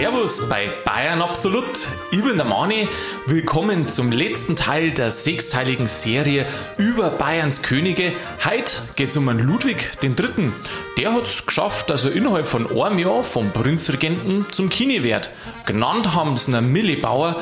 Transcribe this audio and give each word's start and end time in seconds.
Servus 0.00 0.48
bei 0.48 0.70
Bayern 0.86 1.20
Absolut. 1.20 1.86
Ich 2.10 2.24
bin 2.24 2.38
der 2.38 2.46
Mani. 2.46 2.88
Willkommen 3.26 3.86
zum 3.86 4.10
letzten 4.12 4.56
Teil 4.56 4.92
der 4.92 5.10
sechsteiligen 5.10 5.86
Serie 5.88 6.46
über 6.78 7.10
Bayerns 7.10 7.60
Könige. 7.60 8.14
Heute 8.42 8.80
geht 8.96 9.10
es 9.10 9.18
um 9.18 9.28
einen 9.28 9.46
Ludwig 9.46 9.92
III. 10.02 10.52
Der 10.96 11.12
hat 11.12 11.24
es 11.24 11.44
geschafft, 11.44 11.90
dass 11.90 12.06
er 12.06 12.12
innerhalb 12.12 12.48
von 12.48 12.66
einem 12.80 12.98
Jahr 12.98 13.22
vom 13.22 13.52
Prinzregenten 13.52 14.46
zum 14.50 14.70
Kini 14.70 15.02
wird. 15.02 15.32
Genannt 15.66 16.14
haben 16.14 16.38
sie 16.38 16.56
einen 16.56 16.72
Millibauer. 16.72 17.36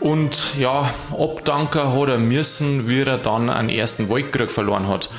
Und 0.00 0.56
ja, 0.58 0.90
Obdanker 1.12 1.92
hat 1.92 2.08
er 2.08 2.18
müssen, 2.18 2.88
wie 2.88 3.02
er 3.02 3.18
dann 3.18 3.50
einen 3.50 3.68
ersten 3.68 4.08
Weltkrieg 4.08 4.50
verloren 4.50 4.88
hat. 4.88 5.10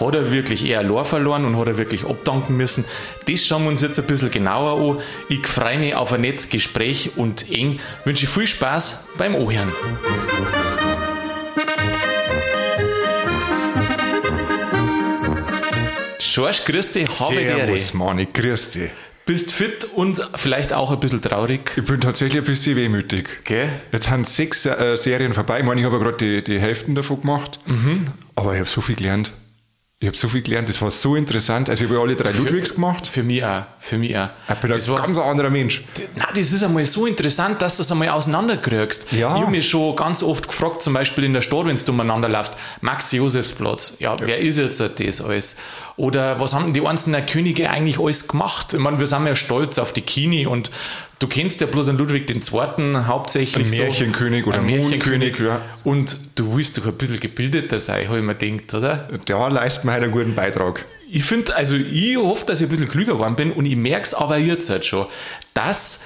Hat 0.00 0.14
er 0.14 0.30
wirklich 0.30 0.64
eher 0.64 0.82
Lor 0.82 1.04
verloren 1.04 1.44
und 1.44 1.56
hat 1.56 1.66
er 1.66 1.76
wirklich 1.76 2.04
abdanken 2.04 2.56
müssen? 2.56 2.84
Das 3.26 3.44
schauen 3.44 3.64
wir 3.64 3.70
uns 3.70 3.82
jetzt 3.82 3.98
ein 3.98 4.06
bisschen 4.06 4.30
genauer 4.30 4.98
an. 4.98 5.02
Ich 5.28 5.46
freue 5.46 5.78
mich 5.78 5.94
auf 5.94 6.12
ein 6.12 6.20
nettes 6.20 6.48
Gespräch 6.48 7.12
und 7.16 7.50
eng 7.50 7.80
wünsche 8.04 8.26
viel 8.26 8.46
Spaß 8.46 9.08
beim 9.18 9.34
Ohren. 9.34 9.72
Schorsch, 16.20 16.64
grüß 16.64 16.92
dich, 16.92 17.08
habe 17.20 17.34
Servus, 17.34 17.94
Mani, 17.94 18.28
grüß 18.32 18.70
dich. 18.70 18.90
Bist 19.26 19.52
fit 19.52 19.84
und 19.94 20.26
vielleicht 20.36 20.72
auch 20.72 20.90
ein 20.90 21.00
bisschen 21.00 21.20
traurig. 21.20 21.72
Ich 21.76 21.84
bin 21.84 22.00
tatsächlich 22.00 22.40
ein 22.40 22.46
bisschen 22.46 22.76
wehmütig. 22.76 23.44
Gell? 23.44 23.68
Jetzt 23.92 24.06
sind 24.06 24.26
sechs 24.26 24.64
äh, 24.64 24.96
Serien 24.96 25.34
vorbei. 25.34 25.58
Ich 25.58 25.64
meine, 25.66 25.80
ich 25.80 25.86
habe 25.86 25.96
ja 25.98 26.02
gerade 26.02 26.16
die, 26.16 26.42
die 26.44 26.58
Hälften 26.60 26.94
davon 26.94 27.20
gemacht. 27.20 27.58
Aber 28.36 28.54
ich 28.54 28.60
habe 28.60 28.68
so 28.68 28.80
viel 28.80 28.94
gelernt. 28.94 29.32
Ich 30.00 30.06
habe 30.06 30.16
so 30.16 30.28
viel 30.28 30.42
gelernt, 30.42 30.68
das 30.68 30.80
war 30.80 30.92
so 30.92 31.16
interessant. 31.16 31.68
Also 31.68 31.82
ich 31.82 31.90
habe 31.90 31.98
ja 31.98 32.04
alle 32.04 32.14
drei 32.14 32.30
Ludwigs 32.30 32.72
gemacht. 32.72 33.04
Für 33.08 33.24
mich 33.24 33.44
auch. 33.44 33.64
Für 33.80 33.98
mich 33.98 34.16
auch. 34.16 34.28
Ich 34.48 34.54
bin 34.54 34.70
Das 34.70 34.86
ein 34.86 34.92
war- 34.92 35.02
ganz 35.02 35.18
anderer 35.18 35.50
Mensch. 35.50 35.82
Na, 36.14 36.28
das 36.32 36.52
ist 36.52 36.62
einmal 36.62 36.86
so 36.86 37.04
interessant, 37.06 37.60
dass 37.60 37.78
du 37.78 37.82
es 37.82 37.90
einmal 37.90 38.10
auseinanderkriegst. 38.10 39.10
Ja. 39.10 39.34
Ich 39.34 39.42
habe 39.42 39.50
mich 39.50 39.68
schon 39.68 39.96
ganz 39.96 40.22
oft 40.22 40.46
gefragt, 40.46 40.82
zum 40.82 40.92
Beispiel 40.92 41.24
in 41.24 41.32
der 41.32 41.40
Stadt, 41.40 41.66
wenn 41.66 41.74
du 41.74 41.90
umeinander 41.90 42.28
laufst, 42.28 42.54
Max-Josefsplatz, 42.80 43.94
ja, 43.98 44.14
wer 44.20 44.38
ist 44.38 44.56
jetzt 44.56 44.78
das 44.80 45.20
alles? 45.20 45.56
Oder 45.96 46.38
was 46.38 46.54
haben 46.54 46.72
die 46.74 46.86
einzelnen 46.86 47.26
Könige 47.26 47.68
eigentlich 47.68 47.98
alles 47.98 48.28
gemacht? 48.28 48.74
Ich 48.74 48.78
meine, 48.78 49.00
wir 49.00 49.06
sind 49.08 49.26
ja 49.26 49.34
stolz 49.34 49.78
auf 49.78 49.92
die 49.92 50.02
Kini 50.02 50.46
und 50.46 50.70
du 51.18 51.26
kennst 51.26 51.60
ja 51.60 51.66
bloß 51.66 51.88
einen 51.88 51.98
Ludwig 51.98 52.30
II. 52.30 52.94
hauptsächlich 53.06 53.66
Ein 53.66 53.70
so. 53.70 53.82
Märchenkönig 53.82 54.46
oder 54.46 54.58
Ein 54.58 54.66
Mondkönig, 54.66 55.38
ja. 55.38 55.62
Und 55.84 56.18
du 56.34 56.56
willst 56.56 56.78
doch 56.78 56.86
ein 56.86 56.94
bisschen 56.94 57.20
gebildeter 57.20 57.78
sein, 57.78 58.08
habe 58.08 58.18
ich 58.18 58.24
mir 58.24 58.34
gedacht, 58.34 58.74
oder? 58.74 59.08
Da 59.24 59.48
leistet 59.48 59.84
man 59.84 59.94
halt 59.94 60.04
einen 60.04 60.12
guten 60.12 60.34
Beitrag. 60.34 60.84
Ich 61.10 61.24
finde, 61.24 61.56
also 61.56 61.76
ich 61.76 62.16
hoffe, 62.16 62.46
dass 62.46 62.60
ich 62.60 62.66
ein 62.66 62.70
bisschen 62.70 62.88
klüger 62.88 63.14
geworden 63.14 63.36
bin 63.36 63.52
und 63.52 63.66
ich 63.66 63.76
merke 63.76 64.02
es 64.02 64.14
aber 64.14 64.36
jetzt 64.36 64.68
halt 64.68 64.84
schon, 64.84 65.06
dass 65.54 66.02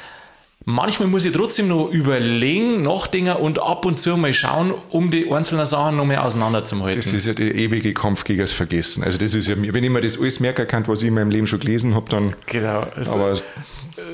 manchmal 0.65 1.09
muss 1.09 1.25
ich 1.25 1.33
trotzdem 1.33 1.69
noch 1.69 1.89
überlegen, 1.89 2.83
nachdenken 2.83 3.33
und 3.33 3.61
ab 3.61 3.85
und 3.85 3.99
zu 3.99 4.17
mal 4.17 4.33
schauen, 4.33 4.73
um 4.91 5.11
die 5.11 5.31
einzelnen 5.31 5.67
Sachen 5.67 5.97
noch 5.97 6.05
mehr 6.05 6.25
auseinanderzuhalten. 6.25 7.01
Das 7.01 7.13
ist 7.13 7.27
ja 7.27 7.35
der 7.35 7.57
ewige 7.57 7.93
Kampf 7.93 8.23
gegen 8.23 8.41
das 8.41 8.53
Vergessen. 8.53 9.03
Also 9.03 9.19
das 9.19 9.35
ist 9.35 9.49
ja, 9.49 9.57
wenn 9.59 9.83
ich 9.83 9.91
mir 9.91 10.01
das 10.01 10.21
alles 10.21 10.39
merken 10.39 10.67
kann, 10.69 10.87
was 10.87 11.03
ich 11.03 11.09
in 11.09 11.15
meinem 11.15 11.31
Leben 11.31 11.49
schon 11.49 11.59
gelesen 11.61 11.95
habe, 11.97 12.09
dann... 12.09 12.37
genau. 12.47 12.87
So, 13.03 13.19
Aber 13.19 13.37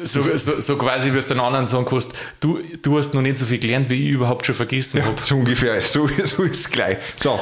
so, 0.05 0.37
so, 0.37 0.61
so 0.61 0.77
quasi, 0.77 1.12
wie 1.12 1.21
du 1.21 1.27
den 1.27 1.41
anderen 1.41 1.67
sagen 1.67 1.84
kannst, 1.89 2.12
du, 2.41 2.61
du 2.83 2.98
hast 2.98 3.15
noch 3.15 3.23
nicht 3.23 3.37
so 3.39 3.47
viel 3.47 3.59
gelernt, 3.59 3.89
wie 3.91 4.07
ich 4.09 4.12
überhaupt 4.15 4.47
schon 4.47 4.55
vergessen 4.55 5.05
habe. 5.05 5.21
so 5.23 5.37
ungefähr, 5.37 5.81
so, 5.83 6.09
so 6.25 6.43
ist 6.45 6.61
es 6.61 6.71
gleich. 6.71 6.98
So, 7.17 7.39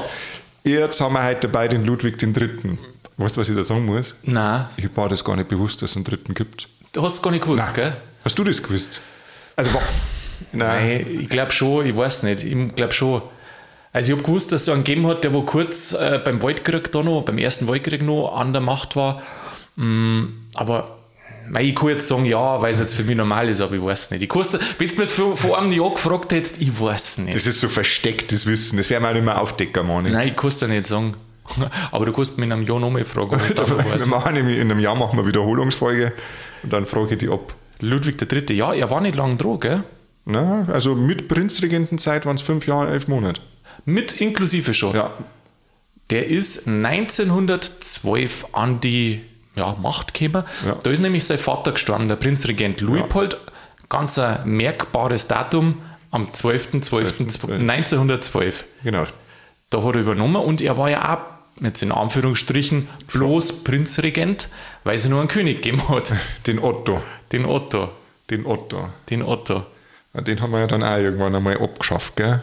jetzt 0.64 1.00
haben 1.00 1.14
wir 1.14 1.24
heute 1.24 1.40
dabei 1.48 1.68
den 1.68 1.84
Ludwig 1.84 2.20
III. 2.22 2.78
Weißt 3.18 3.36
du, 3.36 3.40
was 3.40 3.48
ich 3.48 3.56
da 3.56 3.64
sagen 3.64 3.86
muss? 3.86 4.14
Nein, 4.24 4.66
Ich 4.76 4.88
war 4.94 5.08
das 5.08 5.24
gar 5.24 5.36
nicht 5.36 5.48
bewusst, 5.48 5.80
dass 5.82 5.90
es 5.92 5.96
einen 5.96 6.04
dritten 6.04 6.34
gibt. 6.34 6.68
du 6.92 7.02
hast 7.02 7.14
es 7.14 7.22
gar 7.22 7.30
nicht 7.30 7.42
gewusst, 7.44 7.74
gell? 7.74 7.92
Hast 8.24 8.38
du 8.38 8.44
das 8.44 8.62
gewusst? 8.62 9.00
Also, 9.56 9.72
wa- 9.72 9.80
nein. 10.52 10.98
Nein, 11.04 11.20
ich 11.22 11.28
glaube 11.30 11.50
schon, 11.52 11.86
ich 11.86 11.96
weiß 11.96 12.24
nicht, 12.24 12.44
ich 12.44 12.74
glaube 12.74 12.92
schon. 12.92 13.22
Also 13.92 14.12
ich 14.12 14.18
habe 14.18 14.26
gewusst, 14.26 14.52
dass 14.52 14.60
es 14.62 14.66
so 14.66 14.72
einen 14.72 14.84
gegeben 14.84 15.06
hat, 15.06 15.24
der 15.24 15.32
wo 15.32 15.40
kurz 15.42 15.92
äh, 15.94 16.20
beim 16.22 16.42
Waldkrieg 16.42 16.92
da 16.92 17.02
noch, 17.02 17.22
beim 17.22 17.38
ersten 17.38 17.66
Weltkrieg 17.68 18.02
noch 18.02 18.34
an 18.36 18.52
der 18.52 18.60
Macht 18.60 18.94
war. 18.96 19.22
Mm, 19.76 20.24
aber 20.54 20.95
ich 21.60 21.74
kann 21.74 21.88
jetzt 21.90 22.08
sagen, 22.08 22.24
ja, 22.24 22.60
weil 22.60 22.70
es 22.70 22.78
jetzt 22.78 22.94
für 22.94 23.02
mich 23.04 23.16
normal 23.16 23.48
ist, 23.48 23.60
aber 23.60 23.74
ich 23.74 23.82
weiß 23.82 24.10
nicht. 24.10 24.22
Ich 24.22 24.28
kann's- 24.28 24.52
Wenn 24.78 24.88
du 24.88 24.94
mir 24.96 25.02
jetzt 25.02 25.12
vor, 25.12 25.36
vor 25.36 25.58
einem 25.58 25.72
Jahr 25.72 25.90
gefragt 25.90 26.32
hättest, 26.32 26.60
ich 26.60 26.78
weiß 26.80 27.18
nicht. 27.18 27.34
Das 27.34 27.46
ist 27.46 27.60
so 27.60 27.68
verstecktes 27.68 28.46
Wissen. 28.46 28.76
Das 28.78 28.90
werden 28.90 29.02
wir 29.04 29.10
auch 29.10 29.14
nicht 29.14 29.24
mehr 29.24 29.40
aufdecken, 29.40 29.86
Mani. 29.86 30.10
Nein, 30.10 30.28
ich 30.28 30.36
kann 30.36 30.48
es 30.48 30.58
dir 30.58 30.68
nicht 30.68 30.86
sagen. 30.86 31.14
Aber 31.92 32.06
du 32.06 32.12
kannst 32.12 32.36
mich 32.38 32.46
in 32.46 32.52
einem 32.52 32.66
Jahr 32.66 32.80
noch 32.80 32.90
mal 32.90 33.04
fragen, 33.04 33.38
was 33.40 33.54
da 33.54 33.68
weiß. 33.68 34.06
machen 34.08 34.36
in 34.36 34.48
einem 34.60 34.80
Jahr 34.80 34.96
machen 34.96 35.16
wir 35.18 35.26
Wiederholungsfolge 35.26 36.12
und 36.64 36.72
dann 36.72 36.86
frage 36.86 37.12
ich 37.12 37.18
die 37.18 37.28
ab. 37.28 37.54
Ludwig 37.80 38.20
III., 38.20 38.56
ja, 38.56 38.72
er 38.74 38.90
war 38.90 39.00
nicht 39.00 39.14
lang 39.16 39.38
dran, 39.38 39.60
gell? 39.60 39.82
Na, 40.24 40.66
also 40.72 40.94
mit 40.96 41.28
Prinzregentenzeit 41.28 42.26
waren 42.26 42.34
es 42.36 42.42
fünf 42.42 42.66
Jahre, 42.66 42.90
elf 42.90 43.06
Monate. 43.06 43.40
Mit 43.84 44.20
inklusive 44.20 44.74
schon. 44.74 44.96
Ja. 44.96 45.12
Der 46.10 46.26
ist 46.26 46.66
1912 46.66 48.46
an 48.52 48.80
die 48.80 49.20
ja, 49.56 49.74
Macht 49.80 50.14
gekommen. 50.14 50.44
Ja. 50.64 50.76
Da 50.82 50.90
ist 50.90 51.00
nämlich 51.00 51.24
sein 51.24 51.38
Vater 51.38 51.72
gestorben, 51.72 52.06
der 52.06 52.16
Prinzregent 52.16 52.80
Luitpold. 52.80 53.38
Ganz 53.88 54.18
ein 54.18 54.48
merkbares 54.48 55.28
Datum 55.28 55.80
am 56.10 56.26
12.12.1912. 56.26 58.64
Genau. 58.84 59.04
Da 59.70 59.82
hat 59.82 59.94
er 59.96 60.00
übernommen 60.02 60.36
und 60.36 60.60
er 60.60 60.76
war 60.76 60.90
ja 60.90 61.14
auch, 61.14 61.20
jetzt 61.62 61.82
in 61.82 61.90
Anführungsstrichen, 61.92 62.88
bloß 63.12 63.64
Prinzregent, 63.64 64.48
weil 64.84 64.96
es 64.96 65.08
nur 65.08 65.20
einen 65.20 65.28
König 65.28 65.62
gegeben 65.62 65.88
hat. 65.88 66.12
Den 66.46 66.58
Otto. 66.58 67.00
Den 67.32 67.44
Otto. 67.46 67.90
Den 68.30 68.44
Otto. 68.46 68.88
Den 69.10 69.22
Otto. 69.22 69.64
Ja, 70.14 70.20
Den 70.20 70.40
haben 70.40 70.50
wir 70.52 70.60
ja 70.60 70.66
dann 70.66 70.82
auch 70.82 70.96
irgendwann 70.98 71.34
einmal 71.34 71.58
abgeschafft, 71.60 72.16
gell? 72.16 72.42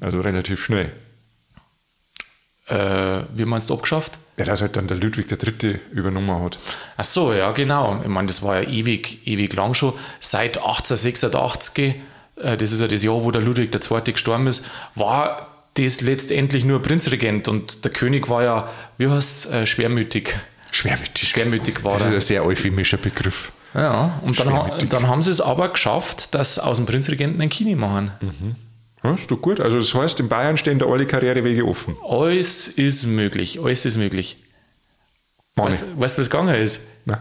Also 0.00 0.20
relativ 0.20 0.64
schnell. 0.64 0.92
Äh, 2.66 3.22
wie 3.34 3.44
meinst 3.44 3.70
du 3.70 3.74
abgeschafft? 3.74 4.18
Ja, 4.36 4.44
dass 4.44 4.60
halt 4.60 4.74
dann 4.76 4.88
der 4.88 4.96
Ludwig 4.96 5.30
III. 5.30 5.78
übernommen 5.92 6.42
hat. 6.42 6.58
Ach 6.96 7.04
so, 7.04 7.32
ja, 7.32 7.52
genau. 7.52 8.00
Ich 8.02 8.08
meine, 8.08 8.26
das 8.26 8.42
war 8.42 8.60
ja 8.60 8.68
ewig, 8.68 9.20
ewig 9.26 9.52
lang 9.54 9.74
schon. 9.74 9.92
Seit 10.18 10.58
1886, 10.58 11.94
äh, 12.36 12.56
das 12.56 12.72
ist 12.72 12.80
ja 12.80 12.88
das 12.88 13.02
Jahr, 13.02 13.22
wo 13.22 13.30
der 13.30 13.42
Ludwig 13.42 13.72
II. 13.74 14.12
gestorben 14.12 14.46
ist, 14.48 14.64
war 14.96 15.48
das 15.74 16.00
letztendlich 16.00 16.64
nur 16.64 16.82
Prinzregent 16.82 17.48
und 17.48 17.84
der 17.84 17.92
König 17.92 18.28
war 18.28 18.42
ja, 18.42 18.68
wie 18.98 19.08
heißt 19.08 19.46
es, 19.46 19.52
äh, 19.52 19.66
schwermütig. 19.66 20.36
Schwermütig. 20.70 21.28
Schwermütig 21.28 21.84
war 21.84 21.92
Das 21.92 22.02
ist 22.02 22.08
er. 22.08 22.14
ein 22.14 22.20
sehr 22.20 22.44
euphemischer 22.44 22.96
Begriff. 22.96 23.52
Ja, 23.74 24.20
und 24.22 24.38
dann, 24.38 24.88
dann 24.88 25.08
haben 25.08 25.22
sie 25.22 25.30
es 25.32 25.40
aber 25.40 25.68
geschafft, 25.68 26.34
dass 26.34 26.60
aus 26.60 26.76
dem 26.76 26.86
Prinzregenten 26.86 27.40
ein 27.42 27.48
Kini 27.48 27.74
machen. 27.74 28.12
Ja, 29.04 29.14
ist 29.14 29.30
doch 29.30 29.40
gut. 29.40 29.60
Also 29.60 29.76
das 29.76 29.92
heißt, 29.94 30.18
in 30.20 30.28
Bayern 30.28 30.56
stehen 30.56 30.78
da 30.78 30.86
alle 30.86 31.06
Karrierewege 31.06 31.64
offen. 31.66 31.96
Alles 32.08 32.68
ist 32.68 33.06
möglich, 33.06 33.60
alles 33.62 33.84
ist 33.84 33.96
möglich. 33.96 34.36
Weißt 35.56 35.82
du, 35.82 35.86
was 35.96 36.16
gegangen 36.16 36.54
ist? 36.54 36.80
Na. 37.04 37.20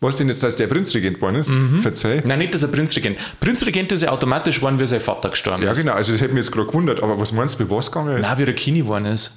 Was 0.00 0.16
denn 0.16 0.28
jetzt, 0.28 0.44
dass 0.44 0.54
der 0.54 0.68
Prinzregent 0.68 1.16
geworden 1.16 1.34
ist? 1.36 1.50
Verzeih. 1.82 2.22
Nein, 2.24 2.38
nicht, 2.38 2.54
dass 2.54 2.62
er 2.62 2.68
Prinzregent. 2.68 3.18
Prinzregent 3.40 3.90
ist 3.90 4.02
ja 4.02 4.10
automatisch 4.10 4.56
geworden, 4.56 4.78
wie 4.78 4.86
sein 4.86 5.00
Vater 5.00 5.30
gestorben 5.30 5.64
Ja, 5.64 5.72
ist. 5.72 5.78
genau. 5.80 5.92
Also 5.94 6.12
das 6.12 6.20
hätte 6.20 6.32
mich 6.34 6.44
jetzt 6.44 6.52
gerade 6.52 6.68
gewundert. 6.68 7.02
Aber 7.02 7.18
was 7.18 7.32
meinst 7.32 7.58
du, 7.58 7.64
wie 7.66 7.70
was 7.70 7.90
gegangen 7.90 8.16
ist? 8.16 8.22
Nein, 8.22 8.38
wie 8.38 8.44
der 8.44 8.54
Kini 8.54 8.78
geworden 8.82 9.06
ist. 9.06 9.32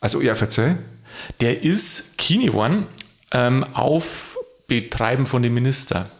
Also, 0.00 0.20
ja, 0.20 0.34
verzeih. 0.34 0.76
Der 1.40 1.62
ist 1.62 2.18
Kini 2.18 2.46
geworden 2.46 2.86
ähm, 3.30 3.64
auf 3.72 4.36
Betreiben 4.66 5.26
von 5.26 5.42
den 5.44 5.54
Minister. 5.54 6.10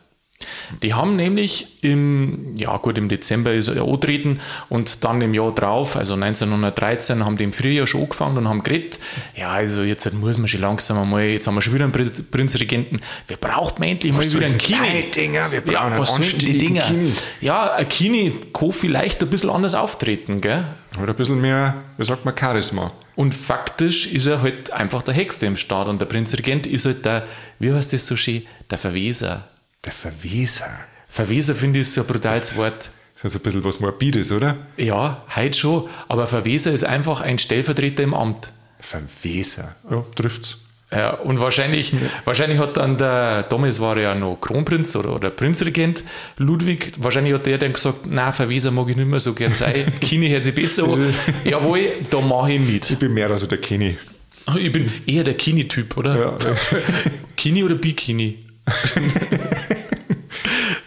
Die 0.82 0.94
haben 0.94 1.16
nämlich 1.16 1.82
im, 1.82 2.54
ja 2.56 2.76
gut, 2.76 2.96
im 2.98 3.08
Dezember 3.08 3.54
ist 3.54 3.68
er 3.68 3.82
angetreten 3.82 4.38
und 4.68 5.02
dann 5.02 5.20
im 5.20 5.34
Jahr 5.34 5.52
drauf, 5.52 5.96
also 5.96 6.14
1913, 6.14 7.24
haben 7.24 7.36
die 7.36 7.44
im 7.44 7.52
Frühjahr 7.52 7.86
schon 7.86 8.02
angefangen 8.02 8.36
und 8.38 8.48
haben 8.48 8.62
geredet, 8.62 9.00
ja, 9.34 9.50
also 9.50 9.82
jetzt 9.82 10.12
muss 10.12 10.38
man 10.38 10.46
schon 10.46 10.60
langsam 10.60 10.98
einmal, 10.98 11.24
jetzt 11.24 11.46
haben 11.46 11.54
wir 11.56 11.62
schon 11.62 11.74
wieder 11.74 11.84
einen 11.84 11.92
Prin- 11.92 12.26
Prinzregenten, 12.30 13.00
wir 13.26 13.36
brauchen 13.36 13.82
endlich 13.82 14.12
mal 14.12 14.20
Was 14.20 14.34
wieder 14.36 14.46
einen 14.46 14.58
Kini. 14.58 15.10
Dinger? 15.14 15.50
Wir 15.50 15.60
brauchen 15.60 15.92
ja, 15.92 15.98
was 15.98 16.14
sollen 16.14 16.38
die 16.38 16.58
Dinger? 16.58 16.82
Kini. 16.82 17.12
Ja, 17.40 17.72
ein 17.74 17.88
Kini 17.88 18.32
kann 18.52 18.72
vielleicht 18.72 19.20
ein 19.22 19.30
bisschen 19.30 19.50
anders 19.50 19.74
auftreten, 19.74 20.40
gell? 20.40 20.66
Oder 21.02 21.12
ein 21.14 21.16
bisschen 21.16 21.40
mehr, 21.40 21.74
wie 21.96 22.04
sagt 22.04 22.24
man, 22.24 22.36
Charisma. 22.38 22.92
Und 23.16 23.34
faktisch 23.34 24.06
ist 24.06 24.26
er 24.26 24.42
halt 24.42 24.72
einfach 24.72 25.02
der 25.02 25.14
Hexte 25.14 25.46
im 25.46 25.56
Staat 25.56 25.88
und 25.88 26.00
der 26.00 26.06
Prinzregent 26.06 26.66
ist 26.66 26.84
halt 26.84 27.04
der, 27.04 27.26
wie 27.58 27.72
heißt 27.72 27.92
das 27.92 28.06
so 28.06 28.14
schön, 28.16 28.42
der 28.70 28.78
Verweser. 28.78 29.48
Der 29.88 29.94
Verweser. 29.94 30.68
Verweser 31.08 31.54
finde 31.54 31.80
ich 31.80 31.90
so 31.90 32.02
ein 32.02 32.06
brutales 32.06 32.58
Wort. 32.58 32.90
Das 33.22 33.32
ist 33.32 33.40
ein 33.40 33.42
bisschen 33.42 33.64
was 33.64 33.80
Morbides, 33.80 34.30
oder? 34.32 34.58
Ja, 34.76 35.24
heute 35.34 35.58
schon, 35.58 35.88
aber 36.08 36.26
Verweser 36.26 36.72
ist 36.72 36.84
einfach 36.84 37.22
ein 37.22 37.38
Stellvertreter 37.38 38.02
im 38.02 38.12
Amt. 38.12 38.52
Verweser. 38.80 39.76
Ja, 39.90 40.04
trifft's. 40.14 40.58
Ja, 40.92 41.14
und 41.14 41.40
wahrscheinlich, 41.40 41.94
wahrscheinlich 42.26 42.58
hat 42.58 42.76
dann 42.76 42.98
der, 42.98 43.44
damals 43.44 43.80
war 43.80 43.96
er 43.96 44.02
ja 44.02 44.14
noch 44.14 44.36
Kronprinz 44.36 44.94
oder, 44.94 45.14
oder 45.14 45.30
Prinzregent 45.30 46.04
Ludwig, 46.36 46.92
wahrscheinlich 46.98 47.32
hat 47.32 47.46
der 47.46 47.56
dann 47.56 47.72
gesagt, 47.72 48.00
na 48.10 48.30
Verweser 48.30 48.70
mag 48.70 48.90
ich 48.90 48.96
nicht 48.96 49.08
mehr 49.08 49.20
so 49.20 49.32
gern 49.32 49.54
sein, 49.54 49.90
Kini 50.02 50.28
hört 50.28 50.44
sich 50.44 50.54
besser 50.54 50.84
an. 50.84 51.14
Jawohl, 51.44 51.92
da 52.10 52.20
mache 52.20 52.52
ich 52.52 52.60
mit. 52.60 52.90
Ich 52.90 52.98
bin 52.98 53.14
mehr 53.14 53.30
als 53.30 53.48
der 53.48 53.56
Kenny. 53.56 53.96
Ich 54.54 54.70
bin 54.70 54.92
eher 55.06 55.24
der 55.24 55.34
Kini-Typ, 55.34 55.96
oder? 55.96 56.18
Ja, 56.18 56.38
Kini 57.36 57.64
oder 57.64 57.76
Bikini? 57.76 58.44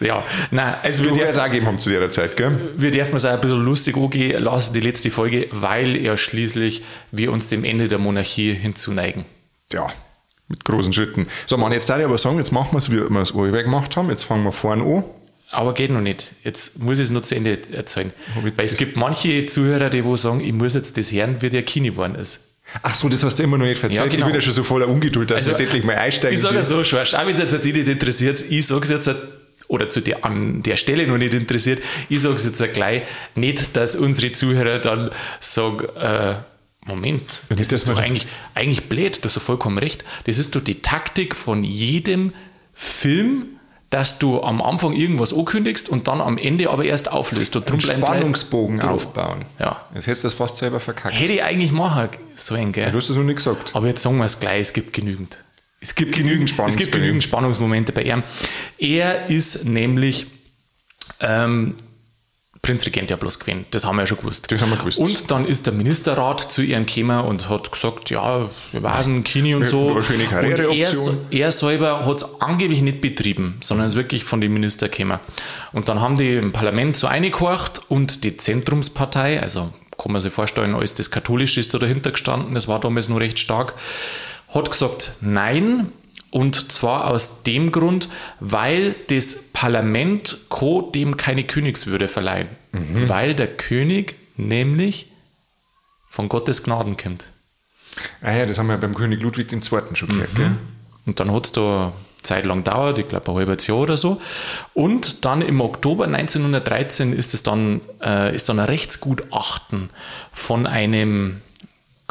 Ja, 0.02 0.24
nein, 0.50 0.74
also 0.82 1.02
Du 1.04 1.14
wir 1.14 1.24
es 1.24 1.32
dürfen, 1.32 1.40
auch 1.40 1.44
gegeben 1.46 1.66
haben 1.66 1.78
zu 1.78 1.90
der 1.90 2.10
Zeit, 2.10 2.36
gell? 2.36 2.58
wir 2.76 2.90
dürfen 2.90 3.16
es 3.16 3.24
auch 3.24 3.30
ein 3.30 3.40
bisschen 3.40 3.64
lustig 3.64 3.96
angehen 3.96 4.42
lassen, 4.42 4.74
die 4.74 4.80
letzte 4.80 5.10
Folge, 5.10 5.48
weil 5.50 5.96
ja 5.96 6.16
schließlich 6.16 6.82
wir 7.10 7.32
uns 7.32 7.48
dem 7.48 7.64
Ende 7.64 7.88
der 7.88 7.98
Monarchie 7.98 8.54
hinzuneigen. 8.54 9.24
Ja, 9.72 9.88
mit 10.48 10.64
großen 10.64 10.92
Schritten. 10.92 11.26
So, 11.46 11.56
man, 11.56 11.72
jetzt 11.72 11.88
darf 11.88 11.98
ich 11.98 12.04
aber 12.04 12.18
sagen, 12.18 12.38
jetzt 12.38 12.52
machen 12.52 12.72
wir 12.72 12.78
es, 12.78 12.90
wie 12.90 12.96
wir 12.96 13.20
es 13.20 13.34
alle 13.34 13.62
gemacht 13.62 13.96
haben. 13.96 14.10
Jetzt 14.10 14.24
fangen 14.24 14.44
wir 14.44 14.52
vorne 14.52 14.82
an. 14.84 15.04
Aber 15.50 15.74
geht 15.74 15.90
noch 15.90 16.00
nicht. 16.00 16.32
Jetzt 16.44 16.82
muss 16.82 16.98
ich 16.98 17.04
es 17.04 17.10
noch 17.10 17.22
zu 17.22 17.34
Ende 17.34 17.58
erzählen. 17.72 18.12
Ich 18.44 18.56
Weil 18.56 18.64
es 18.64 18.76
gibt 18.76 18.96
manche 18.96 19.44
Zuhörer, 19.46 19.90
die 19.90 20.04
wo 20.04 20.16
sagen, 20.16 20.40
ich 20.40 20.52
muss 20.52 20.74
jetzt 20.74 20.96
das 20.96 21.12
hören, 21.12 21.36
wie 21.40 21.50
der 21.50 21.62
Kini 21.62 21.90
geworden 21.90 22.14
ist. 22.14 22.40
Ach 22.82 22.94
so, 22.94 23.08
das 23.10 23.22
hast 23.22 23.38
du 23.38 23.42
immer 23.42 23.58
noch 23.58 23.66
nicht 23.66 23.82
erzählt. 23.82 23.98
Ja, 23.98 24.06
genau. 24.06 24.20
Ich 24.20 24.24
bin 24.24 24.34
ja 24.34 24.40
schon 24.40 24.54
so 24.54 24.62
voller 24.62 24.88
Ungeduld, 24.88 25.30
dass 25.30 25.44
wir 25.44 25.52
jetzt 25.52 25.60
endlich 25.60 25.84
mal 25.84 25.96
einsteigen. 25.96 26.34
Ich 26.34 26.40
sage 26.40 26.56
ja 26.56 26.62
so, 26.62 26.82
Schwarz, 26.84 27.12
auch 27.12 27.26
wenn 27.26 27.34
es 27.34 27.38
jetzt 27.38 27.64
die 27.64 27.72
nicht 27.72 27.88
interessiert, 27.88 28.42
ich 28.48 28.66
sage 28.66 28.84
es 28.84 28.88
jetzt, 28.88 29.10
oder 29.72 29.88
zu 29.88 30.00
der, 30.02 30.22
an 30.24 30.62
der 30.62 30.76
Stelle 30.76 31.06
noch 31.06 31.16
nicht 31.16 31.32
interessiert, 31.32 31.82
ich 32.10 32.20
sage 32.20 32.34
es 32.36 32.44
jetzt 32.44 32.62
gleich, 32.74 33.04
nicht, 33.34 33.74
dass 33.74 33.96
unsere 33.96 34.30
Zuhörer 34.32 34.78
dann 34.80 35.10
sagen, 35.40 35.86
äh, 35.96 36.34
Moment, 36.84 37.44
das 37.48 37.58
dass 37.58 37.72
ist 37.72 37.88
doch 37.88 37.96
eigentlich, 37.96 38.26
eigentlich 38.54 38.88
blöd, 38.88 39.18
du 39.24 39.28
hast 39.28 39.38
vollkommen 39.38 39.78
recht. 39.78 40.04
Das 40.24 40.36
ist 40.36 40.54
doch 40.54 40.60
die 40.60 40.82
Taktik 40.82 41.34
von 41.36 41.64
jedem 41.64 42.32
Film, 42.74 43.46
dass 43.88 44.18
du 44.18 44.42
am 44.42 44.60
Anfang 44.60 44.92
irgendwas 44.92 45.32
ankündigst 45.32 45.88
und 45.88 46.08
dann 46.08 46.20
am 46.20 46.36
Ende 46.38 46.68
aber 46.70 46.84
erst 46.84 47.10
auflöst. 47.10 47.54
Und 47.56 47.70
drum 47.70 47.80
Spannungsbogen 47.80 48.78
drum- 48.78 48.90
aufbauen. 48.90 49.44
Ja. 49.58 49.86
Jetzt 49.94 50.06
hättest 50.06 50.24
du 50.24 50.28
das 50.28 50.34
fast 50.34 50.56
selber 50.56 50.80
verkackt. 50.80 51.14
Hätte 51.18 51.32
ich 51.32 51.42
eigentlich 51.42 51.72
machen 51.72 52.08
sollen, 52.34 52.72
gell? 52.72 52.90
Du 52.90 52.98
hast 52.98 53.08
das 53.08 53.16
noch 53.16 53.22
nicht 53.24 53.36
gesagt. 53.36 53.74
Aber 53.74 53.86
jetzt 53.86 54.02
sagen 54.02 54.18
wir 54.18 54.24
es 54.26 54.38
gleich, 54.40 54.60
es 54.60 54.72
gibt 54.72 54.92
genügend. 54.92 55.38
Es 55.82 55.94
gibt 55.94 56.14
genügend 56.14 56.44
Es 56.44 56.50
Spannungsbogen. 56.50 56.84
gibt 56.84 56.92
genügend 56.92 57.22
Spannungsmomente 57.24 57.92
bei 57.92 58.04
ihm. 58.04 58.22
Er 58.78 59.28
ist 59.28 59.64
nämlich 59.64 60.28
ähm, 61.20 61.74
Prinzregent 62.62 63.10
ja 63.10 63.16
bloß 63.16 63.40
gewesen. 63.40 63.66
Das 63.72 63.84
haben 63.84 63.96
wir 63.96 64.02
ja 64.02 64.06
schon 64.06 64.18
gewusst. 64.18 64.50
Das 64.52 64.62
haben 64.62 64.70
wir 64.70 64.76
gewusst. 64.76 65.00
Und 65.00 65.28
dann 65.32 65.46
ist 65.46 65.66
der 65.66 65.72
Ministerrat 65.72 66.40
zu 66.52 66.62
ihm 66.62 66.86
gekommen 66.86 67.24
und 67.24 67.48
hat 67.48 67.72
gesagt, 67.72 68.10
ja, 68.10 68.48
wir 68.70 68.82
wissen, 68.84 69.24
Kini 69.24 69.56
und 69.56 69.66
so. 69.66 69.90
eine 69.90 70.02
schöne 70.04 70.26
und 70.26 70.58
er, 70.60 71.16
er 71.30 71.52
selber 71.52 72.06
hat 72.06 72.16
es 72.18 72.40
angeblich 72.40 72.80
nicht 72.80 73.00
betrieben, 73.00 73.56
sondern 73.60 73.88
ist 73.88 73.96
wirklich 73.96 74.22
von 74.22 74.40
den 74.40 74.52
Minister 74.52 74.88
gekommen. 74.88 75.18
Und 75.72 75.88
dann 75.88 76.00
haben 76.00 76.14
die 76.14 76.36
im 76.36 76.52
Parlament 76.52 76.96
so 76.96 77.08
eingehorcht 77.08 77.80
und 77.88 78.22
die 78.22 78.36
Zentrumspartei, 78.36 79.42
also 79.42 79.72
kann 79.98 80.12
man 80.12 80.22
sich 80.22 80.32
vorstellen, 80.32 80.76
als 80.76 80.94
das 80.94 81.10
katholisch 81.10 81.56
ist 81.56 81.74
da 81.74 81.78
dahinter 81.78 82.12
gestanden, 82.12 82.54
das 82.54 82.68
war 82.68 82.78
damals 82.78 83.08
noch 83.08 83.18
recht 83.18 83.40
stark, 83.40 83.74
hat 84.54 84.70
gesagt 84.70 85.12
nein. 85.20 85.92
Und 86.30 86.72
zwar 86.72 87.08
aus 87.08 87.42
dem 87.42 87.72
Grund, 87.72 88.08
weil 88.40 88.94
das 89.08 89.50
Parlament 89.52 90.38
kann 90.48 90.90
dem 90.92 91.18
keine 91.18 91.44
Königswürde 91.44 92.08
verleihen. 92.08 92.48
Weil 93.08 93.34
der 93.34 93.48
König 93.48 94.14
nämlich 94.38 95.08
von 96.08 96.30
Gottes 96.30 96.62
Gnaden 96.62 96.96
kommt. 96.96 97.24
Ah 98.22 98.32
ja, 98.32 98.46
das 98.46 98.58
haben 98.58 98.68
wir 98.68 98.78
beim 98.78 98.94
König 98.94 99.20
Ludwig 99.20 99.52
II. 99.52 99.60
schon 99.94 100.08
gehört, 100.08 100.34
gell? 100.34 100.52
Und 101.06 101.20
dann 101.20 101.30
hat 101.32 101.46
es 101.46 101.52
da 101.52 101.92
Zeit 102.22 102.44
lang 102.44 102.64
dauert, 102.64 102.98
ich 102.98 103.08
glaube 103.08 103.30
ein 103.30 103.36
halbes 103.36 103.66
Jahr 103.66 103.78
oder 103.78 103.96
so. 103.96 104.20
Und 104.74 105.24
dann 105.24 105.42
im 105.42 105.60
Oktober 105.60 106.04
1913 106.04 107.12
ist 107.12 107.34
es 107.34 107.42
dann, 107.42 107.80
äh, 108.00 108.34
ist 108.34 108.48
dann 108.48 108.60
ein 108.60 108.66
Rechtsgutachten 108.66 109.90
von 110.32 110.66
einem 110.66 111.40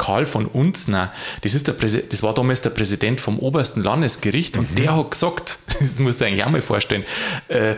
Karl 0.02 0.26
von 0.26 0.46
Unzner. 0.46 1.12
Das, 1.42 1.54
ist 1.54 1.68
der 1.68 1.78
Präsi- 1.78 2.02
das 2.08 2.24
war 2.24 2.34
damals 2.34 2.60
der 2.60 2.70
Präsident 2.70 3.20
vom 3.20 3.38
obersten 3.38 3.84
Landesgericht 3.84 4.56
und 4.56 4.76
der 4.76 4.96
hat 4.96 5.12
gesagt, 5.12 5.60
das 5.80 6.00
musst 6.00 6.20
du 6.20 6.24
eigentlich 6.24 6.42
auch 6.44 6.50
mal 6.50 6.60
vorstellen, 6.60 7.04
äh, 7.46 7.76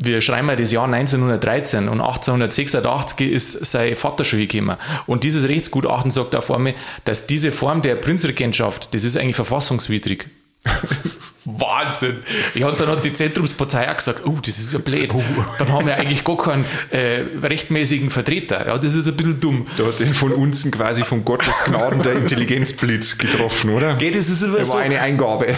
wir 0.00 0.20
schreiben 0.20 0.46
mal 0.46 0.56
das 0.56 0.72
Jahr 0.72 0.84
1913 0.84 1.88
und 1.88 2.00
1886 2.00 3.30
ist 3.30 3.66
sein 3.66 3.96
Vater 3.96 4.24
schon 4.24 4.38
gekommen. 4.46 4.76
Und 5.06 5.24
dieses 5.24 5.46
Rechtsgutachten 5.48 6.10
sagt 6.10 6.34
auf 6.36 6.50
einmal, 6.52 6.74
dass 7.04 7.26
diese 7.26 7.50
Form 7.52 7.82
der 7.82 7.96
Prinzregentschaft, 7.96 8.94
das 8.94 9.04
ist 9.04 9.16
eigentlich 9.16 9.36
verfassungswidrig. 9.36 10.28
Wahnsinn. 11.44 12.18
Ja, 12.54 12.68
und 12.68 12.78
dann 12.78 12.88
hat 12.88 13.04
die 13.04 13.12
Zentrumspartei 13.12 13.90
auch 13.90 13.96
gesagt, 13.96 14.26
oh, 14.26 14.38
das 14.44 14.58
ist 14.58 14.72
ja 14.72 14.78
blöd. 14.78 15.14
Dann 15.58 15.72
haben 15.72 15.86
wir 15.86 15.96
eigentlich 15.96 16.22
gar 16.24 16.36
keinen 16.36 16.64
äh, 16.90 17.22
rechtmäßigen 17.42 18.10
Vertreter. 18.10 18.66
Ja, 18.66 18.76
das 18.76 18.94
ist 18.94 19.08
ein 19.08 19.16
bisschen 19.16 19.40
dumm. 19.40 19.66
Da 19.78 19.84
hat 19.86 19.98
den 19.98 20.12
von 20.12 20.32
unten 20.32 20.70
quasi 20.70 21.04
von 21.04 21.24
Gottes 21.24 21.56
Gnaden 21.64 22.02
der 22.02 22.14
Intelligenzblitz 22.14 23.16
getroffen, 23.16 23.70
oder? 23.70 23.96
Geht, 23.96 24.14
das 24.14 24.28
ist 24.28 24.42
immer 24.42 24.58
Das 24.58 24.68
so. 24.68 24.74
war 24.74 24.80
eine 24.82 25.00
Eingabe. 25.00 25.56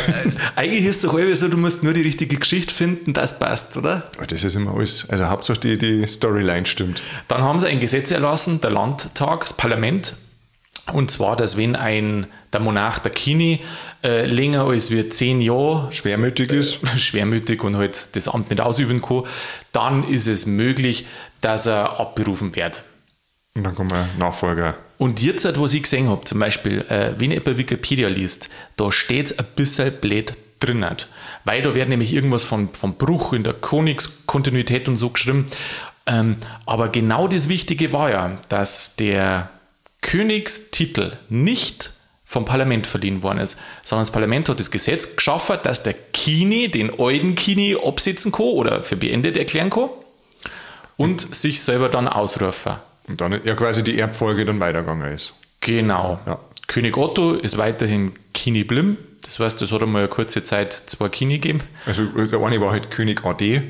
Eigentlich 0.55 0.85
ist 0.85 0.97
es 0.97 1.03
doch 1.03 1.15
halb 1.15 1.35
so, 1.35 1.49
du 1.49 1.57
musst 1.57 1.83
nur 1.83 1.93
die 1.93 2.03
richtige 2.03 2.37
Geschichte 2.37 2.73
finden, 2.75 3.13
das 3.13 3.39
passt, 3.39 3.77
oder? 3.77 4.11
Das 4.29 4.45
ist 4.45 4.55
immer 4.55 4.75
alles. 4.75 5.07
Also 5.09 5.27
Hauptsache 5.27 5.59
die, 5.59 5.79
die 5.79 6.07
Storyline 6.07 6.67
stimmt. 6.67 7.03
Dann 7.27 7.43
haben 7.43 7.59
sie 7.59 7.67
ein 7.67 7.81
Gesetz 7.81 8.11
erlassen, 8.11 8.61
der 8.61 8.71
Landtag, 8.71 9.41
das 9.41 9.53
Parlament. 9.55 10.15
Und 10.93 11.11
zwar, 11.11 11.37
dass 11.37 11.57
wenn 11.57 11.77
ein, 11.77 12.27
der 12.53 12.61
Monarch, 12.61 12.99
der 13.01 13.13
Kini, 13.13 13.61
äh, 14.03 14.27
länger 14.27 14.65
als 14.65 14.91
wir 14.91 15.11
zehn 15.11 15.41
Jahre 15.41 15.93
Schwermütig 15.93 16.51
ist. 16.51 16.81
schwermütig 16.99 17.63
und 17.63 17.77
halt 17.77 18.15
das 18.17 18.29
Amt 18.29 18.51
nicht 18.51 18.61
ausüben 18.61 19.01
kann, 19.01 19.25
dann 19.73 20.05
ist 20.05 20.27
es 20.27 20.47
möglich, 20.47 21.07
dass 21.41 21.67
er 21.67 22.01
abberufen 22.01 22.55
wird. 22.57 22.83
Und 23.57 23.65
dann 23.65 23.75
kommen 23.75 23.91
wir 23.91 24.09
Nachfolger. 24.19 24.77
Und 24.99 25.23
jetzt, 25.23 25.45
was 25.59 25.75
ich 25.75 25.83
gesehen 25.83 26.09
habe, 26.09 26.25
zum 26.25 26.39
Beispiel, 26.39 26.81
äh, 26.89 27.15
wenn 27.19 27.31
ihr 27.31 27.43
bei 27.43 27.57
Wikipedia 27.57 28.09
liest, 28.09 28.49
da 28.77 28.93
steht 28.93 29.39
ein 29.39 29.47
bisschen 29.57 29.93
blöd 29.93 30.35
drin. 30.61 30.85
Weil 31.45 31.63
da 31.63 31.75
wird 31.75 31.89
nämlich 31.89 32.13
irgendwas 32.13 32.45
von, 32.45 32.69
vom 32.75 32.95
Bruch 32.95 33.33
in 33.33 33.43
der 33.43 33.55
Königskontinuität 33.55 34.89
und 34.89 34.97
so 34.97 35.11
geschrieben. 35.11 35.47
Ähm, 36.07 36.37
aber 36.67 36.89
genau 36.89 37.29
das 37.29 37.49
Wichtige 37.49 37.93
war 37.93 38.11
ja, 38.11 38.37
dass 38.49 38.97
der 38.97 39.51
Königstitel 40.01 41.19
nicht 41.29 41.93
vom 42.25 42.45
Parlament 42.45 42.87
verliehen 42.87 43.23
worden 43.25 43.39
ist, 43.39 43.59
sondern 43.83 44.03
das 44.03 44.13
Parlament 44.13 44.49
hat 44.49 44.61
das 44.61 44.71
Gesetz 44.71 45.17
geschaffen, 45.17 45.59
dass 45.65 45.83
der 45.83 45.95
Kini 45.95 46.71
den 46.71 47.01
alten 47.01 47.35
Kini 47.35 47.77
absetzen 47.83 48.31
kann 48.31 48.47
oder 48.47 48.83
für 48.85 48.97
beendet 48.97 49.37
erklären 49.37 49.71
kann 49.71 49.91
und 50.97 51.35
sich 51.35 51.61
selber 51.61 51.89
dann 51.89 52.07
ausrufen. 52.07 52.77
Und 53.09 53.21
dann 53.21 53.41
ja 53.45 53.55
quasi 53.55 53.83
die 53.83 53.99
Erbfolge 53.99 54.45
dann 54.45 54.61
weitergegangen 54.61 55.13
ist. 55.13 55.35
Genau. 55.61 56.21
Ja. 56.25 56.39
König 56.69 56.97
Otto 56.97 57.33
ist 57.33 57.59
weiterhin 57.59 58.13
Kini 58.33 58.63
Blim. 58.63 58.97
Das 59.25 59.41
heißt, 59.41 59.61
es 59.63 59.73
hat 59.73 59.83
einmal 59.83 60.03
eine 60.03 60.09
kurze 60.09 60.45
Zeit 60.45 60.73
zwei 60.87 61.09
Kini 61.09 61.39
gegeben. 61.39 61.63
Also 61.85 62.05
der 62.05 62.41
eine 62.41 62.61
war 62.61 62.71
halt 62.71 62.93
König 62.93 63.25
AD, 63.25 63.63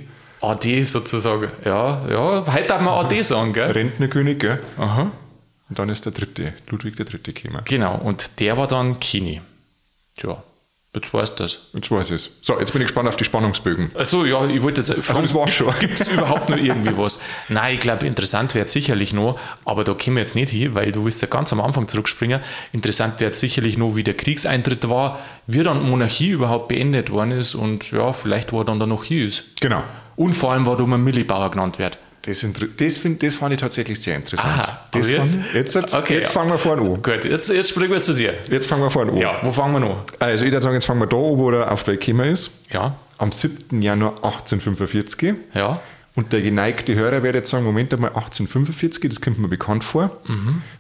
AD 0.43 0.85
sozusagen. 0.85 1.51
Ja, 1.65 2.07
ja, 2.11 2.45
heute 2.47 2.67
darf 2.67 2.83
man 2.83 3.07
AD 3.07 3.23
sagen, 3.23 3.55
gell? 3.55 3.71
Rentnerkönig, 3.71 4.39
gell? 4.39 4.59
Aha. 4.77 5.11
Und 5.71 5.79
dann 5.79 5.89
ist 5.89 6.05
der 6.05 6.13
dritte, 6.13 6.53
Ludwig 6.69 6.97
der 6.97 7.07
dritte 7.07 7.33
gekommen. 7.33 7.63
Genau, 7.65 7.95
und 7.95 8.41
der 8.41 8.59
war 8.59 8.67
dann 8.67 8.99
Kini. 8.99 9.41
Tja, 10.19 10.43
jetzt 10.93 11.15
weißt 11.15 11.39
du 11.39 11.45
das. 11.45 11.61
Jetzt 11.73 11.91
weiß 11.93 12.11
ich 12.11 12.17
es. 12.17 12.31
So, 12.41 12.59
jetzt 12.59 12.73
bin 12.73 12.83
ich 12.83 12.89
gespannt 12.89 13.09
auf 13.09 13.17
die 13.17 13.25
Spannungsbögen. 13.25 13.93
Achso, 13.95 14.25
ja, 14.25 14.45
ich 14.49 14.61
wollte 14.63 14.81
jetzt 14.81 14.93
fragen, 15.05 15.23
das 15.23 15.33
war's 15.33 15.53
schon. 15.53 15.73
Gibt 15.79 16.01
es 16.01 16.09
überhaupt 16.09 16.49
noch 16.49 16.57
irgendwie 16.57 16.99
was? 16.99 17.23
Nein, 17.49 17.75
ich 17.75 17.81
glaube, 17.81 18.05
interessant 18.05 18.57
wird 18.57 18.69
sicherlich 18.69 19.13
noch, 19.13 19.39
aber 19.65 19.85
da 19.85 19.95
kommen 19.95 20.17
wir 20.17 20.23
jetzt 20.23 20.35
nicht 20.35 20.51
hin, 20.51 20.75
weil 20.75 20.91
du 20.91 21.05
willst 21.05 21.23
ja 21.23 21.29
ganz 21.29 21.53
am 21.53 21.61
Anfang 21.61 21.87
zurückspringen. 21.87 22.41
Interessant 22.73 23.21
wird 23.21 23.37
sicherlich 23.37 23.79
noch, 23.79 23.95
wie 23.95 24.03
der 24.03 24.15
Kriegseintritt 24.15 24.89
war, 24.89 25.21
wie 25.47 25.63
dann 25.63 25.89
Monarchie 25.89 26.31
überhaupt 26.31 26.67
beendet 26.67 27.11
worden 27.11 27.31
ist 27.31 27.55
und 27.55 27.93
ja, 27.93 28.13
vielleicht, 28.13 28.51
wo 28.51 28.63
er 28.63 28.65
dann 28.65 28.81
da 28.81 28.87
noch 28.87 29.05
hier 29.05 29.25
ist. 29.25 29.45
Genau. 29.61 29.85
Und 30.17 30.33
vor 30.33 30.51
allem, 30.51 30.67
warum 30.67 30.91
er 30.91 30.99
Millibauer 30.99 31.53
genannt 31.53 31.79
wird. 31.79 31.97
Das, 32.23 32.47
das, 32.77 32.99
find, 32.99 33.23
das 33.23 33.35
fand 33.37 33.55
ich 33.55 33.61
tatsächlich 33.61 33.99
sehr 34.01 34.15
interessant. 34.17 34.53
Aha, 34.61 34.81
das 34.91 35.09
jetzt- 35.11 35.35
fand, 35.37 35.55
jetzt, 35.55 35.75
jetzt, 35.75 35.95
Okay, 35.95 36.15
jetzt 36.15 36.27
ja. 36.27 36.33
fangen 36.33 36.51
wir 36.51 36.59
vorne 36.59 36.83
an. 36.83 37.03
Gut, 37.03 37.25
jetzt, 37.25 37.49
jetzt 37.49 37.71
springen 37.71 37.93
wir 37.93 38.01
zu 38.03 38.13
dir. 38.13 38.35
Jetzt 38.51 38.67
fangen 38.67 38.83
wir 38.83 38.91
vorne 38.91 39.13
an. 39.13 39.19
Ja, 39.19 39.39
wo 39.43 39.51
fangen 39.53 39.73
wir 39.75 39.81
noch? 39.81 40.05
Also 40.19 40.45
ich 40.45 40.53
würde 40.53 40.63
sagen, 40.63 40.75
jetzt 40.75 40.85
fangen 40.85 41.01
wir 41.01 41.07
da 41.07 41.17
an, 41.17 41.39
wo 41.39 41.51
der 41.51 41.73
Auftrag 41.73 41.99
gekommen 42.01 42.31
ist. 42.31 42.51
Ja, 42.71 42.97
Am 43.19 43.33
7. 43.33 43.81
Januar 43.81 44.17
1845. 44.23 45.35
ja, 45.55 45.81
Und 46.15 46.33
der 46.33 46.43
geneigte 46.43 46.95
Hörer 46.95 47.23
wird 47.23 47.35
jetzt 47.37 47.51
sagen, 47.51 47.65
Moment 47.65 47.95
einmal, 47.95 48.11
1845, 48.11 49.09
das 49.09 49.21
kommt 49.23 49.39
mir 49.39 49.49
bekannt 49.49 49.85
vor, 49.85 50.19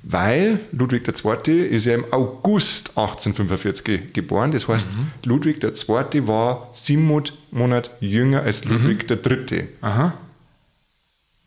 weil 0.02 0.60
Ludwig 0.72 1.06
II. 1.08 1.52
ist 1.68 1.86
ja 1.86 1.94
im 1.94 2.04
August 2.12 2.90
1845 2.96 4.12
geboren. 4.12 4.52
Das 4.52 4.68
heißt, 4.68 4.90
Ludwig 5.24 5.62
II. 5.64 6.26
war 6.28 6.68
sieben 6.72 7.06
Monate 7.50 7.90
jünger 8.00 8.42
als 8.42 8.64
Ludwig 8.64 9.06
III. 9.10 9.68
aha. 9.80 10.14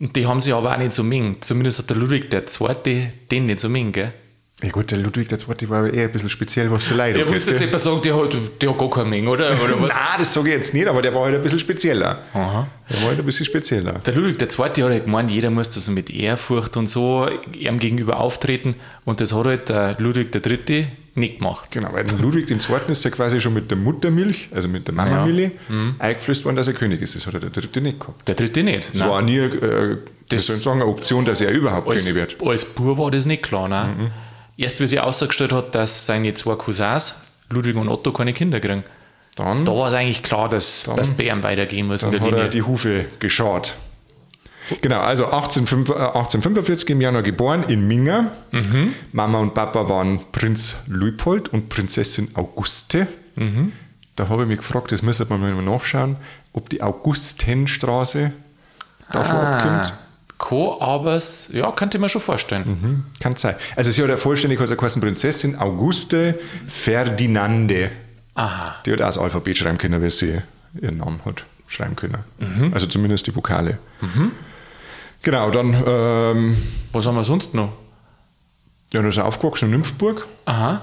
Und 0.04 0.18
die 0.18 0.28
haben 0.28 0.42
sich 0.42 0.54
aber 0.54 0.74
auch 0.74 0.78
nicht 0.78 0.92
so 0.92 1.02
mengen. 1.02 1.38
Zumindest 1.42 1.80
hat 1.80 1.90
der 1.90 1.96
Ludwig 1.96 2.30
der 2.30 2.46
Zweite 2.46 3.14
den 3.32 3.46
nicht 3.46 3.62
so 3.62 3.70
mengen, 3.70 3.94
gell? 3.94 4.12
Ja 4.62 4.70
gut, 4.70 4.92
der 4.92 4.98
Ludwig 4.98 5.32
II. 5.32 5.70
war 5.70 5.80
aber 5.80 5.94
eher 5.94 6.04
ein 6.04 6.12
bisschen 6.12 6.30
speziell, 6.30 6.70
was 6.70 6.88
so 6.88 6.96
leid 6.96 7.16
Ja, 7.16 7.26
willst 7.26 7.48
jetzt 7.48 7.62
etwa 7.62 7.80
sagen, 7.80 8.02
der 8.02 8.14
hat, 8.18 8.36
der 8.62 8.70
hat 8.70 8.78
gar 8.78 8.90
keine 8.90 9.10
Menge, 9.10 9.30
oder? 9.30 9.52
oder 9.64 9.82
was? 9.82 9.94
Nein, 9.94 10.20
das 10.20 10.34
sage 10.34 10.50
ich 10.50 10.56
jetzt 10.56 10.74
nicht, 10.74 10.88
aber 10.88 11.02
der 11.02 11.16
war 11.16 11.24
halt 11.24 11.36
ein 11.36 11.42
bisschen 11.42 11.60
spezieller. 11.60 12.20
Aha. 12.34 12.68
Der 12.90 13.00
war 13.00 13.08
halt 13.08 13.20
ein 13.20 13.26
bisschen 13.26 13.46
spezieller. 13.46 13.94
Der 14.06 14.14
Ludwig 14.14 14.42
II. 14.42 14.66
hat 14.66 14.78
halt 14.78 15.06
gemeint, 15.06 15.32
jeder 15.32 15.50
muss 15.50 15.70
da 15.70 15.80
so 15.80 15.94
mit 15.94 16.10
Ehrfurcht 16.10 16.76
und 16.76 16.88
so 16.88 17.30
ihm 17.58 17.80
gegenüber 17.80 18.20
auftreten. 18.20 18.76
Und 19.06 19.22
das 19.22 19.34
hat 19.34 19.46
halt 19.46 19.70
der 19.70 19.96
Ludwig 20.00 20.36
III. 20.36 20.88
Nicht 21.16 21.40
gemacht. 21.40 21.70
Genau, 21.72 21.90
weil 21.94 22.06
Ludwig 22.20 22.50
II. 22.50 22.58
ist 22.88 23.04
ja 23.06 23.12
quasi 23.12 23.40
schon 23.40 23.54
mit 23.54 23.70
der 23.70 23.78
Muttermilch, 23.78 24.50
also 24.52 24.68
mit 24.68 24.88
der 24.88 24.96
Mamamilch, 24.96 25.52
ja. 25.70 25.76
mhm. 25.76 25.96
eingeflößt 26.00 26.46
worden, 26.46 26.56
dass 26.56 26.68
er 26.68 26.74
König 26.74 27.02
ist. 27.02 27.16
Das 27.16 27.28
hat 27.28 27.36
er 27.36 27.40
der 27.40 27.50
dritte 27.52 27.82
nicht 27.82 28.00
gehabt. 28.00 28.28
Der 28.28 28.36
dritte 28.36 28.64
nicht. 28.64 28.90
Das 28.90 28.94
Nein. 28.96 29.10
war 29.10 29.22
nie 29.22 29.38
äh, 29.38 29.98
das 30.30 30.48
soll 30.48 30.56
sagen, 30.56 30.82
eine 30.82 30.90
Option, 30.90 31.26
dass 31.26 31.42
er 31.42 31.52
überhaupt 31.52 31.88
als, 31.88 32.06
König 32.06 32.16
wird. 32.16 32.42
Als 32.44 32.66
Bub 32.66 32.98
war 32.98 33.12
das 33.12 33.26
nicht 33.26 33.44
klar. 33.44 33.68
Ne? 33.68 33.96
Mhm. 33.98 34.12
Erst 34.58 34.80
wie 34.80 34.88
sie 34.88 35.00
ausgestellt 35.00 35.52
hat, 35.52 35.76
dass 35.76 36.06
seine 36.06 36.34
zwei 36.34 36.56
Cousins, 36.56 37.16
Ludwig 37.50 37.76
und 37.76 37.90
Otto, 37.90 38.12
keine 38.12 38.34
Kinder 38.34 38.60
kriegen. 38.60 38.84
Dann, 39.36 39.66
da 39.66 39.72
war 39.72 39.88
es 39.88 39.94
eigentlich 39.94 40.22
klar, 40.22 40.48
dass 40.48 40.90
das 40.96 41.12
Bären 41.12 41.42
weitergehen 41.42 41.88
muss 41.88 42.02
dann 42.02 42.14
in 42.14 42.20
der 42.20 42.30
Linie. 42.30 42.44
Er 42.44 42.50
die 42.50 42.62
Hufe 42.62 43.06
geschaut. 43.20 43.76
Genau, 44.82 45.00
also 45.00 45.26
1845 45.26 46.90
äh, 46.90 46.92
im 46.94 47.02
Januar 47.02 47.24
geboren 47.24 47.64
in 47.68 47.88
Minga. 47.88 48.32
Mhm. 48.52 48.94
Mama 49.12 49.40
und 49.40 49.54
Papa 49.54 49.90
waren 49.90 50.20
Prinz 50.32 50.78
Luipold 50.88 51.50
und 51.50 51.70
Prinzessin 51.70 52.30
Auguste. 52.36 53.08
Mhm. 53.36 53.74
Da 54.16 54.30
habe 54.30 54.44
ich 54.44 54.48
mich 54.48 54.60
gefragt, 54.60 54.92
das 54.92 55.02
müsste 55.02 55.26
man 55.26 55.42
mal 55.42 55.62
nachschauen, 55.62 56.18
ob 56.54 56.70
die 56.70 56.82
Augustenstraße 56.82 58.32
davor 59.12 59.40
ah. 59.40 59.54
abkommt. 59.54 59.94
Co, 60.38 60.82
aber 60.82 61.22
ja, 61.52 61.72
könnte 61.72 61.98
ich 61.98 62.02
mir 62.02 62.10
schon 62.10 62.22
vorstellen. 62.22 62.64
Mhm, 62.66 63.06
kann 63.20 63.36
sein. 63.36 63.56
Also 63.76 63.92
sie 63.92 64.02
hat 64.02 64.10
ja 64.10 64.18
vollständig 64.18 64.60
also 64.60 64.76
Prinzessin 64.76 65.58
Auguste 65.58 66.38
Ferdinande. 66.68 67.92
Aha. 68.36 68.76
Die 68.86 68.92
hat 68.92 69.02
auch 69.02 69.06
das 69.06 69.18
Alphabet 69.18 69.58
schreiben 69.58 69.78
können, 69.78 70.02
weil 70.02 70.10
sie 70.10 70.42
ihren 70.82 70.98
Namen 70.98 71.22
hat 71.24 71.46
schreiben 71.68 71.96
können. 71.96 72.24
Mhm. 72.40 72.74
Also 72.74 72.88
zumindest 72.88 73.26
die 73.28 73.36
Vokale. 73.36 73.78
Mhm. 74.02 74.32
Genau, 75.24 75.50
dann. 75.52 75.74
Ähm, 75.88 76.58
Was 76.92 77.08
haben 77.08 77.16
wir 77.16 77.24
sonst 77.24 77.54
noch? 77.54 77.74
Ja, 78.94 79.02
er 79.02 79.08
ist 79.08 79.18
aufgewachsen 79.18 79.66
in 79.66 79.72
Nymphenburg. 79.72 80.28
Aha. 80.46 80.82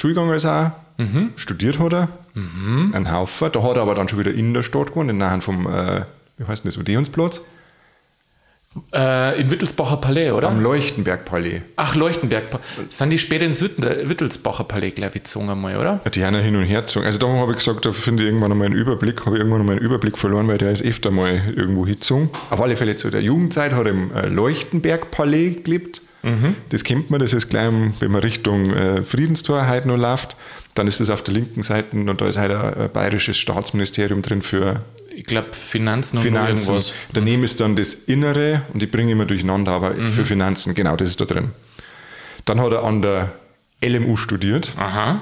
Schulgegangen 0.00 0.34
ist 0.34 0.44
er 0.44 0.72
auch. 0.96 1.00
Mhm. 1.02 1.32
Studiert 1.36 1.78
hat 1.78 1.92
er. 1.92 2.08
Mhm. 2.34 2.92
Ein 2.94 3.12
Haufen. 3.12 3.50
Da 3.52 3.62
hat 3.62 3.76
er 3.76 3.82
aber 3.82 3.94
dann 3.94 4.08
schon 4.08 4.18
wieder 4.18 4.32
in 4.32 4.54
der 4.54 4.62
Stadt 4.62 4.88
gewohnt, 4.88 5.10
in 5.10 5.18
Nähe 5.18 5.40
vom, 5.40 5.66
äh, 5.66 6.04
wie 6.38 6.46
heißt 6.46 6.64
denn 6.64 6.70
das, 6.70 6.78
Odeonsplatz. 6.78 7.42
Äh, 8.92 9.40
Im 9.40 9.50
Wittelsbacher 9.50 9.96
Palais, 9.96 10.30
oder? 10.30 10.48
Am 10.48 10.62
Leuchtenberg 10.62 11.24
Palais. 11.24 11.62
Ach, 11.74 11.96
Leuchtenberg. 11.96 12.60
Sind 12.88 13.10
die 13.10 13.18
später 13.18 13.44
ins 13.44 13.62
Wittelsbacher 13.62 14.62
Palais, 14.62 14.92
glaube 14.92 15.16
ich, 15.16 15.24
gezogen 15.24 15.50
einmal, 15.50 15.76
oder? 15.76 16.00
Ja, 16.04 16.10
die 16.10 16.24
haben 16.24 16.34
ja 16.34 16.40
hin 16.40 16.54
und 16.54 16.64
her 16.64 16.82
gezogen. 16.82 17.04
Also 17.04 17.18
da 17.18 17.26
habe 17.26 17.50
ich 17.50 17.58
gesagt, 17.58 17.84
da 17.84 17.90
finde 17.90 18.22
ich 18.22 18.28
irgendwann 18.28 18.52
einmal 18.52 18.66
einen 18.66 18.76
Überblick, 18.76 19.26
habe 19.26 19.36
ich 19.36 19.40
irgendwann 19.40 19.62
einmal 19.62 19.76
einen 19.76 19.84
Überblick 19.84 20.16
verloren, 20.16 20.46
weil 20.46 20.58
der 20.58 20.70
ist 20.70 20.82
öfter 20.84 21.10
mal 21.10 21.52
irgendwo 21.56 21.84
hingezogen. 21.84 22.30
Auf 22.50 22.60
alle 22.60 22.76
Fälle 22.76 22.94
zu 22.94 23.10
der 23.10 23.22
Jugendzeit 23.22 23.72
hat 23.72 23.86
er 23.86 23.90
im 23.90 24.14
äh, 24.14 24.26
Leuchtenberg 24.26 25.10
Palais 25.10 25.56
gelebt. 25.64 26.02
Mhm. 26.22 26.54
Das 26.68 26.84
kennt 26.84 27.10
man, 27.10 27.18
das 27.18 27.32
ist 27.32 27.48
gleich, 27.48 27.72
wenn 27.98 28.10
man 28.10 28.20
Richtung 28.20 28.72
äh, 28.72 29.02
Friedenstor 29.02 29.68
heute 29.68 29.88
noch 29.88 29.96
läuft, 29.96 30.36
dann 30.74 30.86
ist 30.86 31.00
das 31.00 31.10
auf 31.10 31.22
der 31.22 31.34
linken 31.34 31.62
Seite 31.62 31.96
und 31.96 32.20
da 32.20 32.28
ist 32.28 32.36
halt 32.36 32.52
ein 32.52 32.90
bayerisches 32.92 33.36
Staatsministerium 33.36 34.22
drin 34.22 34.42
für 34.42 34.82
ich 35.14 35.24
glaube, 35.24 35.48
Finanzen 35.52 36.18
und 36.18 36.22
Finanzen. 36.22 36.70
irgendwas. 36.70 36.94
Daneben 37.12 37.42
ist 37.42 37.60
dann 37.60 37.76
das 37.76 37.94
Innere 37.94 38.62
und 38.72 38.82
ich 38.82 38.90
bringe 38.90 39.12
immer 39.12 39.26
durcheinander, 39.26 39.72
aber 39.72 39.94
mhm. 39.94 40.08
für 40.08 40.24
Finanzen, 40.24 40.74
genau, 40.74 40.96
das 40.96 41.08
ist 41.08 41.20
da 41.20 41.24
drin. 41.24 41.50
Dann 42.44 42.60
hat 42.60 42.72
er 42.72 42.84
an 42.84 43.02
der 43.02 43.32
LMU 43.84 44.16
studiert. 44.16 44.72
Aha. 44.76 45.20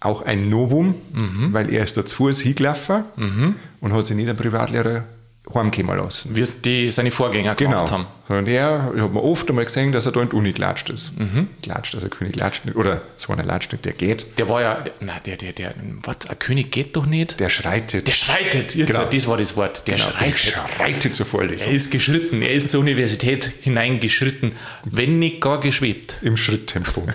Auch 0.00 0.22
ein 0.22 0.50
Novum, 0.50 0.94
mhm. 1.12 1.52
weil 1.52 1.72
er 1.72 1.84
ist 1.84 1.96
da 1.96 2.04
zu 2.04 2.16
Fuß 2.16 2.40
hingelaufen 2.40 3.04
mhm. 3.16 3.56
und 3.80 3.92
hat 3.92 4.06
sich 4.06 4.16
nicht 4.16 4.28
einen 4.28 4.36
Privatlehrer 4.36 5.04
heimkommen 5.52 5.96
lassen. 5.98 6.34
Wie 6.34 6.40
es 6.40 6.62
die, 6.62 6.90
seine 6.90 7.10
Vorgänger 7.10 7.54
gemacht 7.54 7.86
genau. 7.86 7.90
haben. 7.90 8.06
Und 8.28 8.48
er, 8.48 8.92
ich 8.96 9.02
habe 9.02 9.12
mir 9.12 9.22
oft 9.22 9.48
einmal 9.48 9.66
gesehen, 9.66 9.92
dass 9.92 10.06
er 10.06 10.12
da 10.12 10.22
in 10.22 10.30
die 10.30 10.36
Uni 10.36 10.52
klatscht 10.52 10.88
ist. 10.88 11.12
Mhm. 11.18 11.48
Klatscht, 11.62 11.94
also 11.94 12.06
ein 12.06 12.10
König 12.10 12.34
klatscht 12.34 12.64
nicht, 12.64 12.76
oder 12.76 13.02
so 13.16 13.32
einer 13.32 13.44
latscht 13.44 13.72
nicht, 13.72 13.84
der 13.84 13.92
geht. 13.92 14.26
Der 14.38 14.48
war 14.48 14.62
ja, 14.62 14.82
nein, 15.00 15.20
der, 15.26 15.36
der, 15.36 15.52
der, 15.52 15.74
was, 16.02 16.28
ein 16.28 16.38
König 16.38 16.72
geht 16.72 16.96
doch 16.96 17.04
nicht? 17.04 17.38
Der 17.40 17.50
schreitet. 17.50 18.08
Der 18.08 18.14
schreitet, 18.14 18.74
jetzt, 18.74 18.88
genau. 18.88 19.04
das 19.04 19.26
war 19.26 19.36
das 19.36 19.56
Wort. 19.56 19.86
Der 19.86 19.96
genau. 19.96 20.10
schreitet. 20.10 20.54
Der 20.54 20.76
schreitet 20.76 21.14
zur 21.14 21.26
Vorlesung. 21.26 21.68
Er 21.68 21.74
ist 21.74 21.90
geschritten, 21.90 22.40
er 22.40 22.52
ist 22.52 22.70
zur 22.70 22.80
Universität 22.80 23.52
hineingeschritten, 23.60 24.52
wenn 24.84 25.18
nicht 25.18 25.42
gar 25.42 25.60
geschwebt. 25.60 26.18
Im 26.22 26.38
Schritttempo. 26.38 27.06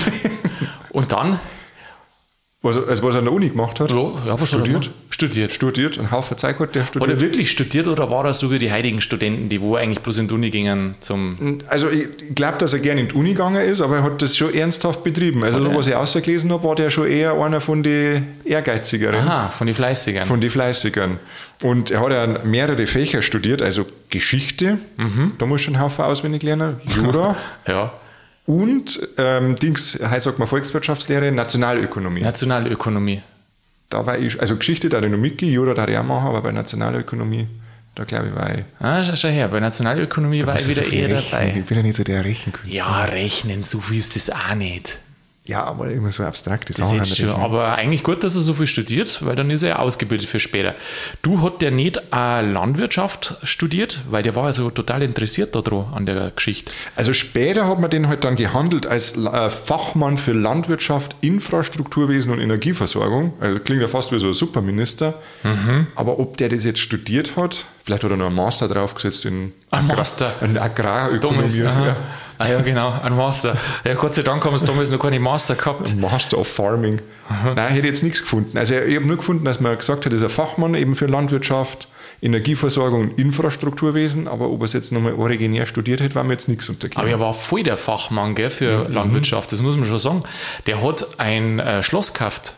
Und 0.90 1.12
dann 1.12 1.38
was, 2.62 2.76
also 2.76 3.02
was 3.02 3.14
er 3.16 3.18
an 3.18 3.24
der 3.24 3.32
Uni 3.32 3.48
gemacht 3.48 3.80
hat? 3.80 3.90
Ja, 3.90 4.12
ja 4.24 4.40
was 4.40 4.48
studiert. 4.48 4.90
Studiert. 5.10 5.52
Studiert. 5.52 5.98
Ein 5.98 6.12
Haufen 6.12 6.38
Zeit 6.38 6.60
hat 6.60 6.74
der 6.76 6.84
studiert. 6.84 7.10
Hat 7.10 7.16
er 7.16 7.20
wirklich 7.20 7.50
studiert 7.50 7.88
oder 7.88 8.08
war 8.08 8.24
er 8.24 8.34
so 8.34 8.52
wie 8.52 8.60
die 8.60 8.72
heutigen 8.72 9.00
Studenten, 9.00 9.48
die 9.48 9.60
wo 9.60 9.74
eigentlich 9.74 10.00
bloß 10.00 10.18
in 10.18 10.28
die 10.28 10.34
Uni 10.34 10.50
gingen 10.50 10.94
zum. 11.00 11.58
Also 11.66 11.90
ich 11.90 12.08
glaube, 12.36 12.58
dass 12.58 12.72
er 12.72 12.78
gerne 12.78 13.00
in 13.00 13.08
die 13.08 13.14
Uni 13.14 13.30
gegangen 13.30 13.68
ist, 13.68 13.80
aber 13.80 13.96
er 13.96 14.02
hat 14.04 14.22
das 14.22 14.36
schon 14.36 14.54
ernsthaft 14.54 15.02
betrieben. 15.02 15.42
Also 15.42 15.60
so, 15.60 15.74
was 15.74 15.88
ich 15.88 15.96
ausgelesen 15.96 16.52
habe, 16.52 16.62
war 16.62 16.76
der 16.76 16.90
schon 16.90 17.08
eher 17.08 17.34
einer 17.34 17.60
von 17.60 17.82
den 17.82 18.28
Ehrgeizigeren. 18.44 19.16
Aha, 19.16 19.48
von 19.48 19.66
den 19.66 19.74
Fleißigeren. 19.74 20.28
Von 20.28 20.40
den 20.40 20.50
Fleißigeren. 20.50 21.18
Und 21.62 21.90
er 21.90 22.00
hat 22.00 22.10
ja 22.10 22.26
mehrere 22.44 22.86
Fächer 22.86 23.22
studiert, 23.22 23.60
also 23.60 23.86
Geschichte, 24.10 24.78
mhm. 24.96 25.32
da 25.38 25.46
muss 25.46 25.62
schon 25.62 25.80
Haufen 25.80 26.04
auswendig 26.04 26.42
lernen, 26.42 26.80
Jura. 26.86 27.36
ja. 27.66 27.92
Und 28.44 29.00
ähm, 29.18 29.54
Dings, 29.56 29.98
heißt 30.02 30.24
sagt 30.24 30.38
man 30.38 30.48
Volkswirtschaftslehre, 30.48 31.30
Nationalökonomie. 31.30 32.22
Nationalökonomie. 32.22 33.22
Da 33.88 34.04
war 34.06 34.18
ich, 34.18 34.40
also 34.40 34.56
Geschichte 34.56 34.88
da 34.88 35.00
ich 35.00 35.10
noch 35.10 35.18
mitgehen, 35.18 35.52
Jura 35.52 35.74
da 35.74 35.86
ich 35.86 35.96
auch 35.96 36.02
machen, 36.02 36.28
aber 36.28 36.42
bei 36.42 36.52
Nationalökonomie, 36.52 37.46
da 37.94 38.04
glaube 38.04 38.28
ich 38.28 38.34
war 38.34 38.54
ich. 38.54 38.64
Ah, 38.80 39.04
schau, 39.04 39.14
schau 39.14 39.28
her, 39.28 39.48
bei 39.48 39.60
Nationalökonomie 39.60 40.44
war 40.46 40.58
ich 40.58 40.68
wieder 40.68 40.82
so 40.82 40.90
eher 40.90 41.10
rechnen. 41.10 41.30
dabei. 41.30 41.54
Ich 41.58 41.64
bin 41.66 41.76
ja 41.76 41.82
nicht 41.82 41.96
so 41.96 42.02
der 42.02 42.24
Rechenkünstler. 42.24 42.74
Ja, 42.74 43.04
rechnen, 43.04 43.62
so 43.62 43.80
viel 43.80 43.98
ist 43.98 44.16
das 44.16 44.30
auch 44.30 44.54
nicht. 44.54 44.98
Ja, 45.52 45.64
aber 45.64 45.90
immer 45.90 46.10
so 46.10 46.22
abstrakt 46.24 46.70
ist 46.70 46.78
das 46.78 46.90
auch 46.90 47.04
schon, 47.04 47.28
Aber 47.28 47.74
eigentlich 47.74 48.02
gut, 48.02 48.24
dass 48.24 48.34
er 48.36 48.40
so 48.40 48.54
viel 48.54 48.66
studiert, 48.66 49.22
weil 49.22 49.36
dann 49.36 49.50
ist 49.50 49.62
er 49.62 49.80
ausgebildet 49.80 50.26
für 50.26 50.40
später. 50.40 50.74
Du 51.20 51.42
hat 51.42 51.60
der 51.60 51.70
nicht 51.70 52.00
Landwirtschaft 52.10 53.36
studiert, 53.42 54.00
weil 54.08 54.22
der 54.22 54.34
war 54.34 54.44
also 54.44 54.70
total 54.70 55.02
interessiert 55.02 55.54
daran 55.54 55.92
an 55.92 56.06
der 56.06 56.30
Geschichte. 56.30 56.72
Also 56.96 57.12
später 57.12 57.68
hat 57.68 57.78
man 57.78 57.90
den 57.90 58.08
halt 58.08 58.24
dann 58.24 58.36
gehandelt 58.36 58.86
als 58.86 59.14
äh, 59.14 59.50
Fachmann 59.50 60.16
für 60.16 60.32
Landwirtschaft, 60.32 61.16
Infrastrukturwesen 61.20 62.32
und 62.32 62.40
Energieversorgung. 62.40 63.34
Also 63.38 63.58
klingt 63.58 63.82
ja 63.82 63.88
fast 63.88 64.10
wie 64.10 64.20
so 64.20 64.28
ein 64.28 64.34
Superminister. 64.34 65.14
Mhm. 65.42 65.88
Aber 65.96 66.18
ob 66.18 66.38
der 66.38 66.48
das 66.48 66.64
jetzt 66.64 66.80
studiert 66.80 67.36
hat, 67.36 67.66
vielleicht 67.84 68.04
hat 68.04 68.10
er 68.10 68.16
noch 68.16 68.26
einen 68.26 68.36
Master 68.36 68.68
draufgesetzt 68.68 69.26
in 69.26 69.52
ein 69.70 69.86
Master. 69.86 70.32
in 70.40 70.56
Agrarökonomie. 70.56 71.58
ja. 71.58 71.96
Ah 72.42 72.48
ja, 72.48 72.60
genau, 72.60 72.92
ein 73.00 73.16
Master. 73.16 73.56
Ja, 73.84 73.94
Gott 73.94 74.16
sei 74.16 74.22
Dank 74.22 74.44
haben 74.44 74.58
wir 74.58 74.66
damals 74.66 74.90
noch 74.90 74.98
keine 74.98 75.20
Master 75.20 75.54
gehabt. 75.54 75.94
Master 75.94 76.38
of 76.38 76.48
Farming. 76.48 77.00
Aha. 77.28 77.54
Nein, 77.54 77.68
ich 77.70 77.76
hätte 77.76 77.86
jetzt 77.86 78.02
nichts 78.02 78.20
gefunden. 78.22 78.58
Also 78.58 78.74
ich 78.74 78.96
habe 78.96 79.06
nur 79.06 79.16
gefunden, 79.16 79.44
dass 79.44 79.60
man 79.60 79.78
gesagt 79.78 80.04
hat, 80.04 80.12
er 80.12 80.16
ist 80.16 80.24
ein 80.24 80.28
Fachmann 80.28 80.74
eben 80.74 80.96
für 80.96 81.06
Landwirtschaft, 81.06 81.86
Energieversorgung 82.20 83.02
und 83.02 83.18
Infrastrukturwesen, 83.18 84.26
aber 84.26 84.50
ob 84.50 84.60
er 84.62 84.64
es 84.64 84.72
jetzt 84.72 84.90
nochmal 84.90 85.14
originär 85.14 85.66
studiert 85.66 86.00
hätte, 86.00 86.16
war 86.16 86.24
mir 86.24 86.32
jetzt 86.32 86.48
nichts 86.48 86.68
untergehen. 86.68 86.98
Aber 86.98 87.08
er 87.08 87.20
war 87.20 87.32
voll 87.32 87.62
der 87.62 87.76
Fachmann 87.76 88.34
gell, 88.34 88.50
für 88.50 88.88
mhm. 88.88 88.94
Landwirtschaft, 88.94 89.52
das 89.52 89.62
muss 89.62 89.76
man 89.76 89.86
schon 89.86 90.00
sagen. 90.00 90.20
Der 90.66 90.82
hat 90.82 91.20
ein 91.20 91.60
äh, 91.60 91.84
Schloss 91.84 92.12
gekauft, 92.12 92.56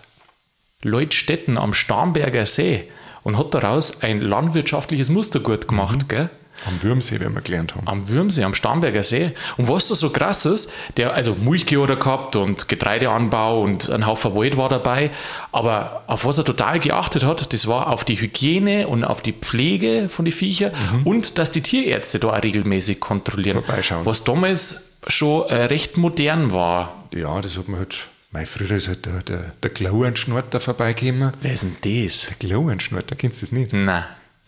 Leutstetten 0.83 1.59
am 1.59 1.75
Starnberger 1.75 2.47
See 2.47 2.89
und 3.23 3.37
hat 3.37 3.53
daraus 3.53 4.03
ein 4.03 4.23
landwirtschaftliches 4.23 5.11
Mustergut 5.11 5.69
gemacht. 5.69 6.05
Mhm. 6.05 6.09
Gell? 6.09 6.31
Am 6.67 6.83
Würmsee, 6.83 7.21
wenn 7.21 7.35
wir 7.35 7.43
gelernt 7.43 7.75
haben. 7.75 7.87
Am 7.87 8.09
Würmsee, 8.09 8.45
am 8.45 8.55
Starnberger 8.55 9.03
See. 9.03 9.33
Und 9.57 9.69
was 9.69 9.89
da 9.89 9.95
so 9.95 10.11
krass 10.11 10.47
ist, 10.47 10.73
der, 10.97 11.15
also 11.15 11.35
Milchkühe 11.35 11.83
hat 11.83 11.91
er 11.91 11.97
gehabt 11.97 12.37
und 12.37 12.69
Getreideanbau 12.69 13.63
und 13.63 13.91
ein 13.91 14.07
Haufen 14.07 14.35
Wald 14.35 14.57
war 14.57 14.69
dabei. 14.69 15.11
Aber 15.53 16.05
auf 16.07 16.25
was 16.25 16.39
er 16.39 16.45
total 16.45 16.79
geachtet 16.79 17.25
hat, 17.25 17.53
das 17.53 17.67
war 17.67 17.89
auf 17.89 18.05
die 18.05 18.21
Hygiene 18.21 18.89
und 18.89 19.05
auf 19.05 19.21
die 19.21 19.33
Pflege 19.33 20.09
von 20.09 20.25
den 20.25 20.33
Viechern 20.33 20.73
mhm. 20.93 21.07
und 21.07 21.39
dass 21.39 21.51
die 21.51 21.63
Tierärzte 21.63 22.19
da 22.19 22.29
auch 22.29 22.43
regelmäßig 22.43 23.01
kontrollieren. 23.01 23.63
Vorbeischauen. 23.63 24.07
Was 24.07 24.25
damals 24.25 24.95
schon 25.07 25.49
äh, 25.49 25.65
recht 25.65 25.97
modern 25.97 26.53
war. 26.53 27.05
Ja, 27.13 27.41
das 27.41 27.57
hat 27.57 27.69
man 27.69 27.81
halt. 27.81 27.97
Mein 28.31 28.47
früher 28.47 28.73
ist 28.73 28.89
halt 28.89 29.07
der, 29.07 29.23
der, 29.23 29.53
der 29.63 29.71
Klauenschnorter 29.71 30.59
vorbeigekommen. 30.59 31.33
Wer 31.41 31.55
ist 31.55 31.63
denn 31.63 32.05
das? 32.05 32.27
Der 32.27 32.49
Klauenschnorter, 32.49 33.15
kennst 33.15 33.43
du 33.43 33.47
das 33.47 33.53
nicht? 33.53 33.73
Nein. 33.73 34.03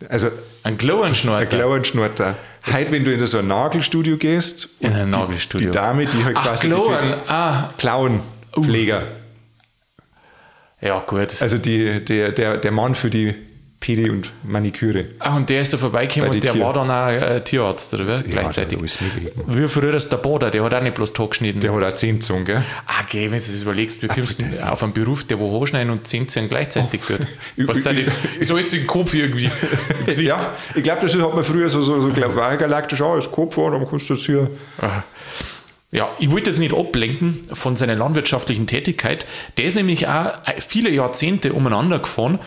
Also 0.08 0.30
ein 0.62 0.76
Glowenschnorter. 0.76 1.42
Ein 1.42 1.48
Glowenschnorter. 1.48 2.36
Heute, 2.66 2.90
wenn 2.90 3.04
du 3.04 3.12
in 3.14 3.26
so 3.26 3.38
ein 3.38 3.46
Nagelstudio 3.46 4.18
gehst, 4.18 4.68
in 4.80 4.92
ein 4.92 5.10
Nagelstudio. 5.10 5.66
Die, 5.66 5.70
die 5.70 5.78
Dame, 5.78 6.06
die 6.06 6.24
halt 6.24 6.36
Ach, 6.36 6.48
quasi 6.48 6.68
Glowen. 6.68 7.08
die 7.08 7.30
ah. 7.30 7.72
Klauenpfleger. 7.78 9.02
Uh. 9.02 10.86
Ja, 10.86 11.00
gut. 11.00 11.40
Also 11.40 11.56
die, 11.56 12.04
der, 12.04 12.32
der, 12.32 12.58
der 12.58 12.70
Mann 12.72 12.94
für 12.94 13.08
die 13.08 13.34
Pedi 13.78 14.08
und 14.08 14.32
Maniküre. 14.42 15.06
Ach, 15.18 15.36
und 15.36 15.50
der 15.50 15.60
ist 15.60 15.72
da 15.72 15.76
vorbeigekommen 15.76 16.30
und 16.30 16.42
der 16.42 16.52
Tier. 16.54 16.62
war 16.62 16.72
dann 16.72 16.90
auch 16.90 17.08
äh, 17.08 17.40
Tierarzt, 17.42 17.92
oder 17.94 18.24
wie? 18.24 18.30
Gleichzeitig. 18.30 18.78
Wie 19.46 19.68
früher 19.68 19.94
ist 19.94 20.10
der 20.10 20.16
Boda, 20.16 20.50
der 20.50 20.64
hat 20.64 20.74
auch 20.74 20.82
nicht 20.82 20.94
bloß 20.94 21.12
Tag 21.12 21.30
geschnitten. 21.30 21.60
Der 21.60 21.74
hat 21.74 21.82
auch 21.84 21.94
zehn 21.94 22.20
Zungen, 22.20 22.46
gell? 22.46 22.64
Ah, 22.86 23.02
okay, 23.04 23.24
wenn 23.30 23.38
du 23.38 23.46
das 23.46 23.62
überlegst, 23.62 24.02
wie 24.02 24.08
kommst 24.08 24.40
du 24.40 24.44
auf 24.66 24.82
einen 24.82 24.92
Beruf, 24.92 25.24
der 25.24 25.38
wo 25.38 25.50
hochschneiden 25.50 25.90
und 25.90 26.08
zehn 26.08 26.26
Zungen 26.28 26.48
gleichzeitig 26.48 27.02
tut. 27.02 27.20
Was 27.68 27.78
ist, 27.78 28.02
ist 28.40 28.50
alles 28.50 28.72
im 28.72 28.86
Kopf 28.86 29.14
irgendwie? 29.14 29.50
ja, 30.22 30.38
ich 30.74 30.82
glaube, 30.82 31.02
das 31.02 31.14
hat 31.14 31.34
man 31.34 31.44
früher 31.44 31.68
so, 31.68 31.80
so, 31.82 32.00
so 32.00 32.08
galaktisch, 32.12 33.00
ah, 33.02 33.16
das 33.16 33.30
Kopf, 33.30 33.58
und 33.58 33.72
dann 33.72 33.88
kannst 33.88 34.08
du 34.08 34.14
das 34.14 34.22
hier. 34.24 34.50
Aha. 34.78 35.04
ja, 35.92 36.08
ich 36.18 36.30
wollte 36.30 36.50
jetzt 36.50 36.58
nicht 36.58 36.74
ablenken 36.74 37.42
von 37.52 37.76
seiner 37.76 37.94
landwirtschaftlichen 37.94 38.66
Tätigkeit. 38.66 39.26
Der 39.58 39.66
ist 39.66 39.76
nämlich 39.76 40.08
auch 40.08 40.32
viele 40.66 40.90
Jahrzehnte 40.90 41.52
umeinander 41.52 41.98
gefahren 41.98 42.38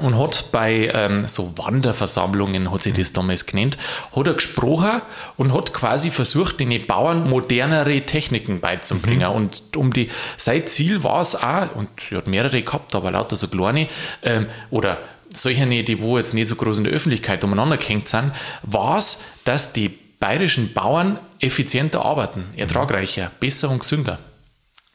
und 0.00 0.18
hat 0.18 0.52
bei 0.52 0.90
ähm, 0.92 1.26
so 1.26 1.56
Wanderversammlungen, 1.56 2.70
hat 2.70 2.82
sich 2.82 2.94
das 2.94 3.12
damals 3.12 3.46
genannt, 3.46 3.78
hat 4.14 4.26
er 4.26 4.34
gesprochen 4.34 5.02
und 5.36 5.52
hat 5.52 5.72
quasi 5.74 6.10
versucht, 6.10 6.60
den 6.60 6.86
Bauern 6.86 7.28
modernere 7.28 8.02
Techniken 8.02 8.60
beizubringen. 8.60 9.30
Mhm. 9.30 9.36
Und 9.36 9.76
um 9.76 9.92
die, 9.92 10.10
sein 10.36 10.66
Ziel 10.66 11.02
war 11.02 11.20
es 11.20 11.34
auch, 11.34 11.74
und 11.74 11.88
er 12.10 12.18
hat 12.18 12.26
mehrere 12.26 12.62
gehabt, 12.62 12.94
aber 12.94 13.10
lauter 13.10 13.36
so 13.36 13.48
kleine, 13.48 13.88
ähm, 14.22 14.46
oder 14.70 14.98
solche, 15.34 15.66
die 15.66 16.00
wo 16.00 16.18
jetzt 16.18 16.34
nicht 16.34 16.48
so 16.48 16.56
groß 16.56 16.78
in 16.78 16.84
der 16.84 16.92
Öffentlichkeit 16.92 17.42
umeinander 17.44 17.76
gehängt 17.76 18.08
sind, 18.08 18.32
war 18.62 18.98
es, 18.98 19.22
dass 19.44 19.72
die 19.72 19.88
bayerischen 19.88 20.72
Bauern 20.72 21.18
effizienter 21.40 22.04
arbeiten, 22.04 22.46
ertragreicher, 22.56 23.30
besser 23.40 23.70
und 23.70 23.80
gesünder. 23.80 24.18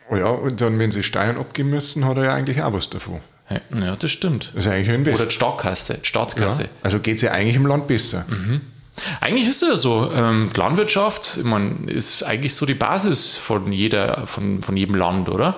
Oh 0.09 0.15
ja, 0.15 0.27
und 0.27 0.59
dann, 0.59 0.79
wenn 0.79 0.91
sie 0.91 1.03
Steuern 1.03 1.37
abgeben 1.37 1.69
müssen, 1.69 2.05
hat 2.05 2.17
er 2.17 2.25
ja 2.25 2.33
eigentlich 2.33 2.61
auch 2.61 2.73
was 2.73 2.89
davon. 2.89 3.21
Ja, 3.73 3.95
das 3.95 4.11
stimmt. 4.11 4.51
Das 4.53 4.65
ist 4.65 4.71
eigentlich 4.71 4.89
ein 4.89 4.95
Invest. 4.95 5.21
Oder 5.21 5.29
die 5.29 5.35
Staatskasse. 5.35 5.93
Die 5.95 6.07
Staatskasse. 6.07 6.63
Ja, 6.63 6.69
also 6.83 6.99
geht 6.99 7.15
es 7.15 7.21
ja 7.21 7.31
eigentlich 7.31 7.55
im 7.55 7.65
Land 7.65 7.87
besser. 7.87 8.25
Mhm. 8.29 8.61
Eigentlich 9.21 9.47
ist 9.47 9.61
es 9.61 9.69
ja 9.69 9.75
so. 9.75 10.11
Ähm, 10.13 10.49
Landwirtschaft, 10.55 11.37
ich 11.37 11.43
meine, 11.43 11.91
ist 11.91 12.23
eigentlich 12.23 12.53
so 12.53 12.65
die 12.65 12.75
Basis 12.75 13.35
von, 13.35 13.71
jeder, 13.71 14.27
von, 14.27 14.61
von 14.61 14.77
jedem 14.77 14.95
Land, 14.95 15.29
oder? 15.29 15.55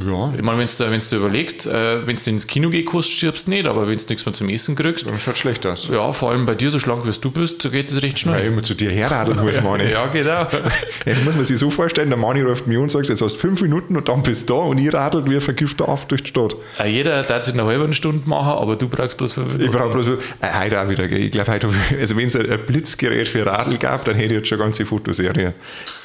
Ja. 0.00 0.32
Ich 0.36 0.42
meine, 0.42 0.58
wenn 0.58 0.66
du, 0.66 0.90
wenn 0.90 1.00
du 1.00 1.16
überlegst, 1.16 1.66
äh, 1.66 2.06
wenn 2.06 2.16
du 2.16 2.30
ins 2.30 2.46
Kino 2.46 2.70
gehst, 2.70 3.12
stirbst 3.12 3.46
du 3.46 3.50
nicht, 3.50 3.66
aber 3.66 3.82
wenn 3.86 3.96
du 3.96 4.04
nichts 4.08 4.26
mehr 4.26 4.32
zum 4.32 4.48
Essen 4.48 4.74
kriegst. 4.74 5.06
Dann 5.06 5.20
schaut 5.20 5.38
schlecht 5.38 5.64
aus. 5.66 5.88
Ja, 5.90 6.12
vor 6.12 6.30
allem 6.30 6.46
bei 6.46 6.54
dir, 6.54 6.70
so 6.70 6.78
schlank 6.78 7.06
wie 7.06 7.12
du 7.12 7.30
bist, 7.30 7.70
geht 7.70 7.90
es 7.90 8.02
recht 8.02 8.18
schnell. 8.18 8.34
Weil 8.34 8.42
ich 8.42 8.48
immer 8.48 8.62
zu 8.62 8.74
dir 8.74 8.90
herradeln 8.90 9.38
muss, 9.40 9.60
Mani. 9.62 9.84
ja, 9.90 10.06
genau. 10.06 10.46
Jetzt 11.06 11.24
muss 11.24 11.36
man 11.36 11.44
sich 11.44 11.58
so 11.58 11.70
vorstellen, 11.70 12.08
der 12.08 12.18
Mani 12.18 12.42
ruft 12.42 12.66
mich 12.66 12.78
und 12.78 12.90
sagt, 12.90 13.08
jetzt 13.08 13.22
hast 13.22 13.34
du 13.34 13.38
fünf 13.38 13.60
Minuten 13.60 13.96
und 13.96 14.08
dann 14.08 14.22
bist 14.22 14.50
du 14.50 14.54
da 14.54 14.60
und 14.60 14.78
ich 14.78 14.92
radelt 14.92 15.28
wie 15.28 15.34
ein 15.34 15.40
Vergifter 15.40 15.88
auf 15.88 16.06
durch 16.06 16.22
die 16.22 16.30
Stadt. 16.30 16.56
Äh, 16.78 16.88
jeder 16.88 17.22
darf 17.22 17.44
sich 17.44 17.54
eine 17.54 17.64
halbe 17.64 17.92
Stunde 17.94 18.28
machen, 18.28 18.58
aber 18.58 18.76
du 18.76 18.88
brauchst 18.88 19.18
bloß 19.18 19.34
fünf 19.34 19.52
Minuten. 19.52 19.64
Ich 19.64 19.70
brauche 19.70 19.90
bloß 19.90 20.06
äh, 20.40 20.60
heute 20.60 20.82
auch 20.82 20.88
wieder. 20.88 21.04
Ich 21.04 21.30
glaube, 21.30 21.52
heute, 21.52 21.68
also 22.00 22.16
wenn 22.16 22.26
es 22.26 22.36
ein 22.36 22.58
Blitzgerät 22.66 23.28
für 23.28 23.46
Radl 23.46 23.78
gab, 23.78 24.04
dann 24.04 24.16
hätte 24.16 24.34
ich 24.34 24.40
jetzt 24.40 24.48
schon 24.48 24.58
eine 24.58 24.66
ganze 24.66 24.86
Fotoserie. 24.86 25.54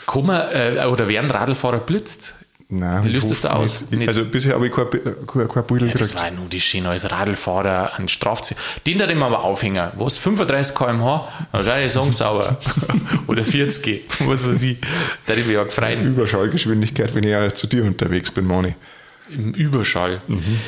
Kann 0.05 0.25
man, 0.25 0.41
äh, 0.51 0.85
oder 0.85 1.07
werden 1.07 1.31
Radlfahrer 1.31 1.79
blitzt? 1.79 2.35
Nein, 2.71 3.03
Wie 3.03 3.09
löst 3.09 3.31
das 3.31 3.41
da 3.41 3.53
aus? 3.53 3.89
Nicht. 3.89 4.07
Also 4.07 4.23
bisher 4.25 4.53
habe 4.53 4.67
ich 4.67 4.71
kein, 4.71 4.85
kein, 4.91 5.47
kein 5.47 5.65
Beutel 5.65 5.87
ja, 5.87 5.95
Das 5.95 6.13
war 6.13 6.29
nur 6.29 6.47
die 6.47 6.61
Schiene 6.61 6.89
als 6.89 7.09
Radlfahrer, 7.09 7.97
ein 7.97 8.07
Strafziel. 8.07 8.55
Den 8.85 8.99
da 8.99 9.05
immer 9.05 9.25
aber 9.25 9.43
aufhängen. 9.43 9.91
Was? 9.95 10.19
35 10.19 10.75
km/h? 10.75 11.27
Da 11.51 11.79
ich 11.79 11.91
sagen 11.91 12.11
sauber. 12.11 12.59
Oder 13.27 13.43
40, 13.43 14.03
was 14.19 14.47
weiß 14.47 14.61
ich. 14.61 14.77
Da 15.25 15.33
ich 15.33 15.47
mich 15.47 15.55
ja 15.55 15.63
gefreut. 15.63 15.97
Überschallgeschwindigkeit, 15.97 17.15
wenn 17.15 17.23
ich 17.23 17.31
ja 17.31 17.49
zu 17.51 17.65
dir 17.65 17.83
unterwegs 17.83 18.29
bin, 18.29 18.45
Mani. 18.45 18.75
Im 19.31 19.51
Überschall. 19.53 20.21
Mhm. 20.27 20.59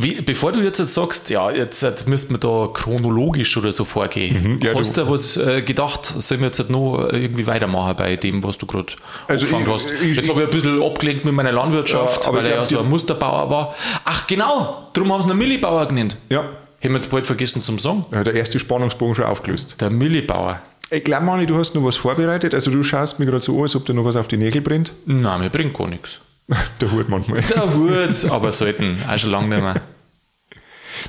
Wie, 0.00 0.20
bevor 0.22 0.52
du 0.52 0.60
jetzt, 0.60 0.78
sagst, 0.78 1.28
ja, 1.28 1.50
jetzt, 1.50 1.82
jetzt 1.82 2.06
müsste 2.06 2.32
man 2.32 2.40
da 2.40 2.68
chronologisch 2.72 3.56
oder 3.56 3.72
so 3.72 3.84
vorgehen, 3.84 4.42
mhm, 4.42 4.58
ja, 4.62 4.72
hast 4.74 4.96
du 4.96 5.10
was 5.10 5.36
äh, 5.36 5.62
gedacht, 5.62 6.04
sollen 6.04 6.40
wir 6.40 6.46
jetzt 6.46 6.70
noch 6.70 7.08
irgendwie 7.10 7.48
weitermachen 7.48 7.96
bei 7.96 8.14
dem, 8.14 8.44
was 8.44 8.56
du 8.58 8.66
gerade 8.66 8.92
also 9.26 9.44
angefangen 9.46 9.74
hast? 9.74 9.90
Ich, 9.90 10.16
jetzt 10.16 10.28
habe 10.28 10.42
ich 10.42 10.46
ein 10.46 10.52
bisschen 10.52 10.80
abgelenkt 10.80 11.24
mit 11.24 11.34
meiner 11.34 11.50
Landwirtschaft, 11.50 12.26
ja, 12.26 12.32
weil 12.32 12.46
er 12.46 12.56
ja 12.58 12.66
so 12.66 12.78
ein 12.78 12.88
Musterbauer 12.88 13.50
war. 13.50 13.74
Ach 14.04 14.26
genau, 14.28 14.88
darum 14.92 15.12
haben 15.12 15.22
sie 15.22 15.30
ihn 15.30 15.36
Millibauer 15.36 15.88
genannt. 15.88 16.16
Ja. 16.28 16.40
Haben 16.40 16.92
wir 16.92 17.00
jetzt 17.00 17.10
bald 17.10 17.26
vergessen 17.26 17.60
zum 17.60 17.80
Song. 17.80 18.06
Ja, 18.14 18.22
der 18.22 18.34
erste 18.34 18.60
Spannungsbogen 18.60 19.16
schon 19.16 19.24
aufgelöst. 19.24 19.80
Der 19.80 19.90
Millibauer. 19.90 20.62
Ich 20.90 21.02
glaube, 21.02 21.26
Mani, 21.26 21.44
du 21.44 21.58
hast 21.58 21.74
noch 21.74 21.82
was 21.82 21.96
vorbereitet. 21.96 22.54
Also 22.54 22.70
du 22.70 22.84
schaust 22.84 23.18
mir 23.18 23.26
gerade 23.26 23.42
so 23.42 23.56
an, 23.56 23.62
als 23.62 23.74
ob 23.74 23.84
dir 23.84 23.94
noch 23.94 24.04
was 24.04 24.14
auf 24.14 24.28
die 24.28 24.36
Nägel 24.36 24.60
brennt. 24.60 24.92
Nein, 25.06 25.40
mir 25.40 25.50
bringt 25.50 25.76
gar 25.76 25.88
nichts. 25.88 26.20
Der 26.80 26.90
Hut 26.92 27.08
manchmal. 27.08 27.42
Der 27.42 27.74
Hut, 27.74 28.24
aber 28.30 28.52
selten. 28.52 28.98
Auch 29.06 29.18
schon 29.18 29.30
lange 29.30 29.48
nicht 29.48 29.62
mehr. 29.62 29.80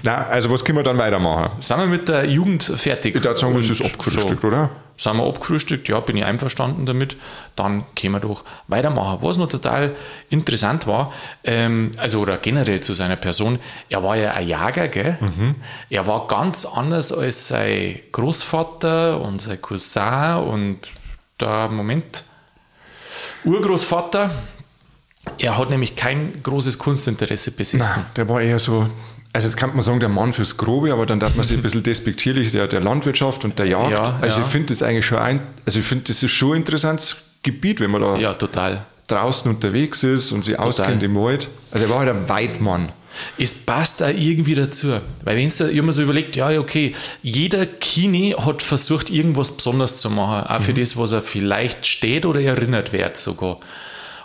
Na, 0.03 0.25
also 0.25 0.51
was 0.51 0.63
können 0.63 0.77
wir 0.77 0.83
dann 0.83 0.97
weitermachen? 0.97 1.51
Sind 1.61 1.77
wir 1.79 1.87
mit 1.87 2.07
der 2.09 2.25
Jugend 2.25 2.63
fertig? 2.63 3.15
Ich 3.15 3.23
würde 3.23 3.37
sagen, 3.37 3.55
das 3.55 3.69
ist 3.69 3.81
abgefrühstückt, 3.81 4.41
so. 4.41 4.47
oder? 4.47 4.69
Sind 4.97 5.15
wir 5.17 5.23
abgefrühstückt, 5.25 5.87
ja, 5.87 5.99
bin 6.01 6.17
ich 6.17 6.25
einverstanden 6.25 6.85
damit. 6.85 7.15
Dann 7.55 7.85
können 7.95 8.13
wir 8.13 8.19
doch 8.19 8.43
weitermachen. 8.67 9.19
Was 9.21 9.37
noch 9.37 9.47
total 9.47 9.95
interessant 10.29 10.87
war, 10.87 11.13
ähm, 11.43 11.91
also 11.97 12.19
oder 12.19 12.37
generell 12.37 12.81
zu 12.81 12.93
seiner 12.93 13.15
Person, 13.15 13.59
er 13.87 14.03
war 14.03 14.17
ja 14.17 14.33
ein 14.33 14.47
Jager, 14.47 14.89
gell? 14.89 15.17
Mhm. 15.21 15.55
Er 15.89 16.05
war 16.05 16.27
ganz 16.27 16.65
anders 16.65 17.11
als 17.11 17.47
sein 17.47 17.99
Großvater 18.11 19.21
und 19.21 19.41
sein 19.41 19.61
Cousin 19.61 20.35
und 20.35 20.91
der 21.39 21.69
Moment, 21.69 22.25
Urgroßvater. 23.45 24.31
Er 25.37 25.57
hat 25.57 25.69
nämlich 25.69 25.95
kein 25.95 26.41
großes 26.43 26.77
Kunstinteresse 26.77 27.51
besessen. 27.51 27.79
Nein, 27.95 28.05
der 28.15 28.27
war 28.27 28.41
eher 28.41 28.59
so 28.59 28.87
also 29.31 29.47
jetzt 29.47 29.57
kann 29.57 29.71
man 29.73 29.81
sagen, 29.81 29.99
der 29.99 30.09
Mann 30.09 30.33
fürs 30.33 30.57
Grobe, 30.57 30.91
aber 30.91 31.05
dann 31.05 31.19
darf 31.19 31.35
man 31.35 31.45
sich 31.45 31.57
ein 31.57 31.61
bisschen 31.61 31.83
despektierlich 31.83 32.51
der, 32.51 32.67
der 32.67 32.79
Landwirtschaft 32.79 33.45
und 33.45 33.59
der 33.59 33.67
Jagd. 33.67 33.91
Ja, 33.91 34.19
also 34.21 34.39
ja. 34.39 34.45
ich 34.45 34.51
finde 34.51 34.67
das 34.67 34.81
eigentlich 34.81 35.05
schon 35.05 35.19
ein, 35.19 35.39
also 35.65 35.79
ich 35.79 35.85
finde 35.85 36.05
das 36.05 36.23
ist 36.23 36.31
schon 36.31 36.53
ein 36.53 36.57
interessantes 36.57 37.17
Gebiet, 37.43 37.79
wenn 37.79 37.91
man 37.91 38.01
da 38.01 38.17
ja, 38.17 38.33
total. 38.33 38.85
draußen 39.07 39.49
unterwegs 39.49 40.03
ist 40.03 40.31
und 40.31 40.43
sich 40.43 40.55
total. 40.55 40.69
auskennt 40.69 41.03
im 41.03 41.15
Wald. 41.15 41.47
Also 41.71 41.85
er 41.85 41.91
war 41.91 41.99
halt 41.99 42.09
ein 42.09 42.27
Weidmann. 42.27 42.91
Es 43.37 43.53
passt 43.53 44.01
auch 44.01 44.09
irgendwie 44.09 44.55
dazu. 44.55 44.93
Weil 45.23 45.37
wenn 45.37 45.49
du 45.49 45.65
immer 45.71 45.91
so 45.91 46.01
überlegt, 46.01 46.35
ja, 46.35 46.57
okay, 46.59 46.95
jeder 47.21 47.65
Kini 47.65 48.35
hat 48.37 48.61
versucht, 48.61 49.09
irgendwas 49.09 49.51
Besonderes 49.51 49.97
zu 49.97 50.09
machen, 50.09 50.47
auch 50.47 50.61
für 50.61 50.71
mhm. 50.71 50.79
das, 50.79 50.97
was 50.97 51.11
er 51.11 51.21
vielleicht 51.21 51.85
steht 51.85 52.25
oder 52.25 52.41
erinnert 52.41 52.93
wird 52.93 53.17
sogar. 53.17 53.59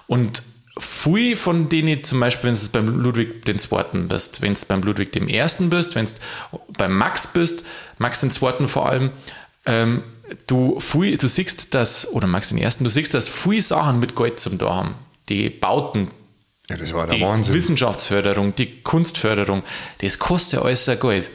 Und 0.06 0.42
viel 0.78 1.36
von 1.36 1.68
denen, 1.68 2.02
zum 2.02 2.20
Beispiel, 2.20 2.50
wenn 2.50 2.56
du 2.56 2.68
beim 2.72 3.00
Ludwig 3.00 3.48
II. 3.48 4.06
bist, 4.08 4.42
wenn 4.42 4.54
du 4.54 4.60
beim 4.66 4.82
Ludwig 4.82 5.14
I. 5.16 5.42
bist, 5.68 5.94
wenn 5.94 6.06
du 6.06 6.12
beim 6.76 6.96
Max 6.96 7.26
bist, 7.28 7.64
Max 7.98 8.22
II. 8.22 8.66
vor 8.66 8.88
allem, 8.88 9.10
ähm, 9.66 10.02
du, 10.46 10.80
viel, 10.80 11.16
du 11.16 11.28
siehst 11.28 11.74
das, 11.74 12.12
oder 12.12 12.26
Max 12.26 12.52
I., 12.52 12.66
du 12.80 12.88
siehst, 12.88 13.14
dass 13.14 13.28
viele 13.28 13.62
Sachen 13.62 14.00
mit 14.00 14.16
Geld 14.16 14.40
zum 14.40 14.58
da 14.58 14.74
haben. 14.74 14.94
Die 15.28 15.48
Bauten, 15.48 16.10
ja, 16.68 16.76
das 16.76 16.92
war 16.92 17.06
der 17.06 17.18
die 17.18 17.24
Wahnsinn. 17.24 17.54
Wissenschaftsförderung, 17.54 18.54
die 18.54 18.82
Kunstförderung, 18.82 19.62
das 19.98 20.18
kostet 20.18 20.60
ja 20.60 20.64
alles 20.64 20.84
sehr 20.86 20.96
Geld. 20.96 21.30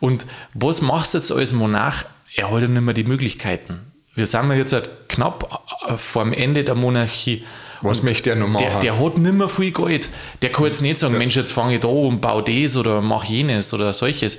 Und 0.00 0.26
was 0.54 0.80
machst 0.80 1.14
du 1.14 1.18
jetzt 1.18 1.30
als 1.30 1.52
Monarch? 1.52 2.06
Er 2.34 2.50
hat 2.50 2.62
ja 2.62 2.68
nicht 2.68 2.80
mehr 2.80 2.94
die 2.94 3.04
Möglichkeiten. 3.04 3.92
Wir 4.14 4.26
sind 4.26 4.50
jetzt 4.52 4.72
halt 4.72 4.90
knapp 5.08 5.60
äh, 5.86 5.96
vor 5.96 6.24
dem 6.24 6.32
Ende 6.32 6.64
der 6.64 6.74
Monarchie. 6.74 7.44
Was 7.82 8.02
möchte 8.02 8.34
der 8.34 8.46
machen? 8.46 8.64
Der, 8.64 8.80
der 8.80 8.98
hat 8.98 9.18
nicht 9.18 9.34
mehr 9.34 9.48
viel 9.48 9.72
Geld. 9.72 10.10
Der 10.42 10.50
kann 10.50 10.66
jetzt 10.66 10.82
nicht 10.82 10.98
sagen, 10.98 11.14
ja. 11.14 11.18
Mensch, 11.18 11.36
jetzt 11.36 11.52
fange 11.52 11.74
ich 11.74 11.80
da 11.80 11.88
und 11.88 12.20
baue 12.20 12.42
das 12.42 12.76
oder 12.76 13.00
mache 13.00 13.32
jenes 13.32 13.72
oder 13.72 13.92
solches. 13.92 14.38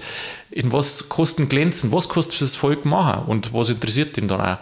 In 0.50 0.72
was 0.72 1.10
kosten 1.10 1.50
glänzen? 1.50 1.92
Was 1.92 2.10
kostet 2.10 2.42
das 2.42 2.56
Volk 2.56 2.86
machen? 2.86 3.24
Und 3.28 3.54
was 3.54 3.70
interessiert 3.70 4.18
den 4.18 4.28
dann 4.28 4.42
auch? 4.42 4.58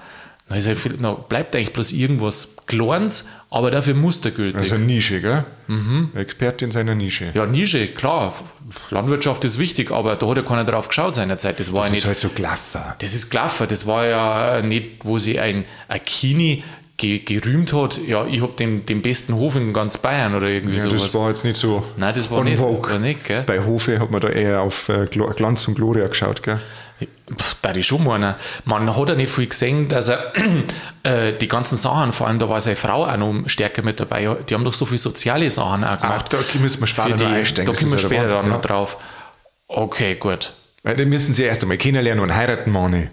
Na, 0.50 0.56
ist 0.56 0.68
halt 0.68 0.80
viel, 0.80 0.96
na, 1.00 1.14
bleibt 1.14 1.56
eigentlich 1.56 1.74
bloß 1.74 1.92
irgendwas 1.92 2.56
Kleines, 2.66 3.26
aber 3.52 3.70
dafür 3.70 3.94
mustergültig. 3.94 4.60
Also 4.60 4.76
Nische, 4.84 5.22
gell? 5.22 5.46
Mhm. 5.68 6.10
Experte 6.16 6.66
in 6.66 6.72
seiner 6.72 6.96
Nische. 6.96 7.32
Ja, 7.36 7.46
Nische, 7.46 7.88
klar. 7.88 8.34
Landwirtschaft 8.90 9.44
ist 9.44 9.60
wichtig, 9.60 9.92
aber 9.92 10.16
da 10.16 10.28
hat 10.28 10.38
ja 10.38 10.44
keiner 10.44 10.64
drauf 10.66 10.88
geschaut 10.88 11.14
seinerzeit. 11.14 11.60
Das 11.60 11.72
war 11.72 11.82
das 11.82 11.90
ja 11.90 11.96
nicht. 11.96 12.08
Das 12.08 12.18
ist 12.18 12.24
halt 12.24 12.32
so 12.32 12.36
Glaffer. 12.36 12.96
Das 13.00 13.14
ist 13.14 13.30
Glaffer. 13.30 13.68
Das 13.68 13.86
war 13.86 14.06
ja 14.08 14.62
nicht, 14.64 15.04
wo 15.04 15.20
sie 15.20 15.40
ein, 15.40 15.66
ein 15.88 16.04
Kini 16.04 16.64
ge 17.00 17.20
gerühmt 17.20 17.74
hat, 17.74 18.00
ja, 18.06 18.26
ich 18.28 18.42
habe 18.42 18.54
den, 18.54 18.86
den 18.86 19.02
besten 19.02 19.34
Hof 19.34 19.56
in 19.56 19.74
ganz 19.74 19.98
Bayern 19.98 20.36
oder 20.36 20.48
irgendwie 20.48 20.78
ja, 20.78 20.84
sowas. 20.84 21.04
Das 21.04 21.16
war 21.16 21.30
jetzt 21.30 21.44
nicht 21.46 21.56
so. 21.56 21.84
Nein, 21.98 22.14
das 22.14 22.30
war 22.30 22.44
nicht, 22.44 22.60
war 22.62 23.00
nicht 23.00 23.24
gell? 23.24 23.44
Bei 23.44 23.66
Hofe 23.66 24.00
hat 24.00 24.12
man 24.12 24.22
da 24.22 24.28
eher 24.28 24.62
auf 24.62 24.90
äh, 24.90 25.08
Glanz 25.08 25.68
und 25.68 25.76
Gloria 25.76 26.08
geschaut, 26.08 26.44
gell? 26.44 26.60
Da 27.62 27.74
ich 27.74 27.88
schon 27.88 28.04
meinen. 28.04 28.36
Man 28.66 28.94
hat 28.96 29.10
ja 29.10 29.16
nicht 29.16 29.30
viel 29.30 29.48
gesehen, 29.48 29.88
dass 29.88 30.10
er 30.10 30.34
äh, 31.04 31.34
die 31.34 31.48
ganzen 31.48 31.78
Sachen, 31.78 32.12
vor 32.12 32.28
allem 32.28 32.40
da 32.40 32.50
war 32.50 32.60
seine 32.60 32.76
Frau 32.76 33.06
auch 33.06 33.18
noch 33.18 33.48
stärker 33.48 33.82
mit 33.82 34.02
dabei. 34.02 34.36
Die 34.50 34.54
haben 34.54 34.66
doch 34.66 34.74
so 34.74 34.86
viele 34.86 34.98
soziale 34.98 35.50
Sachen 35.50 35.86
auch 35.86 36.02
gemacht. 36.02 36.26
Ach, 36.26 36.28
da 36.28 36.60
müssen 36.60 36.82
wir 36.82 36.88
später 36.88 37.16
die, 37.16 37.24
noch 37.24 37.32
einsteigen. 37.32 37.74
Da 37.74 37.80
kommen 37.80 37.92
wir 37.94 38.00
später 38.00 38.28
dann 38.28 38.46
ja. 38.48 38.52
noch 38.52 38.62
drauf. 38.62 38.98
Okay, 39.68 40.16
gut. 40.16 40.52
Weil 40.84 40.98
die 40.98 41.06
müssen 41.06 41.34
sie 41.34 41.44
erst 41.44 41.62
einmal 41.62 41.78
kennenlernen 41.78 42.22
und 42.22 42.36
heiraten, 42.36 42.72
Mani. 42.72 43.08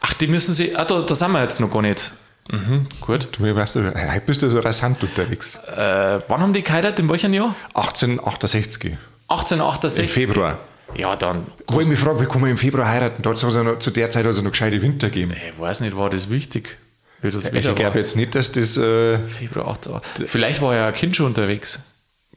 Ach, 0.00 0.12
die 0.12 0.26
müssen 0.26 0.52
sie. 0.52 0.76
Ah, 0.76 0.84
da, 0.84 1.00
da 1.00 1.14
sind 1.14 1.32
wir 1.32 1.42
jetzt 1.42 1.60
noch 1.60 1.70
gar 1.70 1.80
nicht. 1.80 2.12
Mhm, 2.50 2.86
gut. 3.00 3.28
Du 3.32 3.42
weißt, 3.42 3.76
heute 3.76 4.22
bist 4.26 4.42
du 4.42 4.50
so 4.50 4.60
rasant 4.60 5.02
unterwegs. 5.02 5.56
Äh, 5.56 6.20
wann 6.28 6.40
haben 6.40 6.52
die 6.52 6.62
geheiratet? 6.62 7.00
In 7.00 7.08
welchem 7.08 7.32
Jahr? 7.32 7.54
1868. 7.74 8.96
1868? 9.28 10.04
Im 10.04 10.08
Februar. 10.08 10.58
Ja, 10.94 11.16
dann. 11.16 11.46
Wo 11.68 11.80
ich 11.80 11.86
mich 11.86 11.98
frage, 11.98 12.20
wie 12.20 12.26
kann 12.26 12.40
man 12.40 12.50
im 12.50 12.58
Februar 12.58 12.88
heiraten? 12.88 13.22
Da 13.22 13.30
also 13.30 13.62
noch, 13.62 13.78
zu 13.78 13.90
der 13.90 14.10
Zeit 14.10 14.26
also 14.26 14.42
noch 14.42 14.50
gescheite 14.50 14.80
Winter 14.82 15.08
gegeben. 15.08 15.32
Ich 15.32 15.58
weiß 15.58 15.80
nicht, 15.80 15.96
war 15.96 16.10
das 16.10 16.30
wichtig? 16.30 16.76
Wie 17.22 17.30
das 17.30 17.46
also 17.46 17.70
ich 17.70 17.74
glaube 17.74 17.98
jetzt 17.98 18.16
nicht, 18.16 18.34
dass 18.34 18.52
das. 18.52 18.76
Äh, 18.76 19.18
Februar 19.18 19.68
18. 19.68 19.94
Vielleicht 20.26 20.60
war 20.60 20.74
ja 20.74 20.88
ein 20.88 20.92
Kind 20.94 21.16
schon 21.16 21.26
unterwegs. 21.26 21.80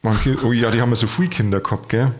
Oh 0.02 0.52
ja, 0.52 0.70
die 0.70 0.80
haben 0.80 0.90
ja 0.90 0.96
so 0.96 1.06
viele 1.06 1.28
Kinder 1.28 1.60
gehabt, 1.60 1.88
gell? 1.90 2.12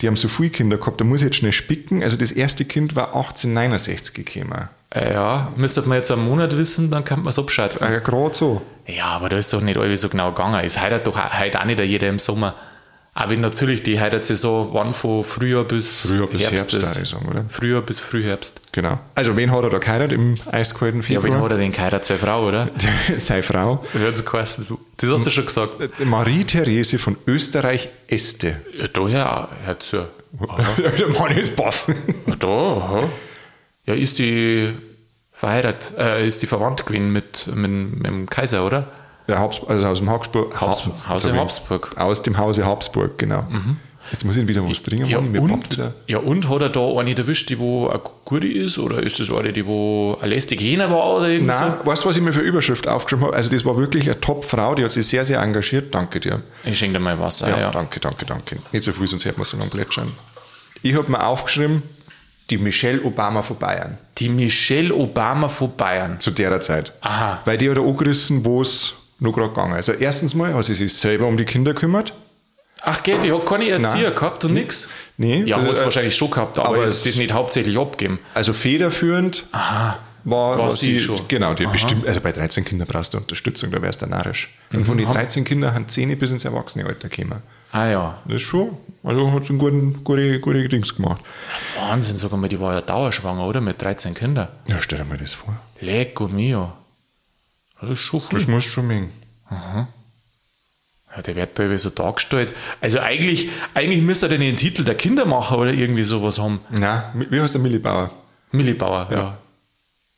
Die 0.00 0.06
haben 0.06 0.16
so 0.16 0.28
viele 0.28 0.50
Kinder 0.50 0.76
gehabt. 0.76 1.00
Da 1.00 1.04
muss 1.04 1.20
ich 1.20 1.26
jetzt 1.26 1.36
schnell 1.36 1.52
spicken. 1.52 2.02
Also 2.02 2.16
das 2.16 2.32
erste 2.32 2.64
Kind 2.64 2.96
war 2.96 3.08
1869 3.08 4.14
gekommen. 4.24 4.68
Äh, 4.90 5.12
Ja, 5.14 5.52
müsste 5.56 5.82
man 5.82 5.98
jetzt 5.98 6.10
einen 6.10 6.24
Monat 6.24 6.56
wissen, 6.56 6.90
dann 6.90 7.04
kann 7.04 7.20
man 7.20 7.28
es 7.28 7.38
abschätzen. 7.38 7.86
Äh, 7.92 8.00
Gerade 8.00 8.34
so. 8.34 8.62
Ja, 8.86 9.06
aber 9.06 9.28
da 9.28 9.36
ist 9.38 9.52
doch 9.52 9.60
nicht 9.60 9.78
alles 9.78 10.00
so 10.00 10.08
genau 10.08 10.30
gegangen. 10.32 10.60
Es 10.64 10.78
heiratet 10.78 11.06
doch 11.06 11.18
heute 11.40 11.60
auch 11.60 11.64
nicht 11.64 11.80
jeder 11.80 12.08
im 12.08 12.18
Sommer. 12.18 12.54
Aber 13.18 13.34
natürlich 13.34 13.82
die 13.82 13.98
Heiratssaison 13.98 14.68
wann 14.74 14.92
von 14.92 15.24
Frühjahr 15.24 15.64
bis 15.64 16.02
Frühjahr 16.06 16.26
bis 16.26 16.42
Herbst, 16.42 16.74
ist. 16.74 16.90
würde 16.94 17.02
ich 17.02 17.08
sagen, 17.08 17.26
oder? 17.30 17.44
Frühjahr 17.48 17.80
bis 17.80 17.98
Frühherbst. 17.98 18.60
Genau. 18.72 18.98
Also, 19.14 19.34
wen 19.38 19.50
hat 19.50 19.62
er 19.64 19.70
da 19.70 19.78
geheiratet 19.78 20.12
im 20.18 20.36
eiskalten 20.52 21.00
Ja, 21.00 21.08
wen 21.08 21.22
Februar? 21.22 21.40
hat 21.44 21.52
er 21.52 21.56
denn 21.56 21.72
geheiratet? 21.72 22.04
Seine 22.04 22.18
Frau, 22.20 22.46
oder? 22.46 22.68
Seine 23.18 23.42
Frau. 23.42 23.82
Wie 23.94 24.06
hat 24.06 24.18
sie 24.18 24.22
geheißen? 24.24 24.66
Du- 24.68 24.78
Das 24.98 25.10
hast 25.10 25.24
du 25.26 25.30
schon 25.30 25.46
gesagt. 25.46 26.04
Marie-Therese 26.04 26.98
von 26.98 27.16
Österreich-Este. 27.26 28.56
Ja, 28.78 28.88
daher. 28.88 29.48
Hör 29.64 29.80
zu. 29.80 29.96
Der 30.98 31.08
Mann 31.18 31.32
ist 31.38 31.56
baff. 31.56 31.88
Ja, 32.26 32.34
da, 32.36 32.46
aha. 32.48 33.04
Ja, 33.86 33.94
ist 33.94 34.18
die 34.18 34.72
verheiratet, 35.32 35.94
äh, 35.98 36.26
ist 36.26 36.42
die 36.42 36.46
verwandt 36.46 36.86
gewesen 36.86 37.12
mit, 37.12 37.46
mit, 37.54 37.70
mit 37.70 38.06
dem 38.06 38.28
Kaiser, 38.28 38.64
oder? 38.66 38.86
Der 39.28 39.38
Habs 39.38 39.60
also 39.66 39.86
aus 39.86 39.98
dem 39.98 40.10
Habsburg. 40.10 40.54
Habs- 40.60 40.84
Ha- 40.86 41.08
Hause 41.08 41.28
sorry. 41.28 41.38
Habsburg. 41.38 41.92
Mhm. 41.96 42.02
Aus 42.02 42.22
dem 42.22 42.38
Hause 42.38 42.64
Habsburg, 42.64 43.18
genau. 43.18 43.44
Jetzt 44.12 44.24
muss 44.24 44.36
ich 44.36 44.46
wieder 44.46 44.62
was 44.64 44.84
trinken. 44.84 45.06
Ja 45.06 45.20
Mann, 45.20 45.36
und, 45.50 45.78
ja, 46.06 46.18
und 46.18 46.48
hat 46.48 46.62
er 46.62 46.68
da 46.68 46.80
eine 46.96 47.16
erwischt, 47.16 47.48
die 47.50 47.58
wo 47.58 47.88
eine 47.88 48.00
gute 48.24 48.46
ist? 48.46 48.78
Oder 48.78 49.02
ist 49.02 49.18
das 49.18 49.30
eine, 49.30 49.52
die 49.52 49.66
wo 49.66 50.16
eine 50.20 50.32
lästige 50.32 50.64
Hähne 50.64 50.88
war? 50.90 51.16
Oder 51.16 51.28
Nein, 51.40 51.74
weißt 51.82 52.04
du, 52.04 52.08
was 52.08 52.16
ich 52.16 52.22
mir 52.22 52.32
für 52.32 52.40
Überschrift 52.40 52.86
aufgeschrieben 52.86 53.26
habe? 53.26 53.34
Also, 53.36 53.50
das 53.50 53.64
war 53.64 53.76
wirklich 53.76 54.04
eine 54.04 54.20
Top-Frau, 54.20 54.76
die 54.76 54.84
hat 54.84 54.92
sich 54.92 55.08
sehr, 55.08 55.24
sehr 55.24 55.40
engagiert. 55.42 55.92
Danke 55.92 56.20
dir. 56.20 56.40
so? 56.62 56.70
Ich 56.70 56.78
schenke 56.78 56.98
dir 56.98 57.04
mal 57.04 57.18
Wasser. 57.18 57.48
Ja, 57.50 57.58
Ja, 57.58 57.70
danke, 57.72 57.98
danke, 57.98 58.24
danke. 58.26 58.58
Nicht 58.70 58.84
so 58.84 58.92
viel, 58.92 59.08
sonst 59.08 59.24
hätten 59.24 59.38
wir 59.40 59.44
so 59.44 59.56
lange 59.56 59.70
plätschern. 59.70 60.12
Ich 60.82 60.94
habe 60.94 61.10
mir 61.10 61.26
aufgeschrieben, 61.26 61.82
die 62.50 62.58
Michelle 62.58 63.02
Obama 63.02 63.42
von 63.42 63.56
Bayern. 63.58 63.98
Die 64.18 64.28
Michelle 64.28 64.94
Obama 64.94 65.48
von 65.48 65.76
Bayern. 65.76 66.20
Zu 66.20 66.30
der 66.30 66.60
Zeit. 66.60 66.92
Aha. 67.00 67.40
Weil 67.44 67.58
die 67.58 67.68
hat 67.70 67.78
angerissen, 67.78 68.44
wo 68.44 68.62
es 68.62 68.94
noch 69.18 69.32
gerade 69.32 69.48
gegangen 69.48 69.72
ist. 69.78 69.88
Also, 69.88 69.92
erstens 70.00 70.34
mal 70.34 70.54
hat 70.54 70.64
sie 70.64 70.74
sich 70.74 70.92
selber 70.94 71.26
um 71.26 71.36
die 71.36 71.44
Kinder 71.44 71.74
gekümmert. 71.74 72.12
Ach, 72.82 73.02
geht, 73.02 73.24
die 73.24 73.32
hat 73.32 73.46
keine 73.46 73.68
Erzieher 73.70 74.08
Nein. 74.10 74.14
gehabt 74.14 74.44
und 74.44 74.54
nix? 74.54 74.88
Nee, 75.16 75.42
Ja, 75.44 75.56
also, 75.56 75.68
hat 75.68 75.74
es 75.76 75.80
äh, 75.80 75.84
wahrscheinlich 75.84 76.14
schon 76.14 76.30
gehabt, 76.30 76.58
aber, 76.58 76.68
aber 76.68 76.84
es- 76.86 77.02
das 77.02 77.16
nicht 77.16 77.32
hauptsächlich 77.32 77.78
abgeben. 77.78 78.20
Also, 78.34 78.52
federführend 78.52 79.46
war, 79.52 80.58
war 80.58 80.70
sie 80.70 80.98
schon. 81.00 81.20
Genau, 81.28 81.54
die 81.54 81.66
bestimmt, 81.66 82.06
also 82.06 82.20
bei 82.20 82.32
13 82.32 82.64
Kindern 82.64 82.86
brauchst 82.86 83.14
du 83.14 83.18
Unterstützung, 83.18 83.70
da 83.70 83.80
wärst 83.82 84.02
du 84.02 84.06
narrisch. 84.06 84.54
Und 84.72 84.84
von 84.84 84.98
den 84.98 85.08
13 85.08 85.44
Kindern 85.44 85.74
haben 85.74 85.88
10 85.88 86.16
bis 86.18 86.30
ins 86.30 86.44
Erwachsenealter 86.44 87.08
gekommen. 87.08 87.42
Ah 87.76 87.88
ja, 87.88 88.18
Das 88.24 88.36
ist 88.36 88.42
schon, 88.48 88.74
also 89.04 89.32
hat 89.32 89.42
sie 89.44 89.50
einen 89.50 89.58
guten, 89.58 90.02
gute, 90.02 90.40
gute 90.40 90.66
Dings 90.66 90.94
gemacht. 90.96 91.20
Wahnsinn, 91.78 92.16
sogar 92.16 92.38
mal, 92.38 92.48
die 92.48 92.58
war 92.58 92.72
ja 92.72 92.80
dauerschwanger, 92.80 93.46
oder? 93.46 93.60
Mit 93.60 93.82
13 93.82 94.14
Kindern. 94.14 94.48
Ja, 94.66 94.80
stell 94.80 94.98
dir 94.98 95.04
mal 95.04 95.18
das 95.18 95.34
vor. 95.34 95.54
Lecco 95.80 96.26
mio. 96.26 96.72
Das 97.78 97.90
ist 97.90 97.98
schon 97.98 98.22
viel. 98.22 98.38
Das 98.38 98.48
musst 98.48 98.68
du 98.68 98.70
schon 98.70 98.86
mengen. 98.86 99.10
Ja, 99.50 101.22
der 101.22 101.36
wird 101.36 101.58
da 101.58 101.64
irgendwie 101.64 101.78
so 101.78 101.90
dargestellt. 101.90 102.54
Also 102.80 103.00
eigentlich, 103.00 103.50
eigentlich 103.74 104.00
müsste 104.00 104.24
er 104.24 104.30
den 104.30 104.40
den 104.40 104.56
Titel 104.56 104.82
der 104.82 104.94
Kindermacher 104.94 105.58
oder 105.58 105.74
irgendwie 105.74 106.04
sowas 106.04 106.38
haben. 106.38 106.60
Nein, 106.70 107.26
wie 107.28 107.38
heißt 107.42 107.56
der 107.56 107.60
Millibauer? 107.60 108.10
Millibauer, 108.52 109.06
ja. 109.10 109.36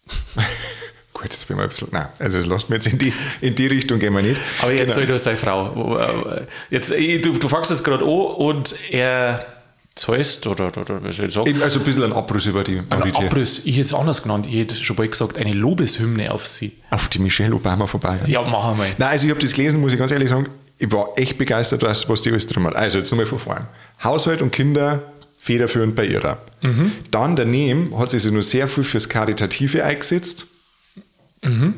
Gut, 1.20 1.32
jetzt 1.32 1.48
bin 1.48 1.56
ich 1.56 1.58
mal 1.58 1.62
ein 1.64 1.68
bisschen. 1.68 1.88
Nein, 1.90 2.06
also 2.18 2.38
das 2.38 2.46
lassen 2.46 2.66
wir 2.68 2.76
jetzt 2.76 2.86
in 2.86 2.98
die, 2.98 3.12
in 3.40 3.54
die 3.54 3.66
Richtung 3.66 3.98
gehen 3.98 4.14
wir 4.14 4.22
nicht. 4.22 4.40
Aber 4.62 4.70
jetzt 4.72 4.94
Genau. 4.94 4.94
soll 4.94 5.06
da 5.06 5.18
seine 5.18 5.36
Frau. 5.36 5.98
Äh, 5.98 6.46
Jetzt, 6.70 6.90
du, 6.90 7.32
du 7.38 7.48
fängst 7.48 7.70
jetzt 7.70 7.82
gerade 7.84 8.04
an 8.04 8.10
und 8.10 8.74
er 8.90 9.44
zahlst 9.96 10.46
oder, 10.46 10.66
oder, 10.68 11.02
was 11.02 11.16
soll 11.16 11.26
ich 11.26 11.34
sagen? 11.34 11.60
Also 11.62 11.80
ein 11.80 11.84
bisschen 11.84 12.04
ein 12.04 12.12
Abriss 12.12 12.46
über 12.46 12.62
die 12.62 12.78
Ein 12.78 12.86
Mauritius. 12.88 13.24
Abriss, 13.26 13.62
ich 13.64 13.74
hätte 13.76 13.86
es 13.86 13.94
anders 13.94 14.22
genannt. 14.22 14.46
Ich 14.48 14.54
hätte 14.56 14.76
schon 14.76 14.94
bald 14.94 15.10
gesagt, 15.10 15.38
eine 15.38 15.52
Lobeshymne 15.52 16.32
auf 16.32 16.46
sie. 16.46 16.72
Auf 16.90 17.08
die 17.08 17.18
Michelle 17.18 17.52
Obama 17.54 17.86
vorbei. 17.88 18.20
Ja, 18.26 18.42
machen 18.42 18.78
wir. 18.78 18.86
Nein, 18.96 19.08
also 19.10 19.24
ich 19.26 19.30
habe 19.32 19.40
das 19.40 19.52
gelesen, 19.52 19.80
muss 19.80 19.92
ich 19.92 19.98
ganz 19.98 20.12
ehrlich 20.12 20.30
sagen, 20.30 20.46
ich 20.78 20.92
war 20.92 21.08
echt 21.16 21.36
begeistert, 21.36 21.82
was, 21.82 22.08
was 22.08 22.22
die 22.22 22.30
alles 22.30 22.46
drin 22.46 22.62
hat. 22.64 22.76
Also 22.76 22.98
jetzt 22.98 23.10
nochmal 23.10 23.26
von 23.26 23.40
vorn. 23.40 23.66
Haushalt 24.04 24.40
und 24.40 24.52
Kinder 24.52 25.02
federführend 25.38 25.96
bei 25.96 26.04
ihrer. 26.04 26.38
Mhm. 26.62 26.92
Dann 27.10 27.34
daneben 27.34 27.98
hat 27.98 28.10
sie 28.10 28.20
sich 28.20 28.30
nur 28.30 28.44
sehr 28.44 28.68
viel 28.68 28.84
fürs 28.84 29.08
Karitative 29.08 29.82
eingesetzt. 29.84 30.46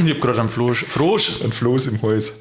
Ich 0.00 0.10
habe 0.10 0.20
gerade 0.20 0.40
einen 0.40 0.48
Frosch. 0.48 0.84
Frosch. 0.84 1.42
Ein 1.42 1.50
Floß 1.50 1.88
im 1.88 2.00
Hals. 2.02 2.34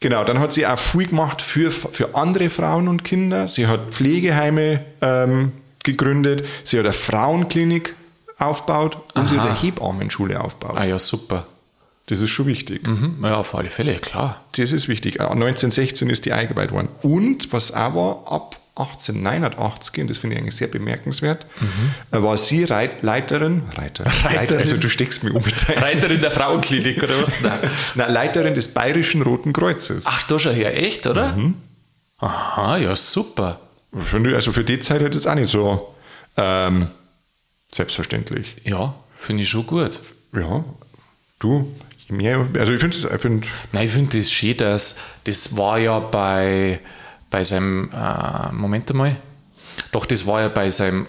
Genau, 0.00 0.24
dann 0.24 0.38
hat 0.38 0.52
sie 0.52 0.66
auch 0.66 0.78
viel 0.78 1.06
gemacht 1.06 1.42
für, 1.42 1.70
für 1.70 2.14
andere 2.14 2.50
Frauen 2.50 2.88
und 2.88 3.04
Kinder. 3.04 3.46
Sie 3.48 3.66
hat 3.66 3.90
Pflegeheime 3.90 4.84
ähm, 5.02 5.52
gegründet, 5.84 6.44
sie 6.64 6.78
hat 6.78 6.86
eine 6.86 6.94
Frauenklinik 6.94 7.94
aufgebaut 8.38 8.96
und 9.14 9.28
sie 9.28 9.38
hat 9.38 9.46
eine 9.46 9.54
Hebammenschule 9.60 10.40
aufgebaut. 10.40 10.76
Ah 10.78 10.84
ja, 10.84 10.98
super. 10.98 11.46
Das 12.06 12.20
ist 12.20 12.30
schon 12.30 12.46
wichtig. 12.46 12.86
Mhm. 12.86 13.18
Ja, 13.22 13.36
auf 13.36 13.54
alle 13.54 13.68
Fälle, 13.68 13.94
klar. 13.96 14.42
Das 14.56 14.72
ist 14.72 14.88
wichtig. 14.88 15.20
1916 15.20 16.10
ist 16.10 16.24
die 16.24 16.32
eingeweiht 16.32 16.72
worden. 16.72 16.88
Und 17.02 17.52
was 17.52 17.72
auch 17.72 17.94
war, 17.94 18.32
ab 18.32 18.59
1889, 18.76 20.00
und 20.02 20.08
das 20.08 20.18
finde 20.18 20.36
ich 20.36 20.42
eigentlich 20.42 20.56
sehr 20.56 20.68
bemerkenswert, 20.68 21.46
äh, 22.12 22.22
war 22.22 22.36
sie 22.36 22.64
Reit 22.64 23.02
Leiterin, 23.02 23.62
Reiter, 23.74 24.04
Reiterin. 24.24 24.34
Leiter, 24.36 24.58
also 24.58 24.76
du 24.76 24.88
steckst 24.88 25.24
mir 25.24 25.34
um 25.34 25.42
mit 25.44 25.68
Reiterin 25.68 26.20
der 26.20 26.30
Frauenklinik 26.30 27.02
oder 27.02 27.22
was? 27.22 27.40
Nein. 27.42 27.58
Nein, 27.94 28.12
Leiterin 28.12 28.54
des 28.54 28.68
Bayerischen 28.68 29.22
Roten 29.22 29.52
Kreuzes. 29.52 30.04
Ach, 30.06 30.22
da 30.24 30.38
schon 30.38 30.54
her, 30.54 30.76
echt, 30.80 31.06
oder? 31.06 31.36
Mhm. 31.36 31.56
Aha, 32.18 32.76
ja, 32.76 32.94
super. 32.96 33.60
Also 33.92 34.52
für 34.52 34.62
die 34.62 34.78
Zeit 34.78 35.02
ist 35.02 35.16
es 35.16 35.26
auch 35.26 35.34
nicht 35.34 35.50
so 35.50 35.94
ähm, 36.36 36.88
selbstverständlich. 37.72 38.56
Ja, 38.64 38.94
finde 39.16 39.42
ich 39.42 39.48
schon 39.48 39.66
gut. 39.66 39.98
Ja, 40.32 40.64
du, 41.38 41.74
je 42.08 42.14
mehr, 42.14 42.46
also 42.58 42.72
ich 42.72 42.80
finde, 42.80 43.18
find, 43.18 43.46
Nein, 43.72 43.86
ich 43.86 43.92
finde 43.92 44.18
das 44.18 44.30
schön, 44.30 44.56
dass 44.56 44.96
das 45.24 45.56
war 45.56 45.78
ja 45.78 45.98
bei, 45.98 46.80
bei 47.30 47.44
seinem, 47.44 47.90
äh, 47.92 48.52
Moment 48.52 48.90
einmal, 48.90 49.16
doch 49.92 50.06
das 50.06 50.26
war 50.26 50.40
ja 50.42 50.48
bei 50.48 50.70
seinem, 50.70 51.06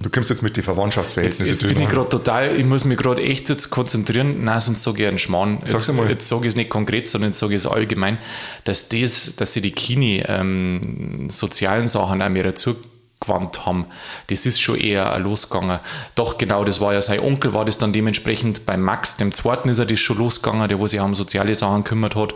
du 0.00 0.10
kommst 0.10 0.30
jetzt 0.30 0.42
mit 0.42 0.56
den 0.56 0.60
jetzt, 0.60 0.66
Verwandtschaftsverhältnissen 0.66 1.46
jetzt 1.46 1.62
bin 1.62 1.70
ich 1.70 1.76
durcheinander. 1.76 2.08
gerade 2.08 2.24
total, 2.24 2.56
ich 2.56 2.64
muss 2.64 2.84
mich 2.84 2.98
gerade 2.98 3.22
echt 3.22 3.48
jetzt 3.48 3.70
konzentrieren, 3.70 4.44
nein, 4.44 4.60
sonst 4.60 4.82
sage 4.82 5.02
ich 5.02 5.08
einen 5.08 5.18
Schmarrn. 5.18 5.58
Sag's 5.64 5.88
Jetzt, 5.88 6.08
jetzt 6.08 6.28
sage 6.28 6.42
ich 6.42 6.48
es 6.48 6.56
nicht 6.56 6.70
konkret, 6.70 7.08
sondern 7.08 7.30
jetzt 7.30 7.38
sage 7.38 7.54
ich 7.54 7.60
es 7.60 7.66
allgemein, 7.66 8.18
dass 8.64 8.88
das, 8.88 9.34
dass 9.36 9.52
sie 9.52 9.62
die 9.62 9.72
Kini 9.72 10.22
ähm, 10.26 11.28
sozialen 11.30 11.88
Sachen 11.88 12.22
auch 12.22 12.28
mehr 12.28 12.44
dazu 12.44 12.76
gewandt 13.20 13.64
haben, 13.64 13.86
das 14.28 14.44
ist 14.44 14.60
schon 14.60 14.78
eher 14.78 15.18
losgegangen. 15.18 15.80
Doch 16.14 16.36
genau, 16.36 16.64
das 16.64 16.80
war 16.80 16.92
ja 16.92 17.00
sein 17.00 17.20
Onkel, 17.20 17.54
war 17.54 17.64
das 17.64 17.78
dann 17.78 17.92
dementsprechend 17.92 18.66
bei 18.66 18.76
Max, 18.76 19.16
dem 19.16 19.32
Zweiten 19.32 19.68
ist 19.68 19.78
er 19.78 19.86
das 19.86 19.98
schon 19.98 20.18
losgegangen, 20.18 20.68
der 20.68 20.78
wo 20.78 20.86
sich 20.86 21.00
um 21.00 21.14
soziale 21.14 21.54
Sachen 21.54 21.84
gekümmert 21.84 22.14
hat. 22.14 22.34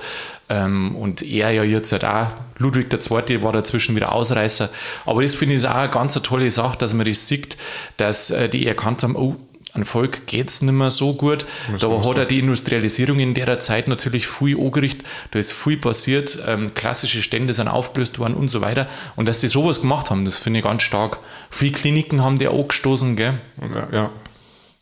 Ähm, 0.49 0.97
und 0.97 1.23
er 1.23 1.51
ja 1.51 1.65
jetzt 1.65 1.93
halt 1.93 2.05
auch, 2.05 2.29
Ludwig 2.59 2.91
der 2.91 3.01
Zweite 3.01 3.43
war 3.43 3.53
dazwischen 3.53 3.95
wieder 3.95 4.13
Ausreißer. 4.13 4.71
Aber 5.05 5.23
das 5.23 5.35
finde 5.35 5.55
ich 5.55 5.67
auch 5.67 5.75
eine 5.75 5.91
ganz 5.91 6.15
tolle 6.15 6.51
Sache, 6.51 6.79
dass 6.79 6.95
man 6.95 7.07
das 7.07 7.27
sieht, 7.27 7.57
dass 7.99 8.31
äh, 8.31 8.49
die 8.49 8.67
erkannt 8.67 9.03
haben, 9.03 9.17
oh, 9.17 9.37
an 9.73 9.85
Volk 9.85 10.27
geht 10.27 10.51
es 10.51 10.63
nicht 10.63 10.73
mehr 10.73 10.91
so 10.91 11.15
gut. 11.15 11.47
Da 11.79 11.89
hat 11.91 12.19
er 12.19 12.25
die 12.25 12.41
Industrialisierung 12.41 13.21
in 13.21 13.35
der 13.35 13.61
Zeit 13.61 13.87
natürlich 13.87 14.27
viel 14.27 14.59
angerichtet. 14.59 15.07
Da 15.31 15.39
ist 15.39 15.53
viel 15.53 15.77
passiert. 15.77 16.39
Ähm, 16.47 16.75
klassische 16.75 17.23
Stände 17.23 17.53
sind 17.53 17.69
aufgelöst 17.69 18.19
worden 18.19 18.35
und 18.35 18.49
so 18.49 18.61
weiter. 18.61 18.89
Und 19.15 19.29
dass 19.29 19.41
die 19.41 19.49
sowas 19.49 19.81
gemacht 19.81 20.11
haben, 20.11 20.25
das 20.25 20.39
finde 20.39 20.59
ich 20.59 20.65
ganz 20.65 20.83
stark. 20.83 21.19
Viele 21.51 21.73
Kliniken 21.73 22.23
haben 22.23 22.39
die 22.39 22.49
angestoßen, 22.49 23.15
gell? 23.15 23.41
Ja, 23.61 23.89
ja. 23.93 24.11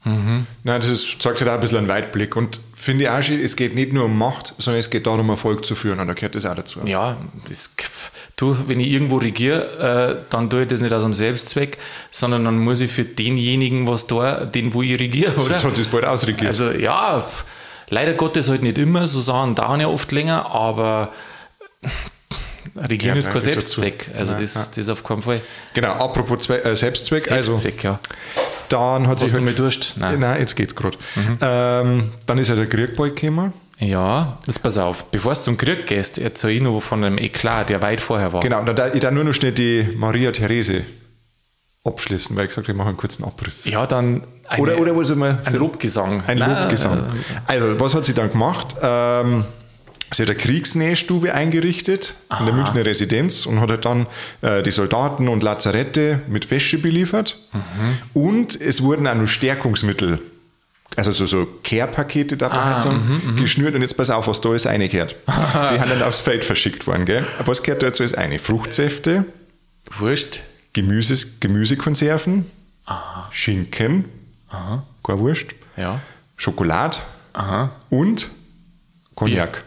Nein, 0.05 0.47
das 0.65 0.89
ist, 0.89 1.21
zeigt 1.21 1.41
halt 1.41 1.51
auch 1.51 1.55
ein 1.55 1.61
bisschen 1.61 1.79
einen 1.79 1.89
Weitblick. 1.89 2.37
Und 2.37 2.61
finde 2.77 3.05
ich 3.05 3.11
auch 3.11 3.19
es 3.19 3.57
geht 3.57 3.75
nicht 3.75 3.93
nur 3.93 4.05
um 4.05 4.17
Macht, 4.17 4.55
sondern 4.59 4.81
es 4.81 4.91
geht 4.91 5.07
darum, 5.07 5.29
Erfolg 5.29 5.65
zu 5.65 5.75
führen. 5.75 5.99
Und 6.01 6.09
da 6.09 6.15
gehört 6.15 6.35
das 6.35 6.47
auch 6.47 6.55
dazu. 6.55 6.81
Ja, 6.85 7.17
das, 7.49 7.75
du, 8.37 8.57
wenn 8.69 8.81
ich 8.81 8.89
irgendwo 8.89 9.17
regiere, 9.17 10.21
äh, 10.21 10.25
dann 10.31 10.49
tue 10.49 10.63
ich 10.63 10.69
das 10.69 10.81
nicht 10.81 10.93
aus 10.93 11.03
dem 11.03 11.15
Selbstzweck, 11.15 11.79
sondern 12.11 12.45
dann 12.45 12.59
muss 12.59 12.81
ich 12.81 12.91
für 12.91 13.05
denjenigen 13.05 13.87
was 13.87 14.07
da, 14.07 14.45
den 14.45 14.73
wo 14.73 14.83
ich 14.83 14.99
regiere, 14.99 15.33
oder? 15.35 15.43
Sonst 15.43 15.65
hat 15.65 15.79
es 15.79 15.89
bald 15.89 16.05
ausregiert. 16.05 16.49
Also 16.49 16.71
ja, 16.71 17.25
leider 17.89 18.15
Gottes 18.15 18.49
halt 18.49 18.63
nicht 18.63 18.79
immer, 18.79 19.07
so 19.09 19.21
Sachen 19.21 19.57
dauern 19.57 19.81
ja 19.81 19.89
oft 19.89 20.13
länger, 20.13 20.51
aber 20.51 21.13
Regieren 22.79 23.14
Ja, 23.17 23.19
ist 23.21 23.27
kein 23.27 23.35
nein, 23.35 23.55
dazu. 23.55 23.81
Selbstzweck. 23.81 24.11
Also 24.17 24.33
Nein, 24.33 24.41
das, 24.43 24.55
ja. 24.55 24.62
das 24.77 24.88
auf 24.88 25.05
keinen 25.05 25.23
Fall. 25.23 25.41
genau, 25.75 25.93
apropos 25.93 26.41
Zwe 26.45 26.64
äh, 26.64 26.77
Selbstzweck. 26.77 27.31
Also, 27.31 27.53
Selbstzweck, 27.55 27.85
ja. 27.85 28.01
dann 28.69 29.07
hat 29.07 29.19
sich 29.21 29.27
Hast 29.27 29.33
du 29.33 29.37
halt, 29.37 29.45
mal 29.45 29.55
Durst? 29.55 29.95
Nein. 29.97 30.21
Nein, 30.21 30.41
jetzt 30.41 30.55
geht's 30.57 30.75
gerade. 30.75 30.97
Ähm, 31.41 32.12
dann 32.27 32.38
ist 32.38 32.49
ja 32.49 32.55
der 32.55 32.67
Krieg 32.67 32.97
bald 32.97 33.17
gekommen. 33.17 33.53
Ja, 33.81 34.38
jetzt 34.47 34.61
pass 34.62 34.77
auf, 34.77 35.05
bevor 35.05 35.35
du 35.35 35.41
zum 35.41 35.57
Krieg 35.57 35.87
gehst, 35.87 36.19
erzähl 36.19 36.51
ich 36.57 36.62
noch 36.62 36.81
von 36.81 37.05
einem 37.05 37.17
Eklat, 37.17 37.71
der 37.71 37.81
weit 37.81 38.01
vorher 38.01 38.33
war. 38.33 38.41
Genau, 38.41 38.64
da, 38.64 38.93
ich 38.93 39.01
darf 39.01 39.12
nur 39.12 39.23
noch 39.23 39.33
schnell 39.35 39.53
die 39.53 39.87
Maria 39.97 40.33
Therese 40.33 40.83
abschließen, 41.85 42.35
weil 42.37 42.45
ich 42.47 42.49
gesagt 42.51 42.67
habe, 42.67 42.73
ich 42.73 42.77
mache 42.77 42.88
einen 42.88 42.97
kurzen 42.97 43.23
Abriss. 43.25 43.64
Ja, 43.67 43.87
dann 43.87 44.23
eine, 44.49 44.62
Oder, 44.62 44.79
oder 44.79 44.97
was 44.97 45.11
immer. 45.11 45.38
ein 45.45 45.55
Lobgesang. 45.55 46.23
Ein 46.27 46.38
Nein, 46.38 46.62
Lobgesang. 46.62 47.05
Also, 47.47 47.79
was 47.79 47.95
hat 47.95 48.05
sie 48.05 48.14
dann 48.14 48.31
gemacht? 48.31 48.75
Ähm, 48.83 49.45
Sie 50.11 50.23
hat 50.23 50.31
eine 50.31 50.38
Kriegsnähstube 50.38 51.35
eingerichtet 51.35 52.14
in 52.40 52.47
der 52.47 52.55
Münchner 52.55 52.85
Residenz 52.87 53.44
und 53.47 53.61
hat 53.61 53.68
halt 53.71 53.85
dann 53.85 54.07
äh, 54.40 54.62
die 54.62 54.71
Soldaten 54.71 55.29
und 55.29 55.42
Lazarette 55.42 56.21
mit 56.29 56.51
Wäsche 56.51 56.79
beliefert. 56.79 57.38
Und 58.14 58.59
es 58.61 58.83
wurden 58.83 59.07
auch 59.07 59.14
noch 59.14 59.27
Stärkungsmittel, 59.27 60.21
also 60.97 61.12
so, 61.12 61.27
so 61.27 61.47
Care-Pakete 61.62 62.37
da 62.38 62.49
Ah, 62.49 62.64
halt 62.73 62.81
so, 62.81 62.90
mhm, 62.90 63.37
geschnürt. 63.37 63.75
Und 63.75 63.83
jetzt 63.83 63.97
pass 63.99 64.09
auf, 64.11 64.27
was 64.29 64.40
da 64.40 64.55
ist 64.55 64.66
reingehört. 64.66 65.14
die 65.27 65.33
haben 65.81 65.90
dann 65.90 66.03
aufs 66.03 66.21
Feld 66.21 66.44
verschickt 66.44 66.87
worden. 66.87 67.05
Gell? 67.05 67.27
Was 67.44 67.62
gehört 67.62 67.83
da 67.83 67.87
jetzt 67.88 68.01
alles 68.01 68.14
eine? 68.14 68.38
Fruchtsäfte, 68.38 69.25
Wurscht. 69.99 70.40
Gemüses, 70.73 71.40
Gemüsekonserven, 71.40 72.47
Schinken, 73.31 74.05
keine 75.03 75.18
Wurst, 75.18 75.47
Ja. 75.77 76.01
Schokolade 76.37 76.99
Aha. 77.33 77.73
und 77.90 78.31
Cognac. 79.14 79.64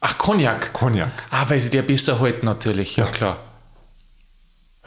Ach, 0.00 0.16
Cognac. 0.18 0.72
Cognac. 0.72 1.10
Ah, 1.30 1.46
weil 1.48 1.58
sie 1.60 1.70
der 1.70 1.82
besser 1.82 2.20
halten 2.20 2.46
natürlich, 2.46 2.96
ja, 2.96 3.06
klar. 3.06 3.38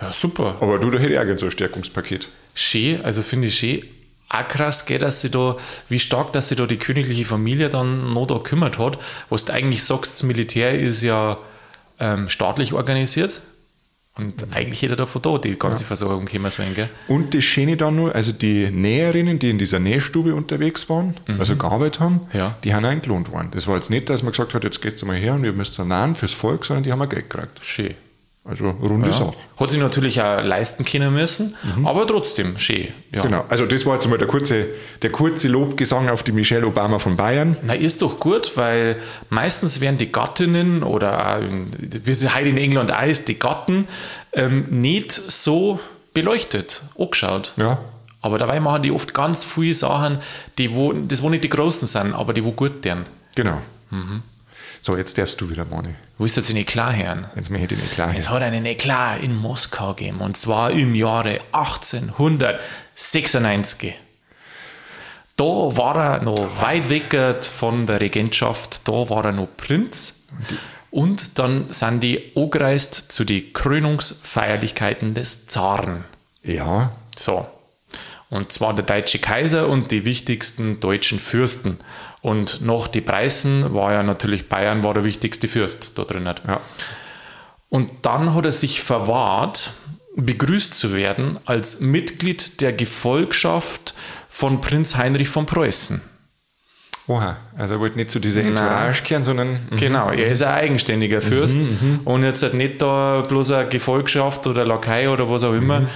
Ja, 0.02 0.13
super. 0.13 0.56
Aber 0.62 0.80
du, 0.80 0.89
da 0.89 0.97
hätte 1.00 1.13
ich 1.13 1.19
auch 1.19 1.26
gerne 1.26 1.39
so 1.39 1.45
ein 1.45 1.52
Stärkungspaket. 1.52 2.30
Schön, 2.54 3.04
also 3.04 3.21
finde 3.21 3.50
ich 3.50 3.56
schön. 3.58 3.84
Auch 4.30 4.47
krass, 4.47 4.86
gell, 4.86 4.97
dass 4.97 5.21
sie 5.21 5.30
da, 5.30 5.58
wie 5.89 6.00
stark, 6.00 6.32
dass 6.32 6.47
sie 6.50 6.56
da 6.56 6.65
die 6.65 6.78
königliche 6.78 7.26
Familie 7.26 7.67
dann 7.67 8.13
noch 8.13 8.26
da 8.28 8.39
kümmert 8.39 8.78
hat. 8.78 8.97
Was 9.30 9.45
du 9.45 9.54
eigentlich 9.54 9.84
sagst, 9.84 10.13
das 10.13 10.24
Militär 10.24 10.80
ist 10.80 11.02
ja 11.02 11.38
ähm, 12.00 12.30
staatlich 12.30 12.71
organisiert. 12.71 13.41
Und 14.17 14.47
eigentlich 14.52 14.82
hätte 14.82 14.97
davon 14.97 15.21
da 15.21 15.38
die 15.38 15.58
ganze 15.58 15.86
Versorgung 15.86 16.26
kommen 16.26 16.52
sollen, 16.52 16.74
gell? 16.74 16.89
Und 17.08 17.34
das 17.34 17.43
Schöne 17.45 17.78
dann 17.78 17.95
nur, 17.95 18.13
also 18.13 18.34
die 18.34 18.69
Näherinnen, 18.69 19.39
die 19.39 19.50
in 19.50 19.58
dieser 19.58 19.80
Nähstube 19.80 20.36
unterwegs 20.36 20.89
waren, 20.89 21.15
also 21.39 21.56
gearbeitet 21.56 22.02
haben, 22.02 22.21
Ja. 22.34 22.58
die 22.63 22.74
haben 22.74 22.84
auch 22.86 22.91
worden. 23.32 23.50
Das 23.52 23.67
war 23.67 23.78
jetzt 23.78 23.89
nicht, 23.89 24.10
dass 24.10 24.21
man 24.21 24.34
gesagt 24.34 24.54
hat, 24.54 24.63
jetzt 24.65 24.82
geht's 24.82 25.04
mal 25.06 25.15
her 25.15 25.34
und 25.36 25.45
ihr 25.45 25.54
müsst 25.54 25.80
dann 25.80 25.88
nähen 25.88 26.15
fürs 26.15 26.34
Volk, 26.34 26.65
sondern 26.65 26.84
die 26.84 26.91
haben 26.91 27.02
auch 27.02 27.08
Geld 27.10 27.30
gekriegt. 27.30 27.60
Schön. 27.63 27.95
Also 28.43 28.69
runde 28.69 29.08
Ja. 29.08 29.13
Sache. 29.13 29.34
Hat 29.58 29.69
sich 29.69 29.80
natürlich 29.80 30.19
auch 30.19 30.41
leisten 30.41 30.84
können 30.84 31.13
müssen, 31.13 31.56
aber 31.86 32.08
trotzdem 32.08 32.58
schön. 32.58 32.88
Ja. 33.12 33.21
Genau, 33.21 33.45
also 33.49 33.67
das 33.67 33.86
war 33.86 33.93
jetzt 33.93 34.08
mal 34.10 34.17
der 34.17 34.27
kurze, 34.27 34.65
der 35.04 35.12
kurze 35.12 35.47
Lobgesang 35.47 36.10
auf 36.10 36.23
die 36.23 36.32
Michelle 36.32 36.65
Obama 36.65 36.97
von 36.97 37.15
Bayern. 37.15 37.56
Na, 37.62 37.73
ist 37.75 38.01
doch 38.01 38.19
gut, 38.19 38.58
weil 38.58 38.95
meistens 39.30 39.80
werden 39.80 39.99
die 39.99 40.12
Gattinnen 40.12 40.82
oder 40.82 41.39
wie 41.80 42.13
sie 42.15 42.34
heute 42.34 42.49
in 42.49 42.58
England 42.58 42.91
auch 42.91 43.04
ist, 43.06 43.27
die 43.27 43.38
Gatten 43.38 43.88
ähm, 44.34 44.65
nicht 44.69 45.12
so 45.12 45.80
beleuchtet, 46.15 46.84
angeschaut. 46.97 47.54
Ja. 47.58 47.77
Aber 48.21 48.39
dabei 48.39 48.60
machen 48.60 48.82
die 48.82 48.91
oft 48.91 49.13
ganz 49.13 49.43
viele 49.43 49.75
Sachen, 49.75 50.17
die 50.58 50.73
wo, 50.73 50.93
das 50.93 51.21
wo 51.21 51.30
nicht 51.30 51.43
die 51.43 51.49
Großen 51.49 51.88
sind, 51.88 52.13
aber 52.13 52.34
die 52.34 52.43
wo 52.43 52.51
gut 52.51 52.84
deren. 52.86 53.06
Genau. 53.36 53.62
Mhm. 53.91 54.23
So, 54.83 54.97
jetzt 54.97 55.15
darfst 55.17 55.39
du 55.39 55.49
wieder, 55.49 55.63
Mani. 55.65 55.93
Willst 56.17 56.37
du 56.37 56.41
jetzt 56.41 56.51
nicht 56.53 56.69
klar 56.69 56.95
hören? 56.95 57.27
Jetzt 57.35 57.51
möchte 57.51 57.75
ich 57.75 57.81
nicht 57.81 57.93
klar. 57.93 58.15
Es 58.17 58.29
hat 58.31 58.41
einen 58.41 58.65
Eklat 58.65 59.21
in 59.21 59.35
Moskau 59.35 59.93
gegeben 59.93 60.21
und 60.21 60.37
zwar 60.37 60.71
im 60.71 60.95
Jahre 60.95 61.37
1896. 61.51 63.93
Da 65.37 65.43
war 65.43 65.95
er 65.95 66.23
noch 66.23 66.61
weit 66.61 66.89
weg 66.89 67.15
von 67.43 67.85
der 67.85 68.01
Regentschaft, 68.01 68.87
da 68.87 69.07
war 69.09 69.25
er 69.25 69.31
noch 69.33 69.49
Prinz. 69.55 70.15
Und 70.89 71.37
dann 71.39 71.71
sind 71.71 72.01
die 72.01 72.31
angereist 72.35 73.11
zu 73.11 73.23
den 73.23 73.53
Krönungsfeierlichkeiten 73.53 75.13
des 75.13 75.45
Zaren. 75.47 76.05
Ja, 76.43 76.91
So. 77.15 77.45
Und 78.29 78.51
zwar 78.51 78.73
der 78.73 78.83
deutsche 78.85 79.19
Kaiser 79.19 79.67
und 79.67 79.91
die 79.91 80.05
wichtigsten 80.05 80.79
deutschen 80.79 81.19
Fürsten. 81.19 81.77
Und 82.21 82.62
noch 82.62 82.88
die 82.88 83.01
Preußen 83.01 83.73
war 83.73 83.93
ja 83.93 84.03
natürlich 84.03 84.47
Bayern 84.47 84.84
war 84.84 84.93
der 84.93 85.03
wichtigste 85.03 85.47
Fürst 85.47 85.97
da 85.97 86.03
drin. 86.03 86.25
ja. 86.25 86.60
Und 87.69 87.89
dann 88.01 88.36
hat 88.36 88.45
er 88.45 88.51
sich 88.51 88.81
verwahrt, 88.81 89.71
begrüßt 90.17 90.73
zu 90.73 90.93
werden 90.93 91.39
als 91.45 91.79
Mitglied 91.79 92.62
der 92.62 92.73
Gefolgschaft 92.73 93.93
von 94.29 94.60
Prinz 94.60 94.97
Heinrich 94.97 95.29
von 95.29 95.45
Preußen. 95.45 96.01
Oha, 97.07 97.38
also 97.57 97.75
er 97.75 97.79
wollte 97.79 97.97
nicht 97.97 98.12
zu 98.12 98.19
dieser 98.19 98.41
Entourage 98.41 99.03
kehren, 99.03 99.23
sondern 99.23 99.60
Genau, 99.77 100.12
er 100.12 100.27
ist 100.31 100.43
ein 100.43 100.53
eigenständiger 100.53 101.21
Fürst 101.21 101.67
und 102.05 102.23
jetzt 102.23 102.43
halt 102.43 102.53
nicht 102.53 102.81
da 102.81 103.21
bloß 103.27 103.51
eine 103.51 103.69
Gefolgschaft 103.69 104.45
oder 104.47 104.65
Lakai 104.65 105.10
oder 105.10 105.29
was 105.29 105.43
auch 105.43 105.53
immer. 105.53 105.88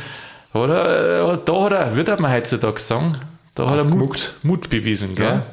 Oder 0.54 1.34
äh, 1.34 1.38
da 1.44 1.64
hat 1.64 1.72
er, 1.74 1.96
wird 1.96 2.20
man 2.20 2.32
heutzutage 2.32 2.80
sagen, 2.80 3.16
da 3.54 3.70
hat 3.70 3.78
er 3.78 3.86
Mut, 3.86 4.36
Mut 4.44 4.70
bewiesen. 4.70 5.16
Gell? 5.16 5.26
ja, 5.26 5.46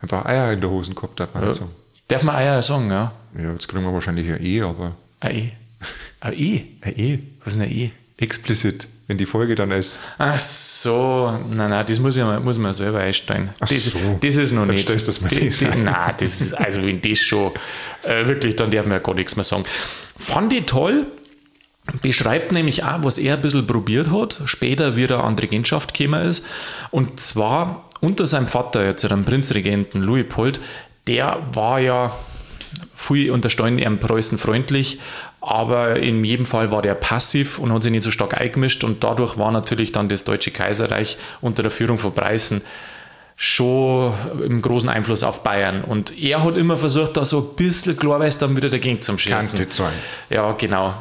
einfach 0.00 0.24
Eier 0.26 0.52
in 0.52 0.60
der 0.60 0.70
Hosen 0.70 0.94
gehabt 0.94 1.20
hat 1.20 1.34
man 1.34 1.44
halt 1.44 1.54
so. 1.54 1.68
Darf 2.08 2.22
man 2.22 2.34
Eier 2.36 2.62
sagen, 2.62 2.90
ja? 2.90 3.12
Ja, 3.38 3.52
jetzt 3.52 3.66
kriegen 3.68 3.82
wir 3.84 3.92
wahrscheinlich 3.92 4.30
ein 4.30 4.44
E, 4.44 4.60
aber 4.62 4.92
Ein 5.20 5.34
E. 5.36 5.50
Ein 6.20 6.32
E? 6.34 6.64
ein 6.82 6.98
E, 6.98 7.18
Was 7.40 7.54
ist 7.54 7.60
denn 7.60 7.62
ein 7.68 7.76
E? 7.76 7.90
explicit, 8.16 8.86
wenn 9.08 9.18
die 9.18 9.26
Folge 9.26 9.54
dann 9.54 9.70
ist. 9.72 9.98
Ach 10.18 10.38
so, 10.38 11.36
nein, 11.50 11.70
nein, 11.70 11.84
das 11.86 11.98
muss, 11.98 12.16
ich, 12.16 12.22
mal- 12.22 12.38
muss 12.40 12.58
man 12.58 12.72
selber 12.72 13.00
einstellen. 13.00 13.50
Ach 13.60 13.68
das, 13.68 13.84
so. 13.86 13.98
das 14.20 14.36
ist 14.36 14.52
noch 14.52 14.60
Dann 14.62 14.70
nicht. 14.70 14.82
stellst 14.86 15.08
das 15.08 15.20
mal 15.20 15.28
Die- 15.28 15.48
die- 15.48 15.66
ein. 15.66 15.84
Nein, 15.84 16.14
das 16.18 16.40
ist, 16.40 16.54
also 16.54 16.80
wenn 16.82 17.02
das 17.02 17.18
schon 17.18 17.52
äh, 18.04 18.26
wirklich, 18.26 18.54
dann 18.56 18.70
darf 18.70 18.84
man 18.86 18.92
ja 18.92 18.98
gar 19.00 19.14
nichts 19.14 19.34
mehr 19.36 19.44
sagen. 19.44 19.64
Fand 20.16 20.52
ich 20.52 20.66
toll, 20.66 21.06
beschreibt 22.02 22.52
nämlich 22.52 22.84
auch, 22.84 23.02
was 23.02 23.18
er 23.18 23.34
ein 23.34 23.42
bisschen 23.42 23.66
probiert 23.66 24.10
hat, 24.10 24.40
später 24.44 24.96
wie 24.96 25.04
er 25.04 25.24
an 25.24 25.36
die 25.36 25.42
Regentschaft 25.42 25.92
gekommen 25.92 26.22
ist. 26.28 26.44
Und 26.90 27.18
zwar 27.20 27.88
unter 28.00 28.26
seinem 28.26 28.48
Vater, 28.48 28.84
jetzt 28.84 29.04
dem 29.04 29.24
Prinzregenten 29.24 30.02
Luitpold, 30.02 30.60
der 31.06 31.38
war 31.52 31.80
ja 31.80 32.12
viel 32.94 33.30
unterstanden 33.30 33.78
ihm 33.78 33.98
Preußen 33.98 34.38
freundlich, 34.38 34.98
aber 35.40 35.96
in 35.96 36.24
jedem 36.24 36.46
Fall 36.46 36.70
war 36.70 36.82
der 36.82 36.94
passiv 36.94 37.58
und 37.58 37.72
hat 37.72 37.82
sich 37.82 37.92
nicht 37.92 38.02
so 38.02 38.10
stark 38.10 38.40
eingemischt 38.40 38.82
und 38.84 39.04
dadurch 39.04 39.36
war 39.36 39.52
natürlich 39.52 39.92
dann 39.92 40.08
das 40.08 40.24
Deutsche 40.24 40.50
Kaiserreich 40.50 41.18
unter 41.40 41.62
der 41.62 41.70
Führung 41.70 41.98
von 41.98 42.12
Preußen 42.12 42.62
schon 43.36 44.12
im 44.44 44.62
großen 44.62 44.88
Einfluss 44.88 45.22
auf 45.22 45.42
Bayern. 45.42 45.82
Und 45.82 46.16
er 46.18 46.42
hat 46.44 46.56
immer 46.56 46.76
versucht, 46.76 47.16
da 47.16 47.24
so 47.24 47.38
ein 47.38 47.56
bisschen 47.56 47.96
klarweise 47.96 48.38
dann 48.38 48.56
wieder 48.56 48.70
dagegen 48.70 49.02
zu 49.02 49.18
schießen. 49.18 49.58
Kante 49.58 49.72
sein. 49.72 49.92
Ja, 50.30 50.52
genau. 50.52 50.94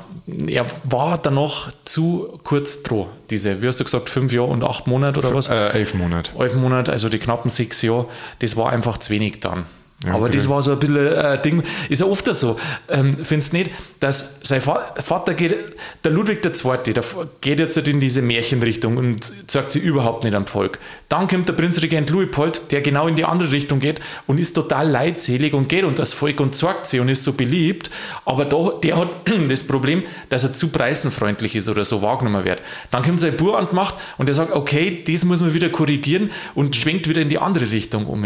Er 0.47 0.65
war 0.83 1.17
danach 1.17 1.71
zu 1.85 2.39
kurz 2.43 2.81
dran. 2.81 3.07
Diese, 3.29 3.61
wie 3.61 3.67
hast 3.67 3.79
du 3.79 3.83
gesagt, 3.83 4.09
fünf 4.09 4.31
Jahre 4.31 4.47
und 4.47 4.63
acht 4.63 4.87
Monate 4.87 5.19
oder 5.19 5.33
was? 5.33 5.47
Äh, 5.47 5.69
elf 5.69 5.93
Monate. 5.93 6.31
elf 6.39 6.55
Monate, 6.55 6.91
also 6.91 7.09
die 7.09 7.19
knappen 7.19 7.51
sechs 7.51 7.81
Jahre, 7.81 8.05
das 8.39 8.55
war 8.55 8.71
einfach 8.71 8.97
zu 8.97 9.11
wenig 9.11 9.39
dann. 9.39 9.65
Aber 10.07 10.23
okay. 10.23 10.31
das 10.35 10.49
war 10.49 10.61
so 10.61 10.71
ein 10.73 10.79
bisschen 10.79 11.15
ein 11.15 11.41
Ding, 11.41 11.63
ist 11.89 11.99
ja 11.99 12.05
oft 12.05 12.25
so. 12.33 12.57
Ähm, 12.89 13.13
Findest 13.23 13.53
du 13.53 13.57
nicht, 13.57 13.71
dass 13.99 14.39
sein 14.43 14.65
Va- 14.65 14.93
Vater 15.03 15.33
geht, 15.33 15.55
der 16.03 16.11
Ludwig 16.11 16.43
II., 16.45 16.93
der 16.93 17.03
geht 17.41 17.59
jetzt 17.59 17.77
in 17.77 17.99
diese 17.99 18.21
Märchenrichtung 18.21 18.97
und 18.97 19.31
sagt 19.47 19.71
sie 19.71 19.79
überhaupt 19.79 20.23
nicht 20.23 20.33
am 20.35 20.47
Volk. 20.47 20.79
Dann 21.09 21.27
kommt 21.27 21.47
der 21.47 21.53
Prinzregent 21.53 22.09
Luitpold, 22.09 22.71
der 22.71 22.81
genau 22.81 23.07
in 23.07 23.15
die 23.15 23.25
andere 23.25 23.51
Richtung 23.51 23.79
geht 23.79 24.01
und 24.27 24.39
ist 24.39 24.53
total 24.53 24.89
leidselig 24.89 25.53
und 25.53 25.69
geht 25.69 25.83
unter 25.83 26.01
das 26.03 26.13
Volk 26.13 26.39
und 26.39 26.55
zeigt 26.55 26.87
sie 26.87 26.99
und 26.99 27.07
ist 27.09 27.23
so 27.23 27.33
beliebt. 27.33 27.91
Aber 28.25 28.45
da, 28.45 28.71
der 28.83 28.97
hat 28.97 29.09
das 29.49 29.63
Problem, 29.65 30.03
dass 30.29 30.43
er 30.43 30.53
zu 30.53 30.69
preisenfreundlich 30.69 31.55
ist 31.55 31.69
oder 31.69 31.85
so 31.85 32.01
wahrgenommen 32.01 32.43
wird. 32.45 32.61
Dann 32.91 33.03
kommt 33.03 33.19
sein 33.19 33.37
Bur 33.37 33.57
und 33.57 33.73
macht 33.73 33.95
und 34.17 34.27
der 34.27 34.35
sagt, 34.35 34.51
okay, 34.51 35.03
das 35.07 35.23
muss 35.25 35.41
man 35.41 35.53
wieder 35.53 35.69
korrigieren 35.69 36.31
und 36.55 36.75
schwenkt 36.75 37.07
wieder 37.07 37.21
in 37.21 37.29
die 37.29 37.37
andere 37.37 37.71
Richtung 37.71 38.05
um. 38.05 38.23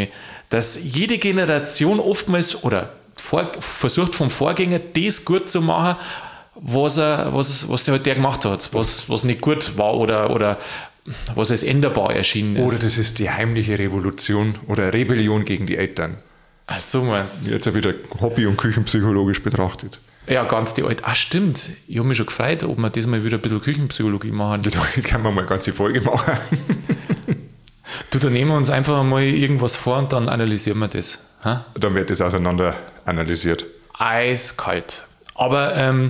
Dass 0.50 0.80
jede 0.82 1.18
Generation 1.18 2.00
oftmals 2.00 2.64
oder 2.64 2.94
vor, 3.16 3.52
versucht 3.60 4.16
vom 4.16 4.30
Vorgänger 4.30 4.80
das 4.80 5.26
gut 5.26 5.50
zu 5.50 5.62
machen, 5.62 5.98
was, 6.56 6.98
er, 6.98 7.34
was, 7.34 7.68
was 7.70 7.88
halt 7.88 8.06
der 8.06 8.16
gemacht 8.16 8.46
hat, 8.46 8.70
was, 8.74 9.10
was 9.10 9.24
nicht 9.24 9.42
gut 9.42 9.78
war 9.78 9.96
oder, 9.96 10.32
oder 10.32 10.58
was 11.36 11.52
als 11.52 11.64
änderbar 11.64 12.16
erschienen 12.16 12.56
ist. 12.56 12.74
Oder 12.74 12.84
das 12.84 12.98
ist 12.98 13.20
die 13.20 13.30
heimliche 13.30 13.78
Revolution 13.78 14.56
oder 14.68 14.94
Rebellion 14.94 15.46
gegen 15.46 15.66
die 15.66 15.78
Eltern. 15.78 16.18
Ach 16.68 16.80
so 16.80 17.04
meinst 17.04 17.48
du? 17.48 17.52
Jetzt 17.52 17.74
wieder 17.74 17.94
Hobby- 18.20 18.46
und 18.46 18.58
Küchenpsychologisch 18.58 19.42
betrachtet. 19.42 20.02
Ja, 20.28 20.44
ganz 20.44 20.74
die 20.74 20.84
alte. 20.84 21.06
Ah, 21.06 21.16
stimmt. 21.16 21.70
Ich 21.88 21.98
habe 21.98 22.08
mich 22.08 22.18
schon 22.18 22.26
gefreut, 22.26 22.64
ob 22.64 22.78
wir 22.78 22.90
diesmal 22.90 23.24
wieder 23.24 23.38
ein 23.38 23.42
bisschen 23.42 23.62
Küchenpsychologie 23.62 24.32
machen. 24.32 24.62
Da 24.64 25.02
kann 25.02 25.22
man 25.22 25.34
mal 25.34 25.42
eine 25.42 25.50
ganze 25.50 25.72
Folge 25.72 26.02
machen. 26.02 26.38
Du, 28.12 28.20
da 28.20 28.30
nehmen 28.30 28.52
wir 28.52 28.58
uns 28.58 28.70
einfach 28.70 29.04
mal 29.04 29.24
irgendwas 29.24 29.76
vor 29.76 29.98
und 29.98 30.14
dann 30.14 30.30
analysieren 30.30 30.80
wir 30.80 30.88
das. 30.88 31.26
Ha? 31.44 31.66
Dann 31.80 31.96
wird 31.96 32.10
das 32.10 32.22
auseinander 32.22 32.76
analysiert. 33.06 33.66
Eiskalt. 33.98 35.04
Aber 35.36 35.76
ähm, 35.76 36.10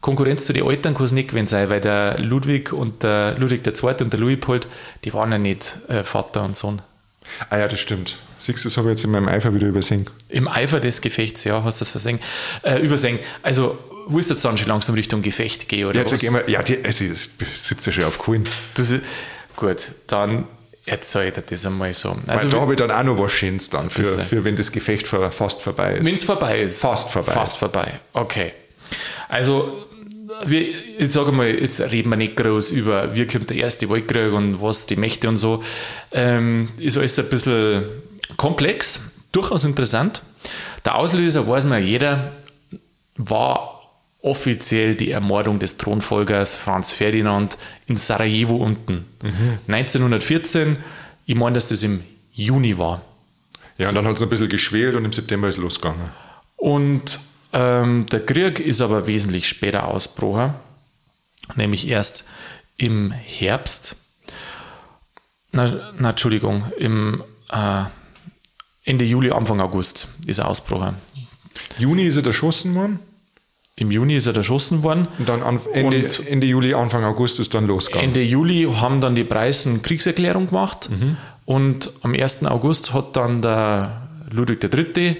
Konkurrenz 0.00 0.46
zu 0.46 0.52
den 0.52 0.66
Eltern 0.68 0.94
kann 0.94 1.06
es 1.06 1.12
nicht 1.12 1.30
gewesen 1.30 1.46
sein, 1.48 1.70
weil 1.70 1.80
der 1.80 2.18
Ludwig 2.18 2.72
und 2.72 3.02
der 3.02 3.36
Ludwig 3.38 3.66
II. 3.66 3.94
und 4.00 4.12
der 4.12 4.20
Luitpold, 4.20 4.68
die 5.04 5.12
waren 5.12 5.32
ja 5.32 5.38
nicht 5.38 5.78
äh, 5.88 6.04
Vater 6.04 6.44
und 6.44 6.54
Sohn. 6.56 6.82
Ah 7.50 7.58
ja, 7.58 7.68
das 7.68 7.80
stimmt. 7.80 8.18
Siehst 8.38 8.64
du, 8.64 8.68
das 8.68 8.76
habe 8.76 8.88
ich 8.88 8.92
jetzt 8.92 9.04
in 9.04 9.10
meinem 9.10 9.28
Eifer 9.28 9.52
wieder 9.54 9.66
übersehen. 9.66 10.08
Im 10.28 10.48
Eifer 10.48 10.80
des 10.80 11.00
Gefechts, 11.00 11.44
ja, 11.44 11.64
hast 11.64 11.80
du 11.80 11.84
das 11.84 11.90
versehen. 11.90 12.20
Äh, 12.62 12.78
übersehen. 12.80 13.18
Also, 13.42 13.76
willst 14.06 14.30
du 14.30 14.34
jetzt 14.34 14.44
dann 14.44 14.56
schon 14.56 14.68
langsam 14.68 14.94
Richtung 14.94 15.22
Gefecht 15.22 15.68
gehen, 15.68 15.86
oder 15.86 15.96
Ja, 15.96 16.00
jetzt 16.02 16.12
was? 16.12 16.20
gehen 16.20 16.32
wir, 16.34 16.48
ja 16.48 16.62
die, 16.62 16.82
also, 16.84 17.04
das 17.06 17.28
sitzt 17.54 17.86
ja 17.86 17.92
schon 17.92 18.04
auf 18.04 18.18
Kohlen. 18.18 18.44
Das 18.74 18.90
ist, 18.90 19.02
gut, 19.56 19.88
dann 20.06 20.46
erzählt 20.88 21.36
er 21.36 21.42
das 21.42 21.66
einmal 21.66 21.94
so. 21.94 22.16
Also 22.26 22.44
Weil 22.44 22.50
da 22.50 22.60
habe 22.60 22.72
ich 22.72 22.78
dann 22.78 22.90
auch 22.90 23.02
noch 23.02 23.18
was 23.18 23.32
Schönes 23.32 23.70
dann, 23.70 23.90
für, 23.90 24.04
für 24.04 24.44
wenn 24.44 24.56
das 24.56 24.72
Gefecht 24.72 25.06
fast 25.06 25.62
vorbei 25.62 25.96
ist. 25.96 26.06
Wenn 26.06 26.14
es 26.14 26.24
vorbei 26.24 26.60
ist. 26.60 26.80
Fast 26.80 27.10
vorbei. 27.10 27.32
Fast 27.32 27.58
vorbei. 27.58 28.00
Okay. 28.12 28.52
Also, 29.28 29.86
wir, 30.46 30.98
ich 30.98 31.12
sage 31.12 31.32
mal, 31.32 31.48
jetzt 31.48 31.80
reden 31.80 32.10
wir 32.10 32.16
nicht 32.16 32.36
groß 32.36 32.70
über, 32.70 33.14
wie 33.14 33.26
kommt 33.26 33.50
der 33.50 33.58
erste 33.58 33.88
Weltkrieg 33.90 34.32
und 34.32 34.62
was 34.62 34.86
die 34.86 34.96
Mächte 34.96 35.28
und 35.28 35.36
so. 35.36 35.62
Ähm, 36.12 36.68
ist 36.78 36.96
alles 36.96 37.18
ein 37.18 37.28
bisschen 37.28 37.84
komplex, 38.36 39.00
durchaus 39.32 39.64
interessant. 39.64 40.22
Der 40.84 40.96
Auslöser, 40.96 41.46
weiß 41.46 41.66
man 41.66 41.84
jeder, 41.84 42.32
war 43.16 43.67
offiziell 44.20 44.94
die 44.94 45.10
Ermordung 45.10 45.58
des 45.58 45.76
Thronfolgers 45.76 46.54
Franz 46.54 46.90
Ferdinand 46.90 47.56
in 47.86 47.96
Sarajevo 47.96 48.56
unten. 48.56 49.06
Mhm. 49.22 49.58
1914, 49.68 50.76
ich 51.26 51.34
meine, 51.34 51.54
dass 51.54 51.68
das 51.68 51.82
im 51.82 52.02
Juni 52.32 52.78
war. 52.78 53.02
Ja, 53.80 53.88
und 53.88 53.94
dann 53.94 54.06
hat 54.06 54.16
es 54.16 54.22
ein 54.22 54.28
bisschen 54.28 54.48
geschwelt 54.48 54.96
und 54.96 55.04
im 55.04 55.12
September 55.12 55.48
ist 55.48 55.56
es 55.56 55.62
losgegangen. 55.62 56.10
Und 56.56 57.20
ähm, 57.52 58.06
der 58.06 58.24
Krieg 58.26 58.58
ist 58.58 58.80
aber 58.80 59.06
wesentlich 59.06 59.48
später 59.48 59.86
ausgebrochen, 59.86 60.54
nämlich 61.54 61.86
erst 61.86 62.28
im 62.76 63.12
Herbst. 63.12 63.96
Na, 65.52 65.92
na 65.96 66.10
Entschuldigung, 66.10 66.72
im 66.78 67.22
äh, 67.50 67.84
Ende 68.84 69.04
Juli, 69.04 69.30
Anfang 69.30 69.60
August 69.60 70.08
ist 70.26 70.38
er 70.38 70.48
ausgebrochen. 70.48 70.96
Juni 71.78 72.04
ist 72.04 72.16
er 72.16 72.26
erschossen 72.26 72.74
worden? 72.74 72.98
Im 73.78 73.92
Juni 73.92 74.16
ist 74.16 74.26
er 74.26 74.34
erschossen 74.34 74.82
worden. 74.82 75.06
Und 75.18 75.28
dann 75.28 75.40
Ende, 75.72 75.96
und 75.98 76.26
Ende, 76.26 76.46
Juli, 76.48 76.74
Anfang 76.74 77.04
August 77.04 77.38
ist 77.38 77.54
dann 77.54 77.68
losgegangen. 77.68 78.08
Ende 78.08 78.22
Juli 78.22 78.64
haben 78.64 79.00
dann 79.00 79.14
die 79.14 79.22
Preisen 79.22 79.82
Kriegserklärung 79.82 80.48
gemacht. 80.48 80.90
Mhm. 80.90 81.16
Und 81.44 81.92
am 82.02 82.12
1. 82.12 82.44
August 82.46 82.92
hat 82.92 83.16
dann 83.16 83.40
der 83.40 84.02
Ludwig 84.30 84.62
III. 84.62 85.16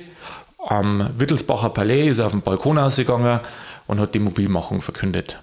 am 0.67 1.11
Wittelsbacher 1.17 1.71
Palais 1.71 2.09
ist 2.09 2.19
auf 2.19 2.33
den 2.33 2.43
Balkon 2.43 2.79
ausgegangen 2.79 3.39
und 3.87 4.01
hat 4.01 4.15
die 4.15 4.19
Mobilmachung 4.19 4.81
verkündet. 4.81 5.39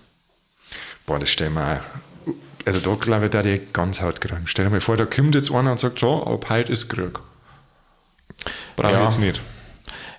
Boah, 1.05 1.17
das 1.17 1.29
stellen 1.29 1.53
wir 1.53 1.79
auch. 1.79 2.33
Also 2.65 2.81
da 2.81 2.95
glaube 2.95 3.25
ich, 3.25 3.31
da 3.31 3.43
die 3.43 3.61
ganz 3.71 4.01
hart 4.01 4.19
kriegen. 4.19 4.41
Stell 4.45 4.65
dir 4.65 4.71
mal 4.71 4.81
vor, 4.81 4.97
da 4.97 5.05
kommt 5.05 5.35
jetzt 5.35 5.51
einer 5.51 5.71
und 5.71 5.79
sagt, 5.79 5.99
so, 5.99 6.21
ab 6.25 6.49
heute 6.49 6.73
ist 6.73 6.89
Krieg. 6.89 7.17
Brauche 8.75 8.91
ja. 8.91 8.99
ich 8.99 9.05
jetzt 9.05 9.19
nicht. 9.19 9.41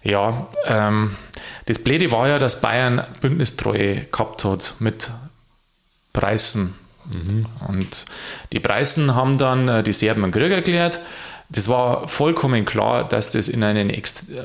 Ja, 0.07 0.47
ähm, 0.67 1.17
das 1.65 1.81
Blöde 1.81 2.13
war 2.13 2.29
ja, 2.29 2.39
dass 2.39 2.61
Bayern 2.61 3.05
Bündnistreue 3.21 4.05
gehabt 4.05 4.45
hat 4.45 4.75
mit 4.79 5.11
Preisen. 6.13 6.75
Mhm. 7.13 7.47
Und 7.67 8.07
die 8.53 8.61
Preisen 8.61 9.17
haben 9.17 9.37
dann 9.37 9.69
äh, 9.69 9.83
die 9.83 9.93
Serben 9.93 10.23
einen 10.23 10.33
Krieg 10.33 10.53
erklärt. 10.53 11.01
Das 11.49 11.69
war 11.69 12.07
vollkommen 12.07 12.65
klar, 12.65 13.03
dass 13.03 13.31
das 13.31 13.49
in 13.49 13.65
einen 13.65 13.91
äh, 13.91 14.03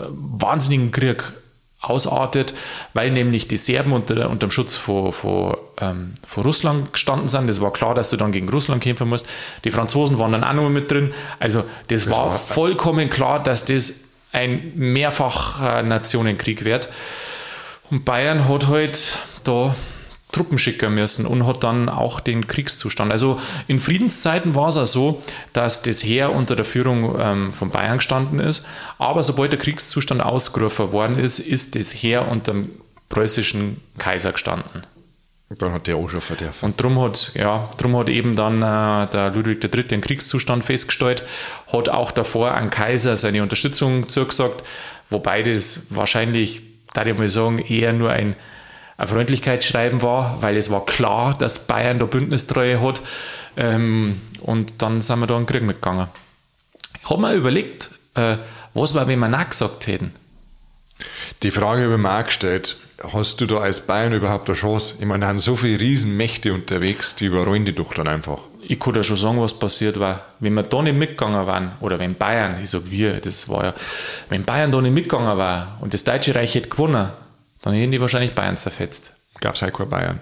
wahnsinnigen 0.10 0.90
Krieg 0.90 1.32
ausartet, 1.80 2.56
weil 2.94 3.12
nämlich 3.12 3.48
die 3.48 3.58
Serben 3.58 3.92
unter, 3.92 4.30
unter 4.32 4.48
dem 4.48 4.52
Schutz 4.52 4.76
von, 4.76 5.12
von, 5.12 5.58
ähm, 5.80 6.14
von 6.24 6.44
Russland 6.44 6.94
gestanden 6.94 7.28
sind. 7.28 7.48
Das 7.48 7.62
war 7.62 7.72
klar, 7.72 7.94
dass 7.94 8.10
du 8.10 8.18
dann 8.18 8.32
gegen 8.32 8.50
Russland 8.50 8.82
kämpfen 8.82 9.10
musst. 9.10 9.28
Die 9.64 9.72
Franzosen 9.72 10.18
waren 10.18 10.32
dann 10.32 10.44
auch 10.44 10.54
noch 10.54 10.70
mit 10.70 10.90
drin. 10.90 11.14
Also 11.40 11.62
das, 11.88 12.06
das 12.06 12.10
war, 12.10 12.28
war 12.28 12.32
vollkommen 12.32 13.12
klar, 13.12 13.42
dass 13.42 13.66
das 13.66 14.01
ein 14.32 14.74
mehrfach 14.76 15.84
Nationenkrieg 15.84 16.64
wird. 16.64 16.90
Und 17.90 18.06
Bayern 18.06 18.48
hat 18.48 18.68
halt 18.68 19.20
da 19.44 19.76
Truppen 20.32 20.58
schicken 20.58 20.94
müssen 20.94 21.26
und 21.26 21.46
hat 21.46 21.64
dann 21.64 21.90
auch 21.90 22.20
den 22.20 22.48
Kriegszustand. 22.48 23.12
Also 23.12 23.40
in 23.68 23.80
Friedenszeiten 23.80 24.56
war 24.56 24.70
es 24.70 24.78
auch 24.78 24.86
so, 24.86 25.22
dass 25.54 25.82
das 25.82 26.04
Heer 26.04 26.32
unter 26.32 26.56
der 26.56 26.66
Führung 26.66 27.16
ähm, 27.20 27.52
von 27.52 27.70
Bayern 27.70 27.98
gestanden 27.98 28.40
ist, 28.40 28.66
aber 28.98 29.24
sobald 29.24 29.52
der 29.52 29.60
Kriegszustand 29.60 30.22
ausgerufen 30.22 30.92
worden 30.92 31.20
ist, 31.20 31.40
ist 31.40 31.76
das 31.76 31.92
Heer 31.92 32.28
unter 32.30 32.54
dem 32.54 32.70
preußischen 33.10 33.82
Kaiser 33.98 34.32
gestanden. 34.32 34.84
Und 35.52 35.62
dann 35.62 35.74
hat 35.74 35.88
der 35.88 35.98
auch 35.98 36.10
schon 36.10 36.22
verdärft. 36.22 36.64
Und 36.64 36.80
darum 36.80 36.98
hat, 37.02 37.32
ja, 37.34 37.70
drum 37.78 37.98
hat 37.98 38.08
eben 38.08 38.38
dann 38.38 38.62
äh, 38.62 39.08
der 39.12 39.32
Ludwig 39.32 39.62
III. 39.62 39.84
den 39.84 40.00
Kriegszustand 40.00 40.64
festgestellt, 40.64 41.26
hat 41.74 41.90
auch 41.90 42.12
davor 42.12 42.52
an 42.54 42.70
Kaiser 42.70 43.18
seine 43.18 43.44
Unterstützung 43.44 44.08
zugesagt, 44.08 44.64
wobei 45.10 45.44
das 45.44 45.88
wahrscheinlich, 45.90 46.62
da 46.94 47.06
ich 47.06 47.18
mal 47.18 47.28
sagen, 47.28 47.60
eher 47.60 47.92
nur 47.92 48.12
ein, 48.12 48.38
ein 48.96 49.08
Freundlichkeitsschreiben 49.10 50.02
war, 50.02 50.42
weil 50.42 50.56
es 50.56 50.72
war 50.72 50.86
klar, 50.86 51.38
dass 51.38 51.68
Bayern 51.68 52.00
da 52.00 52.06
Bündnistreue 52.06 52.80
hat. 52.80 53.02
Ähm, 53.58 54.22
und 54.40 54.82
dann 54.82 55.02
sind 55.02 55.20
wir 55.20 55.28
da 55.28 55.36
in 55.36 55.42
den 55.42 55.48
Krieg 55.48 55.64
mitgegangen. 55.64 56.08
Ich 57.04 57.10
habe 57.10 57.22
mir 57.22 57.34
überlegt, 57.34 57.92
äh, 58.16 58.38
was 58.74 58.96
war, 58.96 59.06
wenn 59.06 59.20
wir 59.20 59.28
Nein 59.28 59.50
gesagt 59.50 59.88
hätten. 59.88 60.14
Die 61.44 61.52
Frage 61.52 61.84
habe 61.84 61.96
ich 61.96 62.00
mir 62.00 62.18
auch 62.18 62.24
gestellt 62.24 62.78
hast 63.14 63.42
du 63.42 63.46
da 63.46 63.58
als 63.58 63.82
Bayern 63.82 64.14
überhaupt 64.14 64.50
eine 64.50 64.58
Chance? 64.58 64.96
Ich 65.00 65.06
meine, 65.06 65.26
da 65.26 65.32
sind 65.32 65.40
so 65.40 65.56
viele 65.56 65.80
Riesenmächte 65.80 66.54
unterwegs, 66.54 67.16
die 67.16 67.26
überrollen 67.26 67.66
die 67.66 67.74
doch 67.74 67.94
dann 67.94 68.08
einfach. 68.08 68.40
Ich 68.62 68.80
kann 68.80 68.96
ja 68.96 69.04
schon 69.04 69.18
sagen, 69.18 69.42
was 69.42 69.58
passiert 69.58 70.00
war. 70.00 70.26
Wenn 70.40 70.54
wir 70.54 70.64
da 70.64 70.82
nicht 70.82 70.96
mitgegangen 70.96 71.46
waren, 71.46 71.74
oder 71.82 72.00
wenn 72.00 72.16
Bayern, 72.16 72.62
ich 72.62 72.70
sage 72.70 72.90
wir, 72.90 73.20
das 73.20 73.50
war 73.50 73.64
ja, 73.66 73.74
wenn 74.30 74.46
Bayern 74.46 74.72
da 74.72 74.82
nicht 74.82 74.94
mitgegangen 74.94 75.38
war 75.38 75.78
und 75.82 75.94
das 75.94 76.04
Deutsche 76.04 76.36
Reich 76.36 76.56
hätte 76.56 76.70
gewonnen, 76.70 77.10
dann 77.62 77.74
hätten 77.74 77.92
die 77.92 78.02
wahrscheinlich 78.02 78.34
Bayern 78.34 78.58
zerfetzt. 78.58 79.14
Gab 79.40 79.56
es 79.56 79.62
halt 79.62 79.74
kein 79.74 79.90
Bayern. 79.90 80.20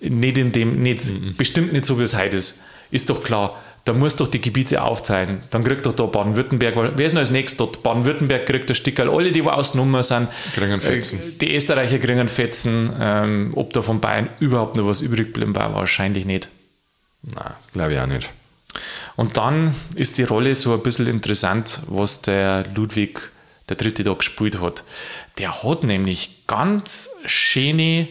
Nicht 0.00 0.38
in 0.38 0.52
dem, 0.52 0.70
nicht, 0.70 1.08
mhm. 1.08 1.36
bestimmt 1.36 1.72
nicht 1.72 1.84
so, 1.84 1.98
wie 1.98 2.02
es 2.02 2.16
heute 2.16 2.36
ist. 2.36 2.60
Ist 2.90 3.10
doch 3.10 3.22
klar 3.22 3.60
da 3.84 3.92
muss 3.92 4.16
doch 4.16 4.28
die 4.28 4.40
Gebiete 4.40 4.82
aufteilen. 4.82 5.42
Dann 5.50 5.62
kriegt 5.62 5.84
doch 5.84 5.92
da 5.92 6.06
Baden-Württemberg, 6.06 6.74
wer 6.96 7.06
ist 7.06 7.12
denn 7.12 7.18
als 7.18 7.30
nächstes 7.30 7.58
dort? 7.58 7.82
Baden-Württemberg 7.82 8.46
kriegt 8.46 8.70
das 8.70 8.78
Stickerl, 8.78 9.10
alle, 9.10 9.30
die 9.30 9.42
außen 9.42 10.02
sind. 10.02 10.28
Kriegen 10.54 10.80
Fetzen. 10.80 11.18
Äh, 11.20 11.32
die 11.40 11.54
Österreicher 11.54 11.98
kriegen 11.98 12.28
Fetzen. 12.28 12.96
Ähm, 12.98 13.52
ob 13.54 13.74
da 13.74 13.82
von 13.82 14.00
Bayern 14.00 14.30
überhaupt 14.40 14.76
noch 14.76 14.86
was 14.86 15.02
übrig 15.02 15.34
bleiben 15.34 15.54
war, 15.54 15.74
wahrscheinlich 15.74 16.24
nicht. 16.24 16.48
Nein, 17.22 17.52
glaube 17.72 17.92
ich 17.92 18.00
auch 18.00 18.06
nicht. 18.06 18.30
Und 19.16 19.36
dann 19.36 19.74
ist 19.96 20.18
die 20.18 20.24
Rolle 20.24 20.54
so 20.54 20.72
ein 20.72 20.82
bisschen 20.82 21.06
interessant, 21.06 21.80
was 21.86 22.22
der 22.22 22.64
Ludwig 22.74 23.30
der 23.68 23.76
Dritte 23.76 24.02
da 24.02 24.14
gespielt 24.14 24.60
hat. 24.60 24.84
Der 25.38 25.62
hat 25.62 25.84
nämlich 25.84 26.46
ganz 26.46 27.10
schöne 27.26 28.08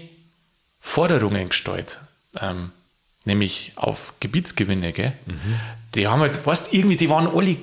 Forderungen 0.79 1.49
gestellt. 1.49 1.99
Ähm, 2.39 2.71
nämlich 3.25 3.73
auf 3.75 4.13
Gebietsgewinne. 4.19 4.91
Gell? 4.91 5.13
Mhm. 5.25 5.59
Die 5.95 6.07
haben 6.07 6.21
halt, 6.21 6.45
weißt 6.45 6.73
irgendwie, 6.73 6.97
die 6.97 7.09
waren 7.09 7.27
alle 7.27 7.57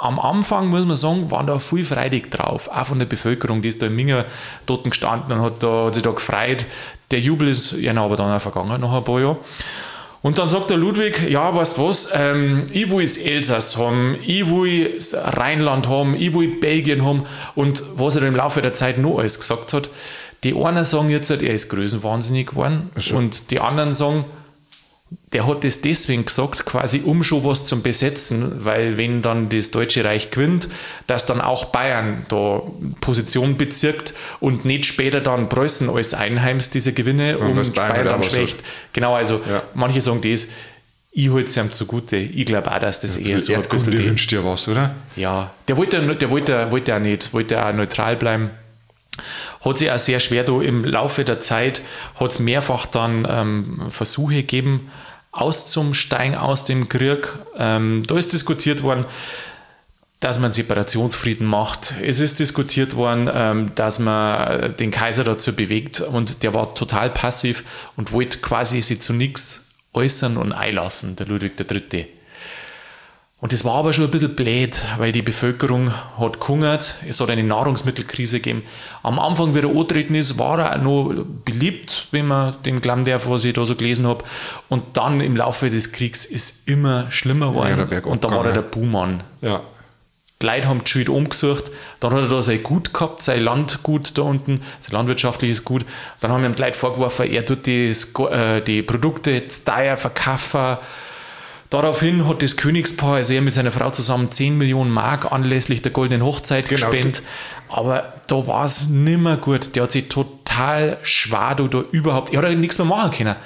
am 0.00 0.18
Anfang, 0.18 0.68
muss 0.68 0.84
man 0.84 0.96
sagen, 0.96 1.30
waren 1.30 1.46
da 1.46 1.58
viel 1.58 1.84
freudig 1.84 2.30
drauf, 2.30 2.68
auch 2.68 2.86
von 2.86 2.98
der 2.98 3.06
Bevölkerung, 3.06 3.62
die 3.62 3.68
ist 3.68 3.80
da 3.80 3.86
in 3.86 3.94
Minger 3.94 4.24
dort 4.66 4.84
gestanden 4.84 5.38
und 5.38 5.44
hat, 5.44 5.62
da, 5.62 5.86
hat 5.86 5.94
sich 5.94 6.02
da 6.02 6.10
gefreut. 6.10 6.66
Der 7.10 7.20
Jubel 7.20 7.48
ist 7.48 7.72
ja 7.72 7.94
aber 7.94 8.16
dann 8.16 8.34
auch 8.34 8.42
vergangen, 8.42 8.80
nach 8.80 8.92
ein 8.92 9.04
paar 9.04 9.20
Jahren. 9.20 9.36
Und 10.22 10.38
dann 10.38 10.48
sagt 10.48 10.70
der 10.70 10.78
Ludwig, 10.78 11.28
ja, 11.28 11.54
weißt 11.54 11.76
du 11.76 11.86
was, 11.86 12.08
ähm, 12.14 12.62
ich 12.72 12.90
will 12.90 13.02
das 13.02 13.18
Elsass 13.18 13.76
haben, 13.76 14.16
ich 14.24 14.46
will 14.46 14.94
das 14.94 15.14
Rheinland 15.14 15.86
haben, 15.86 16.16
ich 16.16 16.34
will 16.34 16.58
Belgien 16.60 17.04
haben 17.04 17.26
und 17.54 17.82
was 17.96 18.16
er 18.16 18.22
im 18.22 18.34
Laufe 18.34 18.62
der 18.62 18.72
Zeit 18.72 18.96
noch 18.98 19.18
alles 19.18 19.38
gesagt 19.38 19.74
hat. 19.74 19.90
Die 20.42 20.54
einen 20.54 20.86
sagen 20.86 21.10
jetzt, 21.10 21.30
er 21.30 21.40
ist 21.42 21.68
größenwahnsinnig 21.68 22.48
geworden 22.48 22.90
und 23.12 23.50
die 23.50 23.60
anderen 23.60 23.92
sagen, 23.92 24.24
der 25.32 25.46
hat 25.46 25.64
das 25.64 25.80
deswegen 25.80 26.24
gesagt, 26.24 26.64
quasi 26.64 27.02
um 27.04 27.22
schon 27.22 27.44
was 27.44 27.64
zum 27.64 27.82
Besetzen, 27.82 28.64
weil 28.64 28.96
wenn 28.96 29.20
dann 29.20 29.48
das 29.48 29.70
Deutsche 29.70 30.04
Reich 30.04 30.30
gewinnt, 30.30 30.68
dass 31.06 31.26
dann 31.26 31.40
auch 31.40 31.66
Bayern 31.66 32.24
da 32.28 32.62
Position 33.00 33.56
bezirkt 33.56 34.14
und 34.40 34.64
nicht 34.64 34.86
später 34.86 35.20
dann 35.20 35.48
Preußen 35.48 35.90
als 35.90 36.14
einheimst 36.14 36.74
diese 36.74 36.92
Gewinne 36.92 37.38
und, 37.38 37.58
und 37.58 37.74
Bayern, 37.74 37.92
Bayern 37.92 38.06
dann 38.06 38.22
schlecht. 38.22 38.62
Genau, 38.92 39.14
also 39.14 39.40
ja. 39.48 39.62
manche 39.74 40.00
sagen 40.00 40.20
das, 40.22 40.48
ich 41.10 41.30
halte 41.30 41.46
es 41.46 41.56
ihm 41.56 41.72
zugute. 41.72 42.16
Ich 42.16 42.46
glaube 42.46 42.70
auch, 42.72 42.78
dass 42.78 43.00
das 43.00 43.16
ja, 43.16 43.26
eher 43.26 43.40
so 43.40 43.54
ein 43.54 43.62
bisschen. 43.62 43.92
Der 43.92 44.04
wünscht 44.04 44.30
dir 44.30 44.44
was, 44.44 44.68
oder? 44.68 44.94
Ja, 45.16 45.52
der 45.68 45.76
wollte, 45.76 46.16
der 46.16 46.30
wollte, 46.30 46.70
wollte 46.70 46.94
auch 46.94 47.00
nicht, 47.00 47.32
wollte 47.32 47.64
auch 47.64 47.72
neutral 47.72 48.16
bleiben 48.16 48.50
hat 49.64 49.78
sich 49.78 49.90
auch 49.90 49.98
sehr 49.98 50.20
schwer 50.20 50.44
da 50.44 50.60
im 50.60 50.84
Laufe 50.84 51.24
der 51.24 51.40
Zeit, 51.40 51.82
hat 52.18 52.30
es 52.30 52.38
mehrfach 52.38 52.86
dann 52.86 53.26
ähm, 53.28 53.86
Versuche 53.90 54.34
gegeben, 54.34 54.90
auszusteigen 55.34 56.36
aus 56.36 56.64
dem 56.64 56.88
Krieg. 56.88 57.32
Ähm, 57.58 58.04
da 58.06 58.16
ist 58.16 58.32
diskutiert 58.32 58.82
worden, 58.82 59.04
dass 60.20 60.38
man 60.38 60.52
Separationsfrieden 60.52 61.46
macht. 61.46 61.94
Es 62.02 62.18
ist 62.18 62.38
diskutiert 62.38 62.96
worden, 62.96 63.28
ähm, 63.32 63.72
dass 63.74 63.98
man 63.98 64.74
den 64.76 64.90
Kaiser 64.90 65.24
dazu 65.24 65.54
bewegt 65.54 66.00
und 66.00 66.42
der 66.42 66.54
war 66.54 66.74
total 66.74 67.10
passiv 67.10 67.64
und 67.96 68.12
wollte 68.12 68.38
quasi 68.38 68.80
sich 68.80 69.02
zu 69.02 69.12
nichts 69.12 69.68
äußern 69.92 70.36
und 70.36 70.52
einlassen, 70.52 71.16
der 71.16 71.26
Ludwig 71.26 71.52
III. 71.58 72.06
Und 73.44 73.52
das 73.52 73.62
war 73.62 73.74
aber 73.74 73.92
schon 73.92 74.04
ein 74.06 74.10
bisschen 74.10 74.34
blöd, 74.34 74.82
weil 74.96 75.12
die 75.12 75.20
Bevölkerung 75.20 75.92
hat 76.18 76.40
gehungert, 76.40 76.94
es 77.06 77.20
hat 77.20 77.28
eine 77.28 77.42
Nahrungsmittelkrise 77.42 78.38
gegeben. 78.38 78.62
Am 79.02 79.18
Anfang, 79.18 79.54
wie 79.54 79.58
er 79.58 79.66
angetreten 79.66 80.14
ist, 80.14 80.38
war 80.38 80.58
er 80.58 80.74
auch 80.74 80.82
noch 80.82 81.26
beliebt, 81.44 82.08
wenn 82.10 82.26
man 82.26 82.56
dem 82.62 82.80
glauben 82.80 83.04
darf, 83.04 83.28
was 83.28 83.44
ich 83.44 83.52
da 83.52 83.66
so 83.66 83.76
gelesen 83.76 84.06
habe. 84.06 84.24
Und 84.70 84.96
dann 84.96 85.20
im 85.20 85.36
Laufe 85.36 85.68
des 85.68 85.92
Kriegs 85.92 86.24
ist 86.24 86.66
immer 86.66 87.10
schlimmer 87.10 87.48
geworden. 87.48 87.86
Ja, 87.90 88.04
und 88.06 88.24
da 88.24 88.30
war 88.30 88.46
er 88.46 88.52
der 88.54 88.62
Buhmann. 88.62 89.22
Ja. 89.42 89.60
Die 90.40 90.46
Leute 90.46 90.66
haben 90.66 90.82
die 90.82 90.90
Schuld 90.90 91.10
umgesucht, 91.10 91.64
dann 92.00 92.14
hat 92.14 92.22
er 92.22 92.28
da 92.28 92.40
sein 92.40 92.62
Gut 92.62 92.94
gehabt, 92.94 93.20
sein 93.20 93.42
Landgut 93.42 94.16
da 94.16 94.22
unten, 94.22 94.62
sein 94.80 94.92
landwirtschaftliches 94.92 95.66
Gut. 95.66 95.84
Dann 96.20 96.32
haben 96.32 96.46
ihm 96.46 96.54
die 96.54 96.62
Leute 96.62 96.78
vorgeworfen, 96.78 97.30
er 97.30 97.44
tut 97.44 97.66
die, 97.66 97.90
äh, 97.90 98.62
die 98.62 98.80
Produkte 98.80 99.46
zu 99.48 99.64
teuer 99.66 99.98
verkaufen. 99.98 100.78
Daraufhin 101.70 102.28
hat 102.28 102.42
das 102.42 102.56
Königspaar, 102.56 103.16
also 103.16 103.34
er 103.34 103.40
mit 103.40 103.54
seiner 103.54 103.72
Frau 103.72 103.90
zusammen, 103.90 104.30
10 104.30 104.58
Millionen 104.58 104.90
Mark 104.90 105.32
anlässlich 105.32 105.82
der 105.82 105.92
Goldenen 105.92 106.24
Hochzeit 106.24 106.68
genau. 106.68 106.88
gespendet. 106.90 107.22
Aber 107.68 108.12
da 108.28 108.46
war 108.46 108.64
es 108.64 108.86
nimmer 108.86 109.36
gut. 109.36 109.74
Der 109.74 109.84
hat 109.84 109.92
sich 109.92 110.08
total 110.08 110.98
schwer 111.02 111.54
da, 111.56 111.64
überhaupt, 111.90 112.32
er 112.32 112.42
hat 112.42 112.56
nichts 112.56 112.78
mehr 112.78 112.86
machen 112.86 113.10
können. 113.10 113.36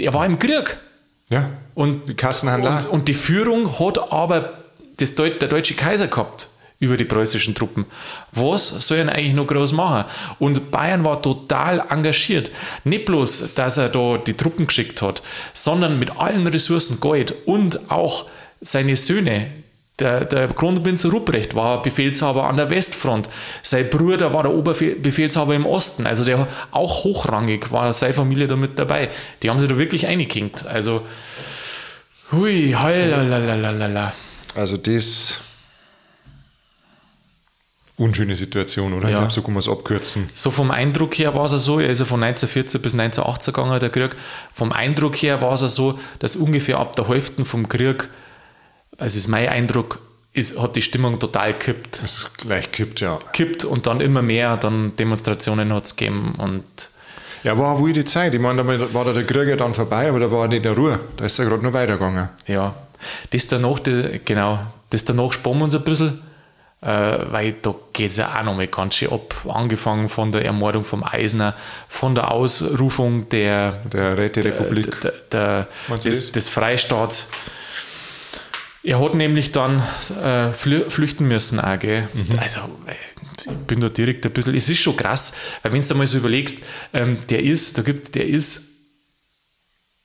Er 0.00 0.14
war 0.14 0.24
im 0.24 0.38
Krieg. 0.38 0.78
Ja. 1.28 1.50
Und, 1.74 2.08
die 2.08 2.14
Kassenhandler. 2.14 2.70
Und, 2.70 2.86
und 2.86 3.08
die 3.08 3.14
Führung 3.14 3.78
hat 3.78 4.12
aber 4.12 4.58
das, 4.96 5.14
der 5.14 5.30
deutsche 5.30 5.74
Kaiser 5.74 6.06
gehabt 6.06 6.48
über 6.80 6.96
die 6.96 7.04
preußischen 7.04 7.54
Truppen. 7.54 7.86
Was 8.32 8.68
soll 8.68 8.98
er 8.98 9.12
eigentlich 9.12 9.34
noch 9.34 9.46
groß 9.46 9.72
machen? 9.72 10.04
Und 10.38 10.70
Bayern 10.70 11.04
war 11.04 11.22
total 11.22 11.82
engagiert. 11.88 12.50
Nicht 12.84 13.06
bloß, 13.06 13.54
dass 13.54 13.78
er 13.78 13.88
da 13.88 14.18
die 14.18 14.34
Truppen 14.34 14.66
geschickt 14.66 15.02
hat, 15.02 15.22
sondern 15.54 15.98
mit 15.98 16.16
allen 16.16 16.46
Ressourcen 16.46 17.00
Gold 17.00 17.34
und 17.46 17.90
auch 17.90 18.26
seine 18.60 18.96
Söhne. 18.96 19.48
Der, 20.00 20.24
der 20.24 20.48
Kronprinz 20.48 21.04
Ruprecht 21.04 21.54
war 21.54 21.80
Befehlshaber 21.80 22.48
an 22.48 22.56
der 22.56 22.68
Westfront. 22.68 23.30
Sein 23.62 23.88
Bruder 23.90 24.32
war 24.32 24.42
der 24.42 24.52
Oberbefehlshaber 24.52 25.54
im 25.54 25.66
Osten. 25.66 26.04
Also 26.04 26.24
der 26.24 26.48
auch 26.72 27.04
hochrangig 27.04 27.70
war 27.70 27.94
seine 27.94 28.12
Familie 28.12 28.48
da 28.48 28.56
mit 28.56 28.76
dabei. 28.76 29.10
Die 29.42 29.50
haben 29.50 29.60
sich 29.60 29.68
da 29.68 29.78
wirklich 29.78 30.08
eingeklinkt. 30.08 30.66
Also, 30.66 31.02
hui, 32.32 32.74
heulalalala. 32.76 34.14
Also 34.56 34.76
das 34.76 35.43
unschöne 37.96 38.34
Situation, 38.34 38.92
oder? 38.92 39.08
Ja. 39.08 39.10
Ich 39.10 39.16
glaube, 39.18 39.32
so 39.32 39.42
kann 39.42 39.52
man 39.54 39.60
es 39.60 39.68
abkürzen. 39.68 40.28
So 40.34 40.50
vom 40.50 40.70
Eindruck 40.70 41.14
her 41.14 41.34
war 41.34 41.44
es 41.44 41.52
so, 41.52 41.78
er 41.78 41.90
ist 41.90 42.00
ja 42.00 42.04
von 42.04 42.22
1914 42.22 42.80
bis 42.82 42.92
1918 42.94 43.54
gegangen, 43.54 43.80
der 43.80 43.90
Krieg. 43.90 44.16
Vom 44.52 44.72
Eindruck 44.72 45.16
her 45.16 45.40
war 45.40 45.52
es 45.52 45.60
so, 45.60 45.98
dass 46.18 46.36
ungefähr 46.36 46.78
ab 46.78 46.96
der 46.96 47.08
Hälfte 47.08 47.44
vom 47.44 47.68
Krieg, 47.68 48.08
also 48.98 49.18
ist 49.18 49.28
mein 49.28 49.48
Eindruck, 49.48 50.00
ist, 50.32 50.58
hat 50.60 50.74
die 50.74 50.82
Stimmung 50.82 51.20
total 51.20 51.54
kippt. 51.54 52.02
Es 52.02 52.18
ist 52.18 52.38
gleich 52.38 52.72
kippt, 52.72 53.00
ja. 53.00 53.20
Kippt 53.32 53.64
und 53.64 53.86
dann 53.86 54.00
immer 54.00 54.22
mehr, 54.22 54.56
dann 54.56 54.96
Demonstrationen 54.96 55.72
hat 55.72 55.84
es 55.84 55.96
gegeben 55.96 56.34
und 56.38 56.64
ja, 57.44 57.56
war 57.58 57.76
eine 57.76 57.84
wilde 57.84 58.04
Zeit. 58.06 58.34
Ich 58.34 58.40
meine, 58.40 58.64
da 58.64 58.66
war 58.66 59.04
da 59.04 59.12
der 59.12 59.22
Krieg 59.24 59.48
ja 59.48 59.56
dann 59.56 59.74
vorbei, 59.74 60.08
aber 60.08 60.18
da 60.18 60.32
war 60.32 60.48
nicht 60.48 60.64
der 60.64 60.72
Ruhe. 60.72 60.98
Da 61.18 61.26
ist 61.26 61.38
er 61.38 61.44
gerade 61.44 61.62
noch 61.62 61.74
weitergegangen. 61.74 62.30
Ja, 62.46 62.74
das 63.30 63.46
danach, 63.46 63.80
genau, 64.24 64.60
das 64.90 65.04
danach 65.04 65.30
spannen 65.30 65.58
wir 65.58 65.64
uns 65.64 65.74
ein 65.74 65.84
bisschen 65.84 66.22
weil 66.86 67.54
da 67.62 67.74
geht 67.92 68.10
es 68.10 68.18
ja 68.18 68.34
auch 68.38 68.42
nochmal 68.42 68.66
ganz 68.66 68.96
schön 68.96 69.10
ab. 69.10 69.34
Angefangen 69.48 70.08
von 70.08 70.32
der 70.32 70.44
Ermordung 70.44 70.84
vom 70.84 71.02
Eisner, 71.02 71.54
von 71.88 72.14
der 72.14 72.30
Ausrufung 72.30 73.28
der, 73.30 73.80
der 73.92 74.18
Räterepublik, 74.18 75.00
der, 75.00 75.12
der, 75.32 75.68
der 75.88 75.98
des, 75.98 76.32
des, 76.32 76.50
Freistaats. 76.50 77.30
Er 78.82 79.00
hat 79.00 79.14
nämlich 79.14 79.52
dann 79.52 79.82
äh, 80.22 80.52
flüchten 80.52 81.26
müssen 81.26 81.58
auch, 81.58 81.78
gell? 81.78 82.06
Mhm. 82.12 82.38
Also, 82.38 82.60
ich 83.46 83.66
bin 83.66 83.80
da 83.80 83.88
direkt 83.88 84.26
ein 84.26 84.32
bisschen, 84.32 84.54
es 84.54 84.68
ist 84.68 84.78
schon 84.78 84.96
krass, 84.96 85.32
weil 85.62 85.72
wenn 85.72 85.80
du 85.80 85.94
mal 85.94 86.06
so 86.06 86.18
überlegst, 86.18 86.58
ähm, 86.92 87.16
der 87.30 87.42
ist, 87.42 87.78
da 87.78 87.82
gibt, 87.82 88.14
der 88.14 88.26
ist 88.26 88.73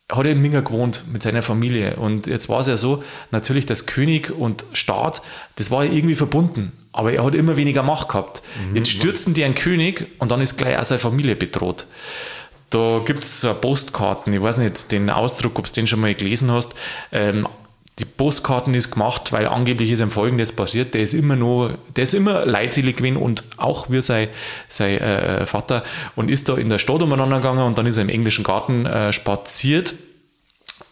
hat 0.09 0.25
er 0.25 0.31
in 0.31 0.41
Minga 0.41 0.61
gewohnt 0.61 1.03
mit 1.11 1.21
seiner 1.21 1.41
Familie. 1.41 1.97
Und 1.97 2.25
jetzt 2.27 2.49
war 2.49 2.61
es 2.61 2.67
ja 2.67 2.77
so, 2.77 3.03
natürlich 3.31 3.65
das 3.65 3.85
König 3.85 4.31
und 4.31 4.65
Staat, 4.73 5.21
das 5.55 5.69
war 5.69 5.85
ja 5.85 5.91
irgendwie 5.91 6.15
verbunden. 6.15 6.71
Aber 6.91 7.13
er 7.13 7.23
hat 7.23 7.35
immer 7.35 7.55
weniger 7.55 7.83
Macht 7.83 8.09
gehabt. 8.09 8.41
Mhm. 8.69 8.75
Jetzt 8.75 8.89
stürzen 8.89 9.35
die 9.35 9.43
einen 9.43 9.55
König 9.55 10.07
und 10.17 10.31
dann 10.31 10.41
ist 10.41 10.57
gleich 10.57 10.77
auch 10.77 10.85
seine 10.85 10.99
Familie 10.99 11.35
bedroht. 11.35 11.85
Da 12.71 13.01
gibt 13.05 13.23
es 13.23 13.41
so 13.41 13.53
Postkarten, 13.53 14.33
ich 14.33 14.41
weiß 14.41 14.57
nicht 14.57 14.91
den 14.91 15.09
Ausdruck, 15.09 15.57
ob 15.57 15.65
du 15.65 15.73
den 15.73 15.87
schon 15.87 15.99
mal 15.99 16.13
gelesen 16.13 16.51
hast. 16.51 16.73
Ähm, 17.11 17.47
die 17.99 18.05
Postkarten 18.05 18.73
ist 18.73 18.91
gemacht, 18.91 19.33
weil 19.33 19.45
angeblich 19.45 19.91
ist 19.91 19.99
ihm 19.99 20.09
Folgendes 20.09 20.53
passiert. 20.53 20.93
Der 20.93 21.01
ist 21.01 21.13
immer 21.13 21.35
nur, 21.35 21.77
der 21.95 22.05
ist 22.05 22.13
immer 22.13 22.45
leidselig 22.45 22.97
gewesen 22.97 23.17
und 23.17 23.43
auch 23.57 23.89
wie 23.89 24.01
sein, 24.01 24.29
sein 24.69 24.97
äh, 24.99 25.45
Vater 25.45 25.83
und 26.15 26.29
ist 26.29 26.47
da 26.47 26.55
in 26.55 26.69
der 26.69 26.79
Stadt 26.79 27.01
umeinander 27.01 27.37
gegangen 27.37 27.63
und 27.63 27.77
dann 27.77 27.85
ist 27.85 27.97
er 27.97 28.03
im 28.03 28.09
englischen 28.09 28.45
Garten 28.45 28.85
äh, 28.85 29.11
spaziert. 29.11 29.95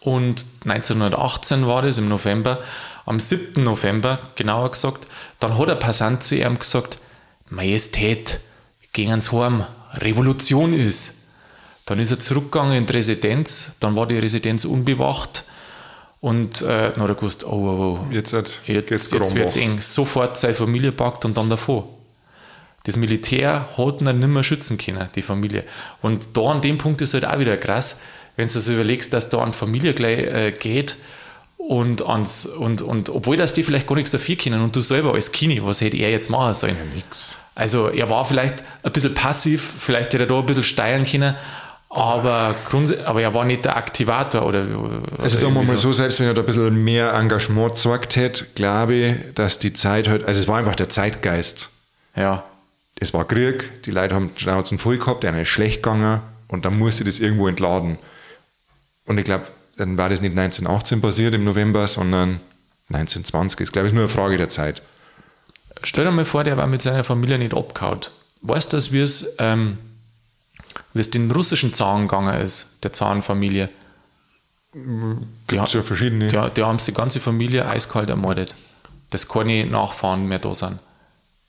Und 0.00 0.44
1918 0.64 1.66
war 1.66 1.82
das 1.82 1.98
im 1.98 2.08
November, 2.08 2.58
am 3.06 3.18
7. 3.20 3.64
November 3.64 4.18
genauer 4.36 4.70
gesagt, 4.70 5.08
dann 5.40 5.58
hat 5.58 5.70
ein 5.70 5.78
Passant 5.78 6.22
zu 6.22 6.36
ihm 6.36 6.58
gesagt, 6.58 6.98
Majestät, 7.48 8.40
gehen 8.92 9.10
ans 9.10 9.32
Heim, 9.32 9.64
Revolution 9.94 10.74
ist. 10.74 11.24
Dann 11.86 11.98
ist 12.00 12.10
er 12.10 12.20
zurückgegangen 12.20 12.76
in 12.76 12.86
die 12.86 12.92
Residenz, 12.92 13.76
dann 13.80 13.96
war 13.96 14.06
die 14.06 14.18
Residenz 14.18 14.66
unbewacht 14.66 15.44
und 16.20 16.62
äh, 16.62 16.92
dann 16.92 17.02
hat 17.02 17.08
er 17.08 17.14
gewusst, 17.14 17.44
oh, 17.44 17.50
oh, 17.50 17.98
oh 18.00 18.12
jetzt, 18.12 18.32
jetzt, 18.32 18.60
jetzt, 18.66 18.90
jetzt 18.90 19.34
wird 19.34 19.48
es 19.48 19.56
eng. 19.56 19.80
Sofort 19.80 20.36
seine 20.36 20.54
Familie 20.54 20.92
packt 20.92 21.24
und 21.24 21.36
dann 21.36 21.48
davor. 21.48 21.88
Das 22.84 22.96
Militär 22.96 23.68
hat 23.76 24.00
ihn 24.00 24.18
nicht 24.18 24.28
mehr 24.28 24.42
schützen 24.42 24.78
können, 24.78 25.08
die 25.14 25.22
Familie. 25.22 25.64
Und 26.02 26.36
da 26.36 26.42
an 26.42 26.60
dem 26.60 26.78
Punkt 26.78 27.00
ist 27.02 27.14
halt 27.14 27.24
auch 27.24 27.38
wieder 27.38 27.56
krass, 27.56 28.00
wenn 28.36 28.46
du 28.46 28.60
so 28.60 28.72
überlegst, 28.72 29.12
dass 29.12 29.28
da 29.28 29.38
an 29.38 29.52
Familie 29.52 29.94
gleich 29.94 30.18
äh, 30.18 30.52
geht 30.52 30.96
und, 31.56 32.06
ans, 32.06 32.46
und, 32.46 32.82
und 32.82 33.10
obwohl 33.10 33.36
das 33.36 33.52
die 33.52 33.62
vielleicht 33.62 33.86
gar 33.86 33.96
nichts 33.96 34.10
dafür 34.10 34.36
kennen 34.36 34.62
und 34.62 34.74
du 34.74 34.80
selber 34.80 35.14
als 35.14 35.32
Kini, 35.32 35.62
was 35.62 35.80
hätte 35.80 35.96
er 35.96 36.10
jetzt 36.10 36.30
machen 36.30 36.54
sollen? 36.54 36.76
Ja, 36.76 36.94
nix. 36.96 37.36
Also 37.54 37.88
er 37.88 38.08
war 38.08 38.24
vielleicht 38.24 38.62
ein 38.82 38.92
bisschen 38.92 39.14
passiv, 39.14 39.74
vielleicht 39.78 40.14
hätte 40.14 40.24
er 40.24 40.28
da 40.28 40.38
ein 40.38 40.46
bisschen 40.46 40.62
steuern 40.62 41.04
können, 41.04 41.34
aber, 41.90 42.54
aber 43.04 43.22
er 43.22 43.32
war 43.32 43.44
nicht 43.44 43.64
der 43.64 43.76
Aktivator. 43.76 44.44
Oder, 44.46 44.78
oder 44.78 45.02
also 45.18 45.38
sagen 45.38 45.54
wir 45.54 45.62
mal 45.62 45.76
so, 45.76 45.92
selbst 45.92 46.20
wenn 46.20 46.26
er 46.26 46.34
da 46.34 46.42
ein 46.42 46.46
bisschen 46.46 46.84
mehr 46.84 47.14
Engagement 47.14 47.74
gezeigt 47.74 48.16
hätte, 48.16 48.44
glaube 48.54 48.94
ich, 48.94 49.34
dass 49.34 49.58
die 49.58 49.72
Zeit 49.72 50.06
halt, 50.06 50.24
also 50.24 50.40
es 50.40 50.48
war 50.48 50.58
einfach 50.58 50.76
der 50.76 50.90
Zeitgeist. 50.90 51.70
Ja. 52.14 52.44
Es 53.00 53.14
war 53.14 53.24
Krieg, 53.26 53.82
die 53.84 53.90
Leute 53.90 54.14
haben 54.14 54.32
Schnauzen 54.36 54.78
voll 54.78 54.98
gehabt, 54.98 55.22
denen 55.22 55.38
ist 55.38 55.48
schlecht 55.48 55.82
gegangen 55.82 56.20
und 56.48 56.64
dann 56.64 56.78
musste 56.78 57.04
das 57.04 57.20
irgendwo 57.20 57.48
entladen. 57.48 57.98
Und 59.06 59.18
ich 59.18 59.24
glaube, 59.24 59.46
dann 59.76 59.96
war 59.96 60.08
das 60.10 60.20
nicht 60.20 60.36
1918 60.36 61.00
passiert 61.00 61.34
im 61.34 61.44
November, 61.44 61.86
sondern 61.86 62.40
1920. 62.90 63.60
Ist, 63.60 63.72
glaube 63.72 63.88
ich, 63.88 63.94
nur 63.94 64.02
eine 64.02 64.08
Frage 64.08 64.36
der 64.36 64.48
Zeit. 64.48 64.82
Stell 65.84 66.04
dir 66.04 66.10
mal 66.10 66.24
vor, 66.24 66.44
der 66.44 66.56
war 66.56 66.66
mit 66.66 66.82
seiner 66.82 67.04
Familie 67.04 67.38
nicht 67.38 67.54
abgehauen. 67.54 68.00
Weißt 68.42 68.72
du, 68.72 68.92
wie 68.92 69.00
es 69.00 69.36
ähm, 69.38 69.78
wie 70.94 71.00
es 71.00 71.10
den 71.10 71.30
russischen 71.30 71.74
Zaren 71.74 72.02
gegangen 72.02 72.40
ist, 72.40 72.78
der 72.82 72.92
Zarenfamilie. 72.92 73.68
Die, 74.74 75.56
ja 75.56 75.66
verschiedene. 75.66 76.28
Die, 76.28 76.50
die 76.56 76.62
haben 76.62 76.78
die 76.78 76.94
ganze 76.94 77.20
Familie 77.20 77.70
eiskalt 77.70 78.10
ermordet. 78.10 78.54
Dass 79.10 79.28
keine 79.28 79.64
Nachfahren 79.66 80.28
mehr 80.28 80.38
da 80.38 80.54
sind. 80.54 80.78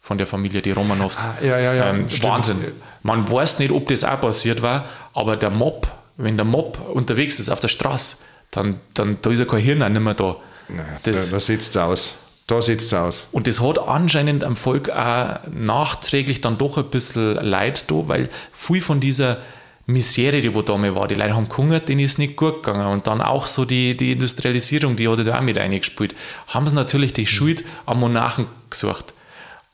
Von 0.02 0.18
der 0.18 0.28
Familie, 0.28 0.62
die 0.62 0.72
Romanows. 0.72 1.26
Ah, 1.26 1.36
ja, 1.42 1.60
ja, 1.60 1.74
ja. 1.74 1.90
Ähm, 1.90 2.08
Wahnsinn. 2.24 2.60
Man 3.04 3.30
weiß 3.30 3.60
nicht, 3.60 3.72
ob 3.72 3.88
das 3.90 4.04
auch 4.04 4.22
passiert 4.22 4.62
war, 4.62 4.86
aber 5.14 5.36
der 5.36 5.50
Mob, 5.50 5.88
wenn 6.18 6.38
der 6.38 6.46
Mob 6.46 6.80
unterwegs 6.94 7.40
ist 7.40 7.50
auf 7.50 7.60
der 7.60 7.68
Straße, 7.68 8.18
dann, 8.52 8.80
dann 8.94 9.18
da 9.22 9.30
ist 9.30 9.40
ja 9.40 9.46
kein 9.46 9.60
Hirn 9.60 9.84
auch 9.84 9.90
nicht 9.90 10.02
mehr 10.02 10.14
da. 10.14 10.38
Nein, 10.70 10.86
das, 11.04 11.30
da, 11.30 11.36
da 11.36 11.40
sieht 11.42 11.62
es 11.62 11.76
aus. 11.78 12.14
Da 12.50 12.64
sieht 12.64 12.82
es 12.82 12.92
aus. 12.96 13.28
Und 13.32 13.46
das 13.46 13.62
hat 13.62 13.78
anscheinend 13.78 14.44
am 14.44 14.56
Volk 14.56 14.90
auch 14.90 15.38
nachträglich 15.54 16.42
dann 16.42 16.58
doch 16.58 16.80
ein 16.80 16.86
bisschen 16.86 17.36
Leid 17.36 17.92
da, 17.92 18.08
weil 18.08 18.28
viel 18.52 18.82
von 18.82 19.00
dieser 19.00 19.38
Misere, 19.86 20.42
die 20.42 20.56
wo 20.56 20.64
da 20.64 20.74
war, 20.74 21.08
die 21.08 21.14
Leute 21.14 21.36
haben 21.36 21.48
gehungert, 21.48 21.90
denen 21.90 22.00
ist 22.00 22.18
nicht 22.18 22.36
gut 22.36 22.64
gegangen. 22.64 22.88
Und 22.88 23.06
dann 23.06 23.22
auch 23.22 23.46
so 23.46 23.66
die, 23.66 23.96
die 23.96 24.14
Industrialisierung, 24.14 24.96
die 24.96 25.08
hat 25.08 25.20
da 25.28 25.38
auch 25.38 25.42
mit 25.42 25.60
eingespielt. 25.60 26.16
Haben 26.48 26.68
sie 26.68 26.74
natürlich 26.74 27.14
die 27.14 27.28
Schuld 27.28 27.64
am 27.86 28.00
Monarchen 28.00 28.48
gesucht. 28.72 29.14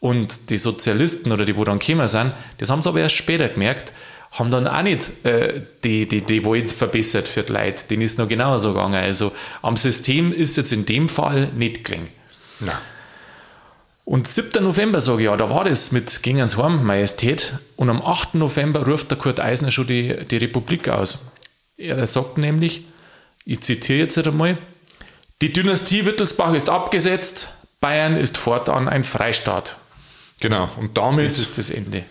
Und 0.02 0.50
die 0.50 0.58
Sozialisten 0.58 1.32
oder 1.32 1.46
die, 1.46 1.56
wo 1.56 1.64
dann 1.64 1.80
gekommen 1.80 2.10
sind, 2.10 2.34
das 2.58 2.70
haben 2.70 2.82
sie 2.82 2.90
aber 2.90 3.00
erst 3.00 3.16
später 3.16 3.48
gemerkt, 3.48 3.94
haben 4.32 4.52
dann 4.52 4.68
auch 4.68 4.82
nicht 4.82 5.26
äh, 5.26 5.62
die, 5.86 6.10
die, 6.10 6.24
die 6.24 6.46
Welt 6.46 6.74
verbessert 6.74 7.30
für 7.30 7.44
die 7.44 7.54
Leute. 7.54 7.88
Denen 7.90 8.02
ist 8.02 8.20
noch 8.20 8.28
genauso 8.28 8.74
gegangen. 8.74 8.96
Also 8.96 9.32
am 9.62 9.78
System 9.78 10.34
ist 10.34 10.58
jetzt 10.58 10.74
in 10.74 10.86
dem 10.86 11.08
Fall 11.08 11.54
nicht 11.56 11.86
gelingen. 11.86 12.10
Na. 12.60 12.80
Und 14.06 14.28
7. 14.28 14.64
November 14.64 15.02
sage 15.02 15.22
ich, 15.22 15.26
ja, 15.26 15.36
da 15.36 15.50
war 15.50 15.64
das 15.64 15.92
mit 15.92 16.22
Ging 16.22 16.38
ans 16.38 16.58
Heim, 16.58 16.84
Majestät. 16.86 17.54
Und 17.76 17.90
am 17.90 18.02
8. 18.04 18.36
November 18.36 18.86
ruft 18.86 19.10
der 19.10 19.18
Kurt 19.18 19.40
Eisner 19.40 19.72
schon 19.72 19.88
die, 19.88 20.26
die 20.26 20.38
Republik 20.38 20.88
aus. 20.90 21.20
Er 21.78 22.06
sagt 22.06 22.38
nämlich, 22.38 22.86
ich 23.46 23.62
zitiere 23.62 24.00
jetzt 24.00 24.18
einmal, 24.18 24.58
Die 25.42 25.52
Dynastie 25.52 26.06
Wittelsbach 26.06 26.54
ist 26.54 26.70
abgesetzt, 26.70 27.50
Bayern 27.82 28.16
ist 28.16 28.38
fortan 28.38 28.88
ein 28.88 29.04
Freistaat. 29.04 29.78
Genau, 30.40 30.70
und 30.78 30.98
damit 30.98 31.26
Das 31.26 31.40
ist 31.40 31.58
das 31.58 31.70
Ende. 31.70 32.04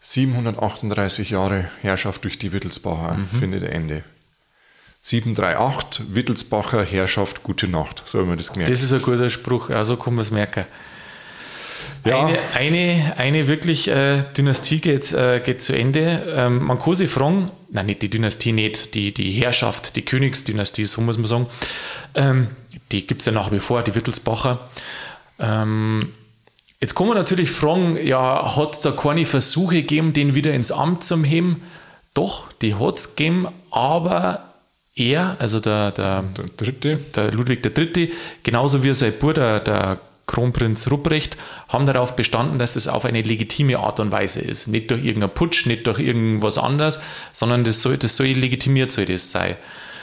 738 0.00 1.30
Jahre 1.30 1.70
Herrschaft 1.82 2.24
durch 2.24 2.38
die 2.38 2.52
Wittelsbacher 2.52 3.14
Mhm. 3.14 3.26
findet 3.38 3.64
Ende. 3.64 4.04
738 5.02 6.14
Wittelsbacher 6.14 6.84
Herrschaft, 6.84 7.42
gute 7.42 7.68
Nacht. 7.68 8.02
So 8.04 8.18
haben 8.18 8.28
wir 8.28 8.36
das 8.36 8.52
gemerkt. 8.52 8.70
Das 8.70 8.82
ist 8.82 8.92
ein 8.92 9.00
guter 9.00 9.30
Spruch, 9.30 9.70
also 9.70 9.96
kann 9.96 10.14
man 10.14 10.22
es 10.22 10.30
merken. 10.30 10.66
Ja. 12.04 12.26
Eine, 12.26 12.38
eine, 12.54 13.14
eine 13.18 13.48
wirklich 13.48 13.88
äh, 13.88 14.24
Dynastie 14.36 14.80
geht, 14.80 15.12
äh, 15.12 15.40
geht 15.44 15.60
zu 15.60 15.76
Ende. 15.76 16.24
Ähm, 16.34 16.64
man 16.64 16.78
kann 16.78 16.94
sich 16.94 17.10
fragen, 17.10 17.50
nein, 17.70 17.86
nicht 17.86 18.02
die 18.02 18.08
Dynastie, 18.08 18.52
nicht 18.52 18.94
die, 18.94 19.12
die 19.12 19.30
Herrschaft, 19.32 19.96
die 19.96 20.02
Königsdynastie, 20.02 20.84
so 20.86 21.00
muss 21.02 21.18
man 21.18 21.26
sagen. 21.26 21.46
Ähm, 22.14 22.48
die 22.90 23.06
gibt 23.06 23.20
es 23.20 23.26
ja 23.26 23.32
nach 23.32 23.52
wie 23.52 23.60
vor, 23.60 23.82
die 23.82 23.94
Wittelsbacher. 23.94 24.70
Ähm, 25.38 26.14
jetzt 26.80 26.94
kann 26.94 27.08
man 27.08 27.16
natürlich 27.16 27.50
fragen, 27.50 27.98
ja, 28.02 28.56
hat 28.56 28.74
es 28.74 28.80
da 28.80 28.92
keine 28.92 29.26
Versuche 29.26 29.76
gegeben, 29.76 30.12
den 30.12 30.34
wieder 30.34 30.54
ins 30.54 30.72
Amt 30.72 31.04
zu 31.04 31.22
heben? 31.22 31.62
Doch, 32.14 32.52
die 32.62 32.74
hat 32.74 32.96
es 32.96 33.14
gegeben, 33.14 33.48
aber 33.70 34.49
er, 35.00 35.36
also 35.38 35.60
der, 35.60 35.90
der, 35.92 36.22
Der 36.36 36.44
dritte. 36.56 36.96
der 37.14 37.32
Ludwig 37.32 37.64
III., 37.64 38.12
genauso 38.42 38.82
wie 38.82 38.92
sein 38.94 39.12
Bruder, 39.18 39.60
der 39.60 39.98
Kronprinz 40.26 40.88
Rupprecht, 40.90 41.36
haben 41.68 41.86
darauf 41.86 42.14
bestanden, 42.14 42.58
dass 42.58 42.74
das 42.74 42.86
auf 42.86 43.04
eine 43.04 43.22
legitime 43.22 43.78
Art 43.80 43.98
und 43.98 44.12
Weise 44.12 44.40
ist. 44.40 44.68
Nicht 44.68 44.90
durch 44.90 45.04
irgendeinen 45.04 45.34
Putsch, 45.34 45.66
nicht 45.66 45.86
durch 45.86 45.98
irgendwas 45.98 46.56
anderes, 46.58 47.00
sondern 47.32 47.64
das 47.64 47.82
soll, 47.82 47.96
das 47.96 48.16
soll 48.16 48.26
legitimiert 48.28 48.92
soll 48.92 49.06
das 49.06 49.30
sein. 49.32 49.56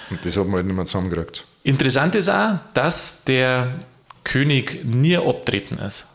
Und 0.10 0.26
das 0.26 0.36
hat 0.36 0.46
man 0.46 0.56
halt 0.56 0.66
nicht 0.66 0.76
mehr 0.76 0.86
zusammengekriegt. 0.86 1.46
Interessant 1.64 2.16
ist 2.16 2.30
auch, 2.30 2.60
dass 2.74 3.24
der 3.24 3.76
König 4.24 4.84
nie 4.84 5.18
abtreten 5.18 5.78
ist. 5.78 6.08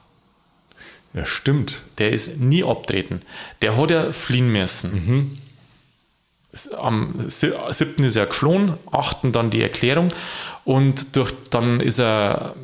Ja, 1.14 1.24
stimmt. 1.26 1.82
Der 1.98 2.10
ist 2.10 2.40
nie 2.40 2.64
abtreten. 2.64 3.20
Der 3.60 3.76
hat 3.76 3.90
ja 3.90 4.12
fliehen 4.12 4.50
müssen. 4.50 5.32
Am 6.78 7.14
7. 7.28 8.04
ist 8.04 8.16
er 8.16 8.26
geflohen, 8.26 8.74
8. 8.90 9.18
dann 9.32 9.48
die 9.50 9.62
Erklärung 9.62 10.12
und 10.64 11.16
durch, 11.16 11.32
dann 11.50 11.80
ist 11.80 11.98
er, 11.98 12.54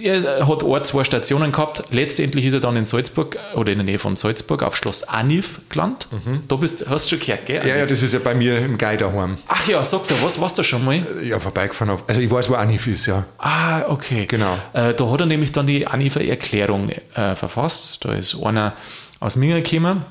er 0.00 0.48
hat 0.48 0.64
ein, 0.64 0.84
zwei 0.84 1.04
Stationen 1.04 1.52
gehabt. 1.52 1.84
Letztendlich 1.90 2.46
ist 2.46 2.54
er 2.54 2.60
dann 2.60 2.74
in 2.76 2.86
Salzburg 2.86 3.36
oder 3.54 3.70
in 3.70 3.78
der 3.78 3.84
Nähe 3.84 3.98
von 3.98 4.16
Salzburg 4.16 4.62
auf 4.62 4.76
Schloss 4.76 5.02
Anif 5.04 5.60
gelandet. 5.68 6.08
Da 6.48 6.56
bist, 6.56 6.86
hast 6.88 7.06
du 7.06 7.16
schon 7.16 7.26
gehört, 7.26 7.44
gell? 7.46 7.66
Ja, 7.66 7.76
ja, 7.76 7.86
das 7.86 8.02
ist 8.02 8.14
ja 8.14 8.20
bei 8.20 8.34
mir 8.34 8.58
im 8.58 8.78
daheim. 8.78 9.36
Ach 9.48 9.68
ja, 9.68 9.84
sag 9.84 10.08
dir, 10.08 10.20
was 10.22 10.40
warst 10.40 10.56
du 10.56 10.62
schon 10.62 10.84
mal? 10.84 11.04
Ja, 11.22 11.38
vorbeigefahren. 11.38 11.92
Auf, 11.92 12.04
also 12.06 12.20
ich 12.20 12.30
weiß, 12.30 12.48
wo 12.48 12.54
Anif 12.54 12.86
ist, 12.86 13.06
ja. 13.06 13.24
Ah, 13.38 13.82
okay. 13.88 14.24
Genau. 14.26 14.56
Äh, 14.72 14.94
da 14.94 15.10
hat 15.10 15.20
er 15.20 15.26
nämlich 15.26 15.52
dann 15.52 15.66
die 15.66 15.86
Anifer 15.86 16.22
Erklärung 16.22 16.88
äh, 16.88 17.34
verfasst. 17.34 18.04
Da 18.06 18.14
ist 18.14 18.36
einer 18.42 18.72
aus 19.20 19.36
Minga 19.36 19.60
gekommen 19.60 20.04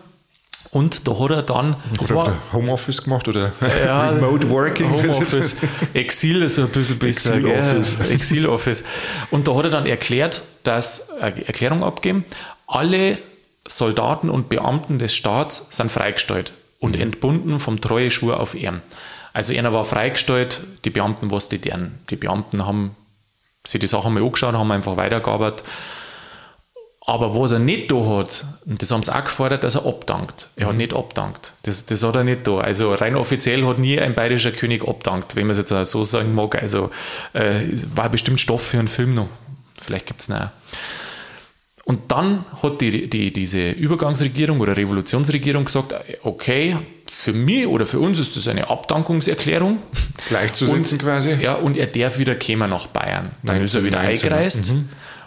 und 0.73 1.07
da 1.07 1.19
hat 1.19 1.31
er 1.31 1.43
dann. 1.43 1.75
Das 1.97 2.13
war, 2.13 2.33
Homeoffice 2.51 3.03
gemacht 3.03 3.27
oder 3.27 3.51
ja, 3.85 4.09
Remote 4.09 4.49
Working. 4.49 4.91
Homeoffice, 4.91 5.57
Exil 5.93 6.41
ist 6.41 6.55
so 6.55 6.63
ein 6.63 6.69
bisschen 6.69 6.97
besser. 6.97 7.35
Exil-Office. 7.35 7.97
gell? 7.99 8.11
Exil-Office. 8.11 8.83
Und 9.31 9.47
da 9.47 9.55
hat 9.55 9.65
er 9.65 9.69
dann 9.69 9.85
erklärt, 9.85 10.41
dass, 10.63 11.09
äh, 11.21 11.43
Erklärung 11.45 11.83
abgeben, 11.83 12.25
alle 12.65 13.19
Soldaten 13.67 14.29
und 14.29 14.49
Beamten 14.49 14.99
des 14.99 15.13
Staats 15.15 15.67
sind 15.69 15.91
freigestellt 15.91 16.53
und 16.79 16.95
entbunden 16.95 17.59
vom 17.59 17.79
Treueschwur 17.79 18.39
auf 18.39 18.55
Ehren. 18.55 18.81
Also 19.31 19.53
einer 19.53 19.73
war 19.73 19.85
freigestellt, 19.85 20.63
die 20.85 20.89
Beamten 20.89 21.31
was 21.31 21.49
die 21.49 21.59
deren. 21.59 21.99
Die 22.09 22.15
Beamten 22.15 22.65
haben 22.65 22.95
sich 23.65 23.79
die 23.79 23.87
Sache 23.87 24.09
mal 24.09 24.23
angeschaut, 24.23 24.53
haben 24.53 24.71
einfach 24.71 24.97
weitergearbeitet. 24.97 25.63
Aber 27.05 27.35
was 27.35 27.51
er 27.51 27.59
nicht 27.59 27.91
da 27.91 28.05
hat, 28.05 28.45
und 28.65 28.81
das 28.81 28.89
haben 28.89 29.03
sie 29.03 29.13
auch 29.13 29.23
gefordert, 29.23 29.65
dass 29.65 29.75
er 29.75 29.85
abdankt. 29.85 30.49
Er 30.55 30.67
hat 30.67 30.75
nicht 30.75 30.93
abdankt. 30.93 31.53
Das, 31.63 31.85
das 31.85 32.01
hat 32.01 32.15
er 32.15 32.23
nicht 32.23 32.47
da. 32.47 32.59
Also 32.59 32.93
rein 32.93 33.15
offiziell 33.17 33.65
hat 33.65 33.77
nie 33.77 33.99
ein 33.99 34.15
bayerischer 34.15 34.51
König 34.51 34.87
abdankt, 34.87 35.35
wenn 35.35 35.47
man 35.47 35.51
es 35.51 35.57
jetzt 35.57 35.73
auch 35.73 35.83
so 35.83 36.05
sagen 36.05 36.33
mag. 36.33 36.55
Also 36.55 36.91
äh, 37.33 37.63
war 37.93 38.07
bestimmt 38.07 38.39
Stoff 38.39 38.61
für 38.61 38.79
einen 38.79 38.87
Film 38.87 39.15
noch. 39.15 39.27
Vielleicht 39.81 40.05
gibt 40.05 40.21
es 40.21 40.29
noch. 40.29 40.51
Und 41.85 42.09
dann 42.09 42.45
hat 42.61 42.79
die, 42.79 43.09
die, 43.09 43.33
diese 43.33 43.71
Übergangsregierung 43.71 44.61
oder 44.61 44.77
Revolutionsregierung 44.77 45.65
gesagt, 45.65 45.93
okay, 46.23 46.77
für 47.11 47.33
mich 47.33 47.67
oder 47.67 47.85
für 47.85 47.99
uns 47.99 48.17
ist 48.17 48.37
das 48.37 48.47
eine 48.47 48.69
Abdankungserklärung. 48.69 49.79
Gleichzusetzen 50.29 50.99
quasi. 50.99 51.33
Ja, 51.33 51.55
und 51.55 51.75
er 51.75 51.87
darf 51.87 52.17
wieder 52.17 52.35
kommen 52.35 52.69
nach 52.69 52.87
Bayern. 52.87 53.31
Dann 53.43 53.61
ist 53.61 53.75
er 53.75 53.83
wieder 53.83 53.99
1919, 53.99 54.31
eingereist. 54.31 54.73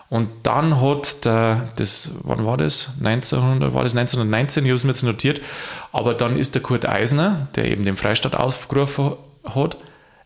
Und 0.08 0.28
dann 0.44 0.80
hat 0.80 1.24
der, 1.24 1.68
das, 1.76 2.12
wann 2.22 2.44
war 2.46 2.56
das? 2.56 2.90
1900, 3.02 3.74
war 3.74 3.82
das 3.82 3.96
1919? 3.96 4.64
Ich 4.64 4.70
habe 4.70 4.76
es 4.76 4.84
mir 4.84 4.90
jetzt 4.90 5.02
notiert. 5.02 5.40
Aber 5.92 6.14
dann 6.14 6.36
ist 6.36 6.54
der 6.54 6.62
Kurt 6.62 6.86
Eisner, 6.86 7.48
der 7.56 7.64
eben 7.66 7.84
den 7.84 7.96
Freistaat 7.96 8.34
aufgerufen 8.34 9.12
hat, 9.44 9.76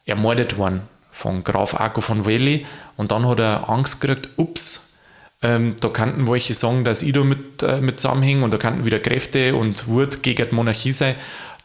ermordet 0.05 0.59
worden 0.59 0.83
von 1.11 1.45
Graf 1.45 1.74
Arco 1.78 2.01
von 2.01 2.26
Welli. 2.26 2.66
Und 2.97 3.12
dann 3.12 3.26
hat 3.26 3.41
er 3.41 3.70
Angst 3.70 4.01
gekriegt, 4.01 4.28
ups, 4.37 4.99
ähm, 5.43 5.76
da 5.81 5.89
kannten 5.89 6.28
welche 6.28 6.53
sagen, 6.53 6.85
dass 6.85 7.01
da 7.05 7.24
mit, 7.24 7.62
äh, 7.62 7.81
mit 7.81 8.01
zusammenhänge 8.01 8.45
und 8.45 8.53
da 8.53 8.59
kannten 8.59 8.85
wieder 8.85 8.99
Kräfte 8.99 9.55
und 9.55 9.89
Wut 9.89 10.22
gegen 10.22 10.49
die 10.49 10.55
Monarchie 10.55 10.93
sein. 10.93 11.14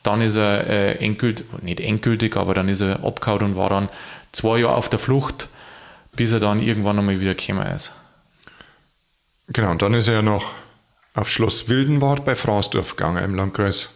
Dann 0.03 0.22
ist 0.22 0.38
er 0.38 0.68
äh, 0.68 0.91
endgültig, 1.03 1.45
nicht 1.61 1.82
endgültig, 1.82 2.38
aber 2.38 2.53
dann 2.53 2.70
ist 2.70 2.82
er 2.82 3.03
abgehauen 3.03 3.43
und 3.43 3.57
war 3.57 3.70
dann 3.70 3.89
zwei 4.32 4.59
Jahre 4.59 4.76
auf 4.76 4.88
der 4.88 4.99
Flucht, 4.99 5.49
bis 6.16 6.32
er 6.32 6.39
dann 6.39 6.61
irgendwann 6.61 6.99
einmal 6.99 7.20
wieder 7.20 7.34
gekommen 7.34 7.68
ist. 7.68 7.91
Genau, 9.47 9.71
und 9.71 9.81
dann 9.81 9.93
ist 9.93 10.07
er 10.07 10.15
ja 10.15 10.21
noch 10.21 10.53
auf 11.13 11.29
Schloss 11.29 11.69
Wildenwart 11.69 12.25
bei 12.25 12.35
Frausdorf 12.35 12.95
gegangen, 12.95 13.23
im 13.23 13.35
Landkreis 13.35 13.89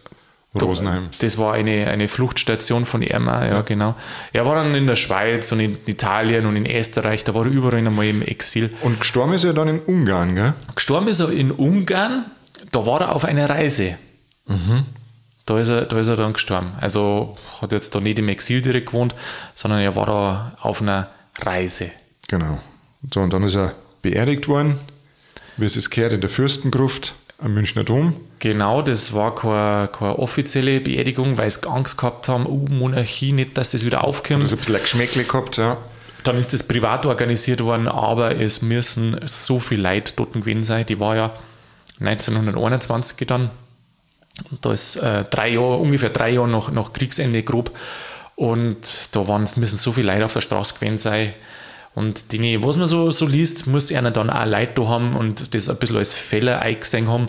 Rosenheim. 0.60 1.10
Das 1.20 1.38
war 1.38 1.52
eine, 1.54 1.86
eine 1.88 2.08
Fluchtstation 2.08 2.84
von 2.84 3.02
ihm, 3.02 3.26
ja, 3.26 3.46
ja, 3.46 3.60
genau. 3.62 3.94
Er 4.32 4.46
war 4.46 4.56
dann 4.56 4.74
in 4.74 4.86
der 4.86 4.96
Schweiz 4.96 5.52
und 5.52 5.60
in 5.60 5.78
Italien 5.86 6.46
und 6.46 6.56
in 6.56 6.66
Österreich, 6.66 7.22
da 7.22 7.34
war 7.34 7.44
er 7.44 7.52
überall 7.52 7.76
einmal 7.76 8.06
im 8.06 8.22
Exil. 8.22 8.70
Und 8.80 8.98
gestorben 8.98 9.34
ist 9.34 9.44
er 9.44 9.52
dann 9.52 9.68
in 9.68 9.80
Ungarn, 9.80 10.34
gell? 10.34 10.54
Gestorben 10.74 11.06
ist 11.06 11.20
er 11.20 11.30
in 11.30 11.52
Ungarn, 11.52 12.24
da 12.72 12.84
war 12.84 13.00
er 13.00 13.14
auf 13.14 13.24
einer 13.24 13.48
Reise. 13.48 13.96
Da, 15.46 15.58
ist 15.60 15.68
er, 15.68 15.82
da 15.82 15.98
ist 16.00 16.08
er 16.08 16.16
dann 16.16 16.32
gestorben. 16.32 16.72
Also 16.80 17.36
hat 17.60 17.70
jetzt 17.70 17.94
da 17.94 18.00
nicht 18.00 18.18
im 18.18 18.28
Exil 18.28 18.60
direkt 18.62 18.86
gewohnt, 18.86 19.14
sondern 19.54 19.80
er 19.80 19.94
war 19.94 20.06
da 20.06 20.56
auf 20.60 20.82
einer 20.82 21.10
Reise. 21.40 21.92
Genau. 22.26 22.58
So, 23.12 23.20
und 23.20 23.32
dann 23.32 23.44
ist 23.44 23.54
er 23.54 23.74
beerdigt 24.02 24.48
worden, 24.48 24.78
wie 25.60 25.66
es 25.66 25.76
es 25.76 25.90
gehört, 25.90 26.12
in 26.12 26.20
der 26.20 26.30
Fürstengruft 26.30 27.14
am 27.38 27.54
Münchner 27.54 27.84
Dom. 27.84 28.14
Genau, 28.38 28.82
das 28.82 29.12
war 29.12 29.34
keine, 29.34 29.88
keine 29.88 30.18
offizielle 30.18 30.80
Beerdigung, 30.80 31.38
weil 31.38 31.50
sie 31.50 31.68
Angst 31.68 31.98
gehabt 31.98 32.28
haben, 32.28 32.46
oh, 32.46 32.66
Monarchie, 32.70 33.32
nicht, 33.32 33.56
dass 33.56 33.70
das 33.70 33.84
wieder 33.84 34.04
aufkommt. 34.04 34.42
Also 34.42 34.56
ein 34.56 34.58
bisschen 34.58 34.76
ein 34.76 34.82
Geschmäckle 34.82 35.24
gehabt, 35.24 35.56
ja. 35.56 35.78
Dann 36.24 36.36
ist 36.36 36.52
das 36.52 36.62
privat 36.62 37.06
organisiert 37.06 37.62
worden, 37.62 37.88
aber 37.88 38.36
es 38.36 38.60
müssen 38.60 39.18
so 39.24 39.58
viel 39.58 39.80
Leute 39.80 40.12
dort 40.16 40.34
gewesen 40.34 40.64
sein. 40.64 40.84
Die 40.84 41.00
war 41.00 41.16
ja 41.16 41.32
1921 42.00 43.26
dann. 43.26 43.50
Und 44.50 44.64
da 44.64 44.72
ist 44.72 44.96
äh, 44.96 45.24
drei 45.24 45.50
Jahre, 45.50 45.76
ungefähr 45.76 46.10
drei 46.10 46.30
Jahre 46.30 46.48
nach, 46.48 46.70
nach 46.70 46.92
Kriegsende 46.92 47.42
grob. 47.42 47.76
Und 48.36 49.14
da 49.14 49.28
waren, 49.28 49.42
müssen 49.56 49.76
so 49.76 49.92
viele 49.92 50.12
Leute 50.12 50.24
auf 50.24 50.32
der 50.32 50.40
Straße 50.40 50.74
gewesen 50.74 50.98
sein. 50.98 51.34
Und 51.94 52.32
die, 52.32 52.62
was 52.62 52.76
man 52.76 52.86
so, 52.86 53.10
so 53.10 53.26
liest, 53.26 53.66
muss 53.66 53.92
einer 53.92 54.10
dann 54.10 54.30
auch 54.30 54.46
Leute 54.46 54.72
da 54.76 54.88
haben 54.88 55.16
und 55.16 55.54
das 55.54 55.68
ein 55.68 55.76
bisschen 55.76 55.96
als 55.96 56.14
Fehler 56.14 56.60
eingesehen 56.62 57.08
haben. 57.08 57.28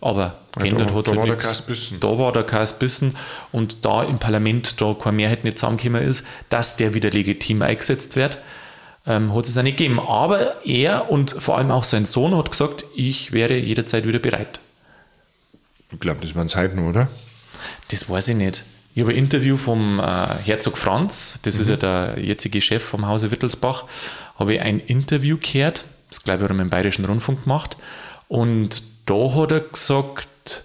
Aber 0.00 0.38
Ja, 0.56 0.62
geändert 0.64 0.90
da- 0.90 0.94
hat 0.96 1.08
da 1.08 1.12
sich 1.12 1.20
der 1.22 1.30
nichts. 1.34 1.56
kein 1.58 1.66
Bissen. 1.66 2.00
Da 2.00 2.18
war 2.18 2.32
der 2.32 2.42
kein 2.44 2.68
Bissen. 2.78 3.16
Und 3.52 3.84
da 3.84 4.02
im 4.02 4.18
Parlament 4.18 4.80
da 4.80 4.94
keine 4.94 5.16
Mehrheit 5.16 5.44
nicht 5.44 5.58
zusammengekommen 5.58 6.02
ist, 6.02 6.26
dass 6.50 6.76
der 6.76 6.92
wieder 6.94 7.10
legitim 7.10 7.62
eingesetzt 7.62 8.16
wird, 8.16 8.38
ähm, 9.06 9.34
hat 9.34 9.46
es 9.46 9.56
auch 9.56 9.62
nicht 9.62 9.78
gegeben. 9.78 9.98
Aber 9.98 10.64
er 10.66 11.10
und 11.10 11.34
vor 11.38 11.56
allem 11.56 11.70
auch 11.70 11.84
sein 11.84 12.04
Sohn 12.04 12.36
hat 12.36 12.50
gesagt, 12.50 12.84
ich 12.94 13.32
wäre 13.32 13.54
jederzeit 13.56 14.06
wieder 14.06 14.18
bereit. 14.18 14.60
Ich 15.90 16.00
glaube, 16.00 16.20
das 16.24 16.34
waren 16.34 16.48
Zeiten, 16.48 16.78
oder? 16.88 17.08
Das 17.90 18.08
weiß 18.10 18.28
ich 18.28 18.36
nicht. 18.36 18.64
Ich 18.94 19.00
habe 19.00 19.12
ein 19.12 19.16
Interview 19.18 19.56
vom 19.56 20.00
äh, 20.00 20.02
Herzog 20.44 20.76
Franz, 20.76 21.38
das 21.42 21.58
ist 21.58 21.70
ja 21.70 21.76
der 21.76 22.18
jetzige 22.18 22.60
Chef 22.60 22.84
vom 22.84 23.06
Hause 23.06 23.30
Wittelsbach, 23.30 23.84
habe 24.38 24.54
ich 24.54 24.60
ein 24.60 24.80
Interview 24.80 25.38
gehört, 25.38 25.86
das 26.10 26.22
glaube 26.22 26.38
ich 26.38 26.42
hat 26.44 26.50
er 26.50 26.54
mit 26.54 26.60
dem 26.64 26.70
Bayerischen 26.70 27.06
Rundfunk 27.06 27.44
gemacht 27.44 27.78
und 28.28 28.82
da 29.06 29.34
hat 29.34 29.52
er 29.52 29.60
gesagt, 29.60 30.64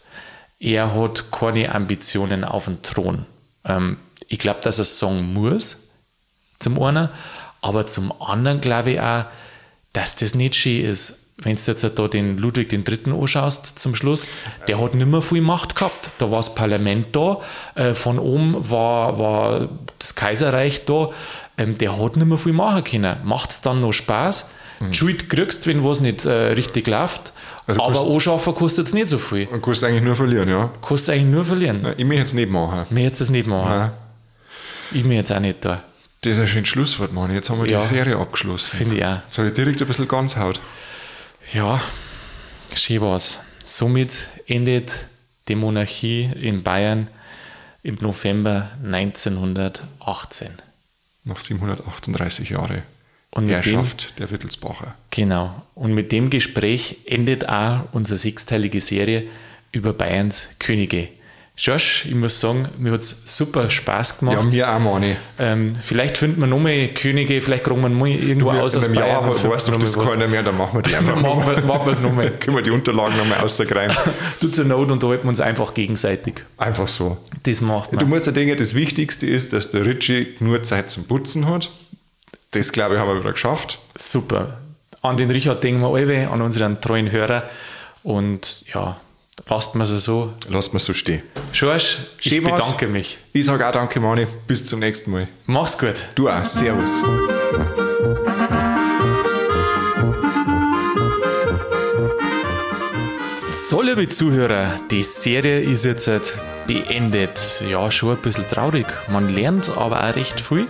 er 0.60 0.94
hat 0.94 1.32
keine 1.32 1.74
Ambitionen 1.74 2.44
auf 2.44 2.66
den 2.66 2.82
Thron. 2.82 3.26
Ähm, 3.64 3.98
ich 4.28 4.40
glaube, 4.40 4.60
dass 4.62 4.80
er 4.80 4.82
es 4.82 5.00
sagen 5.00 5.34
muss, 5.34 5.88
zum 6.60 6.82
einen, 6.84 7.08
aber 7.62 7.88
zum 7.88 8.12
anderen 8.22 8.60
glaube 8.60 8.92
ich 8.92 9.00
auch, 9.00 9.24
dass 9.94 10.18
das 10.18 10.36
nicht 10.36 10.56
schön 10.56 10.84
ist, 10.84 11.27
wenn 11.40 11.56
du 11.56 11.62
jetzt 11.62 11.84
da 11.84 12.08
den 12.08 12.38
Ludwig 12.38 12.74
III. 12.74 13.14
anschaust 13.14 13.78
zum 13.78 13.96
Schluss, 13.96 14.28
der 14.68 14.82
hat 14.82 14.96
nicht 14.96 15.08
mehr 15.08 15.22
viel 15.22 15.42
Macht 15.42 15.76
gehabt. 15.76 16.14
Da 16.18 16.32
war 16.32 16.38
das 16.38 16.56
Parlament 16.56 17.10
da, 17.12 17.40
äh, 17.76 17.94
von 17.94 18.18
oben 18.18 18.56
war, 18.70 19.20
war 19.20 19.70
das 20.00 20.16
Kaiserreich 20.16 20.86
da, 20.86 21.12
ähm, 21.58 21.78
der 21.78 21.98
hat 22.00 22.16
nicht 22.16 22.26
mehr 22.26 22.38
viel 22.38 22.54
machen 22.54 22.84
können. 22.84 23.18
Macht 23.24 23.52
es 23.52 23.62
dann 23.62 23.82
noch 23.82 23.94
Spaß? 23.94 24.50
Mhm. 24.80 24.92
Die 24.92 24.98
Schuld 24.98 25.30
kriegst, 25.30 25.68
wenn 25.68 25.84
was 25.84 26.00
nicht 26.00 26.26
äh, 26.26 26.32
richtig 26.32 26.88
läuft, 26.88 27.34
also 27.68 27.84
aber 27.84 28.02
anschaffen 28.02 28.56
kostet 28.56 28.88
es 28.88 28.94
nicht 28.94 29.08
so 29.10 29.18
viel. 29.18 29.48
Und 29.48 29.62
kostet 29.62 29.90
eigentlich 29.90 30.04
nur 30.04 30.16
verlieren, 30.16 30.50
ja? 30.50 30.72
Kostet 30.82 31.16
eigentlich 31.16 31.34
nur 31.34 31.46
verlieren. 31.46 31.94
ich 31.98 32.06
möchte 32.06 32.24
es 32.24 32.34
nicht 32.34 32.50
machen. 32.50 32.86
Ich 32.90 32.96
möchte 32.96 33.24
es 33.24 33.30
nicht 33.30 33.48
machen. 33.48 33.70
Nein. 33.70 33.92
Ich 34.92 35.04
mir 35.04 35.16
jetzt 35.16 35.32
auch 35.32 35.40
nicht 35.40 35.66
da. 35.66 35.84
Das 36.22 36.34
ist 36.34 36.40
ein 36.40 36.48
schönes 36.48 36.70
Schlusswort, 36.70 37.14
Mann. 37.14 37.34
Jetzt 37.34 37.50
haben 37.50 37.62
wir 37.62 37.70
ja, 37.70 37.82
die 37.82 37.88
Serie 37.88 38.18
abgeschlossen. 38.18 38.76
Finde 38.76 38.96
ich 38.96 39.06
auch. 39.06 39.18
Jetzt 39.26 39.38
habe 39.38 39.50
ich 39.50 39.54
direkt 39.54 39.82
ein 39.82 39.88
bisschen 39.88 40.08
ganz 40.08 40.38
haut. 40.38 40.60
Ja, 41.54 41.82
schön 42.74 43.02
war's. 43.02 43.40
Somit 43.66 44.28
endet 44.48 45.06
die 45.48 45.56
Monarchie 45.56 46.30
in 46.36 46.64
Bayern 46.64 47.08
im 47.84 47.96
November 48.02 48.72
1918. 48.84 50.50
Nach 51.24 51.40
738 51.40 52.50
Jahren 52.50 52.84
und 53.32 53.48
Herrschaft 53.48 54.10
dem, 54.12 54.16
der 54.18 54.32
Wittelsbacher. 54.32 54.96
Genau. 55.10 55.62
Und 55.74 55.94
mit 55.94 56.12
dem 56.12 56.30
Gespräch 56.30 56.98
endet 57.06 57.48
auch 57.48 57.86
unsere 57.94 58.18
sechsteilige 58.18 58.82
Serie 58.82 59.24
über 59.72 59.94
Bayerns 59.94 60.50
Könige. 60.60 61.10
Josh, 61.60 62.06
ich 62.06 62.14
muss 62.14 62.40
sagen, 62.40 62.68
mir 62.78 62.92
hat 62.92 63.02
es 63.02 63.36
super 63.36 63.68
Spaß 63.68 64.20
gemacht. 64.20 64.54
Ja, 64.54 64.78
mir 64.78 64.88
auch, 64.88 64.94
Mani. 64.94 65.16
Ähm, 65.40 65.68
vielleicht 65.82 66.20
finden 66.20 66.40
wir 66.40 66.46
noch 66.46 66.60
mehr 66.60 66.90
Könige, 66.90 67.42
vielleicht 67.42 67.64
kriegen 67.64 67.82
wir 67.82 67.90
mal 67.90 68.08
irgendwo 68.10 68.52
du, 68.52 68.60
aus 68.60 68.76
aus 68.76 68.88
Bayern. 68.94 69.26
Jahr 69.26 69.44
weißt 69.44 69.68
du, 69.68 69.72
das 69.72 69.98
keiner 69.98 70.28
mehr, 70.28 70.44
dann 70.44 70.56
machen 70.56 70.78
wir 70.78 70.84
die 70.84 70.96
einfach 70.96 71.16
Dann 71.16 71.24
machen 71.24 71.48
wir, 71.48 71.64
machen 71.64 71.86
wir 71.88 71.94
es 71.94 72.00
nochmal. 72.00 72.30
Können 72.40 72.58
wir 72.58 72.62
die 72.62 72.70
Unterlagen 72.70 73.18
nochmal 73.18 73.40
rausgreifen. 73.40 73.98
du 74.40 74.50
zur 74.50 74.66
Not 74.66 74.92
unterhalten 74.92 75.24
wir 75.24 75.30
uns 75.30 75.42
einfach 75.42 75.74
gegenseitig. 75.74 76.44
Einfach 76.58 76.88
so. 76.88 77.18
Das 77.42 77.60
macht 77.62 77.92
man. 77.92 78.02
Du 78.02 78.06
musst 78.06 78.28
ja 78.28 78.32
denken, 78.32 78.56
das 78.56 78.76
Wichtigste 78.76 79.26
ist, 79.26 79.52
dass 79.52 79.70
der 79.70 79.84
Richie 79.84 80.36
nur 80.40 80.62
Zeit 80.62 80.92
zum 80.92 81.06
Putzen 81.06 81.50
hat. 81.50 81.72
Das, 82.52 82.72
glaube 82.72 82.96
ich, 82.96 83.02
haben 83.02 83.10
wir 83.10 83.20
wieder 83.20 83.32
geschafft. 83.32 83.80
Super. 83.98 84.60
An 85.02 85.18
den 85.18 85.32
Richard 85.32 85.64
denken 85.64 85.82
wir 85.82 85.90
alle, 85.90 86.30
an 86.30 86.44
unseren 86.44 86.80
treuen 86.82 87.12
Hörer. 87.12 87.50
Und 88.04 88.64
ja, 88.72 88.98
Lasst 89.46 89.76
man 89.76 89.88
es 89.88 90.04
so. 90.04 90.34
Lasst 90.50 90.74
man 90.74 90.80
so 90.80 90.94
stehen. 90.94 91.22
Schorsch, 91.54 92.00
ich 92.22 92.44
bedanke 92.44 92.88
mich. 92.88 93.18
Ich 93.34 93.46
sage 93.46 93.66
auch 93.68 93.72
danke, 93.72 94.00
Mani. 94.00 94.28
Bis 94.48 94.66
zum 94.66 94.80
nächsten 94.80 95.12
Mal. 95.12 95.28
Mach's 95.46 95.78
gut. 95.78 96.06
Du 96.16 96.28
auch. 96.28 96.46
Servus. 96.46 96.92
So, 103.52 103.82
liebe 103.82 104.10
Zuhörer, 104.10 104.80
die 104.92 105.04
Serie 105.04 105.62
ist 105.62 105.86
jetzt 105.86 106.38
beendet. 106.68 107.64
Ja, 107.70 107.90
schon 107.90 108.16
ein 108.16 108.22
bisschen 108.22 108.48
traurig. 108.48 108.88
Man 109.10 109.30
lernt 109.30 109.70
aber 109.70 110.04
auch 110.04 110.16
recht 110.16 110.42
viel. 110.42 110.68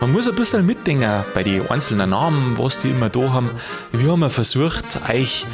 Man 0.00 0.12
muss 0.12 0.28
ein 0.28 0.34
bisschen 0.34 0.66
mitdenken 0.66 1.24
bei 1.34 1.42
den 1.42 1.68
einzelnen 1.68 2.10
Namen, 2.10 2.56
was 2.58 2.78
die 2.78 2.90
immer 2.90 3.08
da 3.08 3.32
haben. 3.32 3.50
Wir 3.92 4.12
haben 4.12 4.28
versucht, 4.30 5.00
euch 5.08 5.46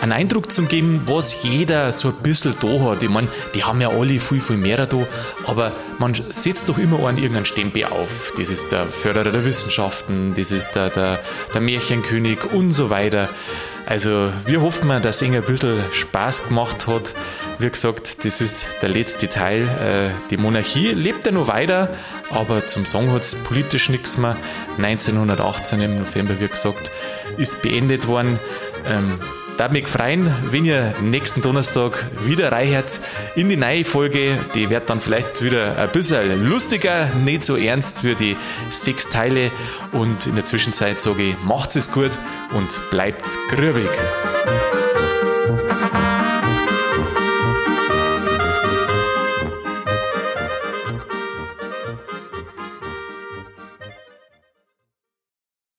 einen 0.00 0.12
Eindruck 0.12 0.52
zu 0.52 0.62
geben, 0.64 1.02
was 1.06 1.42
jeder 1.42 1.92
so 1.92 2.08
ein 2.08 2.14
bisschen 2.22 2.54
da 2.60 2.90
hat. 2.90 3.02
Ich 3.02 3.08
meine, 3.08 3.28
die 3.54 3.64
haben 3.64 3.80
ja 3.80 3.88
alle 3.88 4.20
viel, 4.20 4.40
viel 4.40 4.56
mehr 4.56 4.86
da, 4.86 5.06
aber 5.46 5.72
man 5.98 6.14
setzt 6.30 6.68
doch 6.68 6.78
immer 6.78 7.06
an 7.06 7.16
irgendeinen 7.16 7.46
Stempel 7.46 7.84
auf. 7.84 8.32
Das 8.36 8.50
ist 8.50 8.72
der 8.72 8.86
Förderer 8.86 9.32
der 9.32 9.44
Wissenschaften, 9.44 10.34
das 10.36 10.52
ist 10.52 10.72
der, 10.72 10.90
der, 10.90 11.20
der 11.52 11.60
Märchenkönig 11.60 12.44
und 12.52 12.72
so 12.72 12.90
weiter. 12.90 13.28
Also 13.88 14.30
wir 14.44 14.60
hoffen 14.60 14.88
dass 15.00 15.22
es 15.22 15.22
ein 15.22 15.42
bisschen 15.42 15.80
Spaß 15.92 16.48
gemacht 16.48 16.86
hat. 16.86 17.14
Wie 17.58 17.70
gesagt, 17.70 18.22
das 18.26 18.42
ist 18.42 18.66
der 18.82 18.90
letzte 18.90 19.28
Teil. 19.28 19.62
Äh, 19.62 20.28
die 20.28 20.36
Monarchie 20.36 20.92
lebt 20.92 21.24
ja 21.24 21.32
noch 21.32 21.48
weiter, 21.48 21.88
aber 22.28 22.66
zum 22.66 22.84
Song 22.84 23.10
hat 23.12 23.22
es 23.22 23.34
politisch 23.34 23.88
nichts 23.88 24.18
mehr. 24.18 24.36
1918 24.76 25.80
im 25.80 25.96
November, 25.96 26.38
wie 26.38 26.48
gesagt, 26.48 26.90
ist 27.38 27.62
beendet 27.62 28.06
worden. 28.06 28.38
Da 29.58 29.68
mich 29.68 29.88
freuen, 29.88 30.32
wenn 30.52 30.64
ihr 30.64 30.94
nächsten 31.02 31.42
Donnerstag 31.42 32.06
wieder 32.24 32.52
reinhört 32.52 33.00
in 33.34 33.48
die 33.48 33.56
neue 33.56 33.84
Folge. 33.84 34.38
Die 34.54 34.70
wird 34.70 34.88
dann 34.88 35.00
vielleicht 35.00 35.42
wieder 35.42 35.76
ein 35.76 35.90
bisschen 35.90 36.48
lustiger, 36.48 37.12
nicht 37.24 37.42
so 37.42 37.56
ernst 37.56 38.04
wie 38.04 38.14
die 38.14 38.36
sechs 38.70 39.10
Teile. 39.10 39.50
Und 39.90 40.28
in 40.28 40.36
der 40.36 40.44
Zwischenzeit 40.44 41.00
sage 41.00 41.30
ich, 41.30 41.36
macht's 41.42 41.74
es 41.74 41.90
gut 41.90 42.16
und 42.52 42.80
bleibt 42.90 43.36
grübig. 43.50 43.90